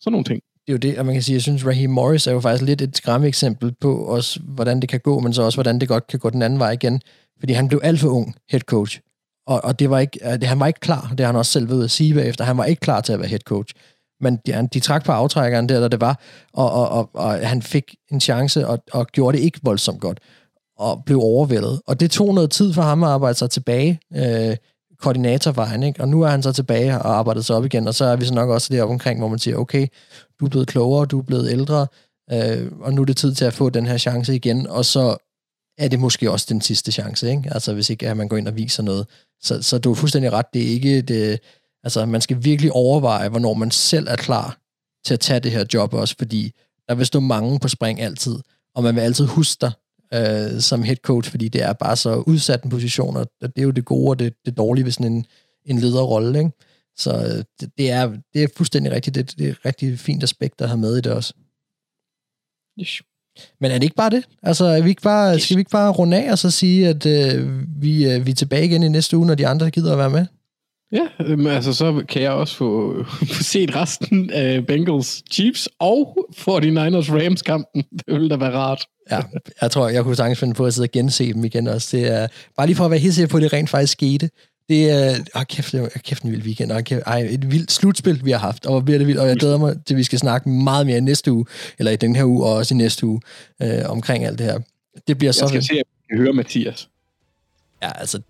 [0.00, 0.42] Sådan nogle ting.
[0.66, 2.64] Det er jo det, og man kan sige, jeg synes, Raheem Morris er jo faktisk
[2.64, 5.88] lidt et skræmme eksempel på også, hvordan det kan gå, men så også, hvordan det
[5.88, 7.00] godt kan gå den anden vej igen.
[7.38, 9.00] Fordi han blev alt for ung head coach.
[9.46, 11.52] Og, og det var ikke, øh, det, han var ikke klar, det har han også
[11.52, 13.74] selv ved at sige bagefter, han var ikke klar til at være head coach
[14.20, 16.20] men de, de trak på aftrækkeren der, der det var,
[16.52, 20.20] og, og, og, og han fik en chance, og, og gjorde det ikke voldsomt godt,
[20.78, 21.80] og blev overvældet.
[21.86, 24.56] Og det tog noget tid for ham at arbejde sig tilbage, øh,
[25.00, 26.00] koordinatorvejen, ikke?
[26.00, 28.24] og nu er han så tilbage og arbejdet sig op igen, og så er vi
[28.24, 29.86] så nok også deroppe omkring, hvor man siger, okay,
[30.40, 31.86] du er blevet klogere, du er blevet ældre,
[32.32, 35.16] øh, og nu er det tid til at få den her chance igen, og så
[35.78, 37.50] er det måske også den sidste chance, ikke?
[37.52, 39.06] Altså hvis ikke at man går ind og viser noget.
[39.42, 41.40] Så, så du er fuldstændig ret, det er ikke det,
[41.86, 44.58] Altså, man skal virkelig overveje, hvornår man selv er klar
[45.04, 46.52] til at tage det her job også, fordi
[46.88, 48.38] der vil stå mange på spring altid,
[48.74, 49.72] og man vil altid huske dig
[50.14, 53.62] øh, som head coach, fordi det er bare så udsat en position, og det er
[53.62, 55.26] jo det gode og det, det dårlige ved sådan en,
[55.64, 56.50] en lederrolle, ikke?
[56.96, 59.14] Så øh, det, det, er, det er fuldstændig rigtigt.
[59.14, 61.34] Det, det er et rigtig fint aspekt at have med i det også.
[62.80, 63.02] Yes.
[63.60, 64.24] Men er det ikke bare det?
[64.42, 67.06] Altså, er vi ikke bare, skal vi ikke bare runde af og så sige, at
[67.06, 69.98] øh, vi, øh, vi er tilbage igen i næste uge, når de andre gider at
[69.98, 70.26] være med?
[70.92, 72.94] Ja, øhm, altså så kan jeg også få,
[73.36, 77.82] få set resten af Bengals Chiefs og 49ers Rams kampen.
[77.98, 78.84] Det ville da være rart.
[79.10, 79.20] Ja,
[79.62, 81.96] jeg tror, jeg kunne sagtens finde på at sidde og gense dem igen også.
[81.96, 84.30] Det er, bare lige for at være helt sikker på, at det rent faktisk skete.
[84.68, 87.72] Det er, ah, kæft, det er kæft en vild weekend, og kæft, ej, et vildt
[87.72, 89.98] slutspil, vi har haft, og hvor bliver det vildt, og jeg glæder mig til, at
[89.98, 91.46] vi skal snakke meget mere i næste uge,
[91.78, 93.20] eller i den her uge, og også i næste uge,
[93.62, 94.58] øh, omkring alt det her.
[95.08, 95.48] Det bliver Jeg så...
[95.48, 96.88] skal se, at jeg kan høre Mathias
[97.82, 98.20] Ja, altså,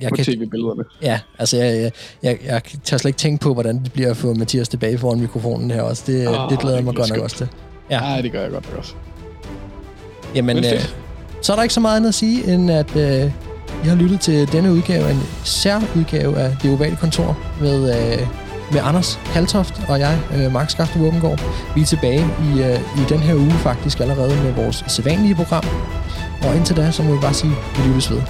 [0.00, 0.84] jeg på kan, tv-billederne.
[1.02, 4.16] Ja, altså jeg, jeg, jeg, jeg tør slet ikke tænke på, hvordan det bliver at
[4.16, 6.02] få Mathias tilbage foran mikrofonen her også.
[6.06, 7.48] Det, oh, det glæder jeg mig godt nok også til.
[7.90, 8.94] Ja, Ja, det gør jeg godt nok også.
[10.34, 10.80] jamen, Men øh,
[11.42, 13.30] så er der ikke så meget andet at sige, end at øh,
[13.84, 18.26] I har lyttet til denne udgave, en sær udgave af Det Ovale Kontor med, øh,
[18.72, 21.40] med Anders Haltoft og jeg, øh, Mark Skafte Våbengård.
[21.74, 25.64] Vi er tilbage i, øh, i den her uge faktisk allerede med vores sædvanlige program.
[26.42, 28.20] Og indtil da, så må vi bare sige, vi lyttes ved.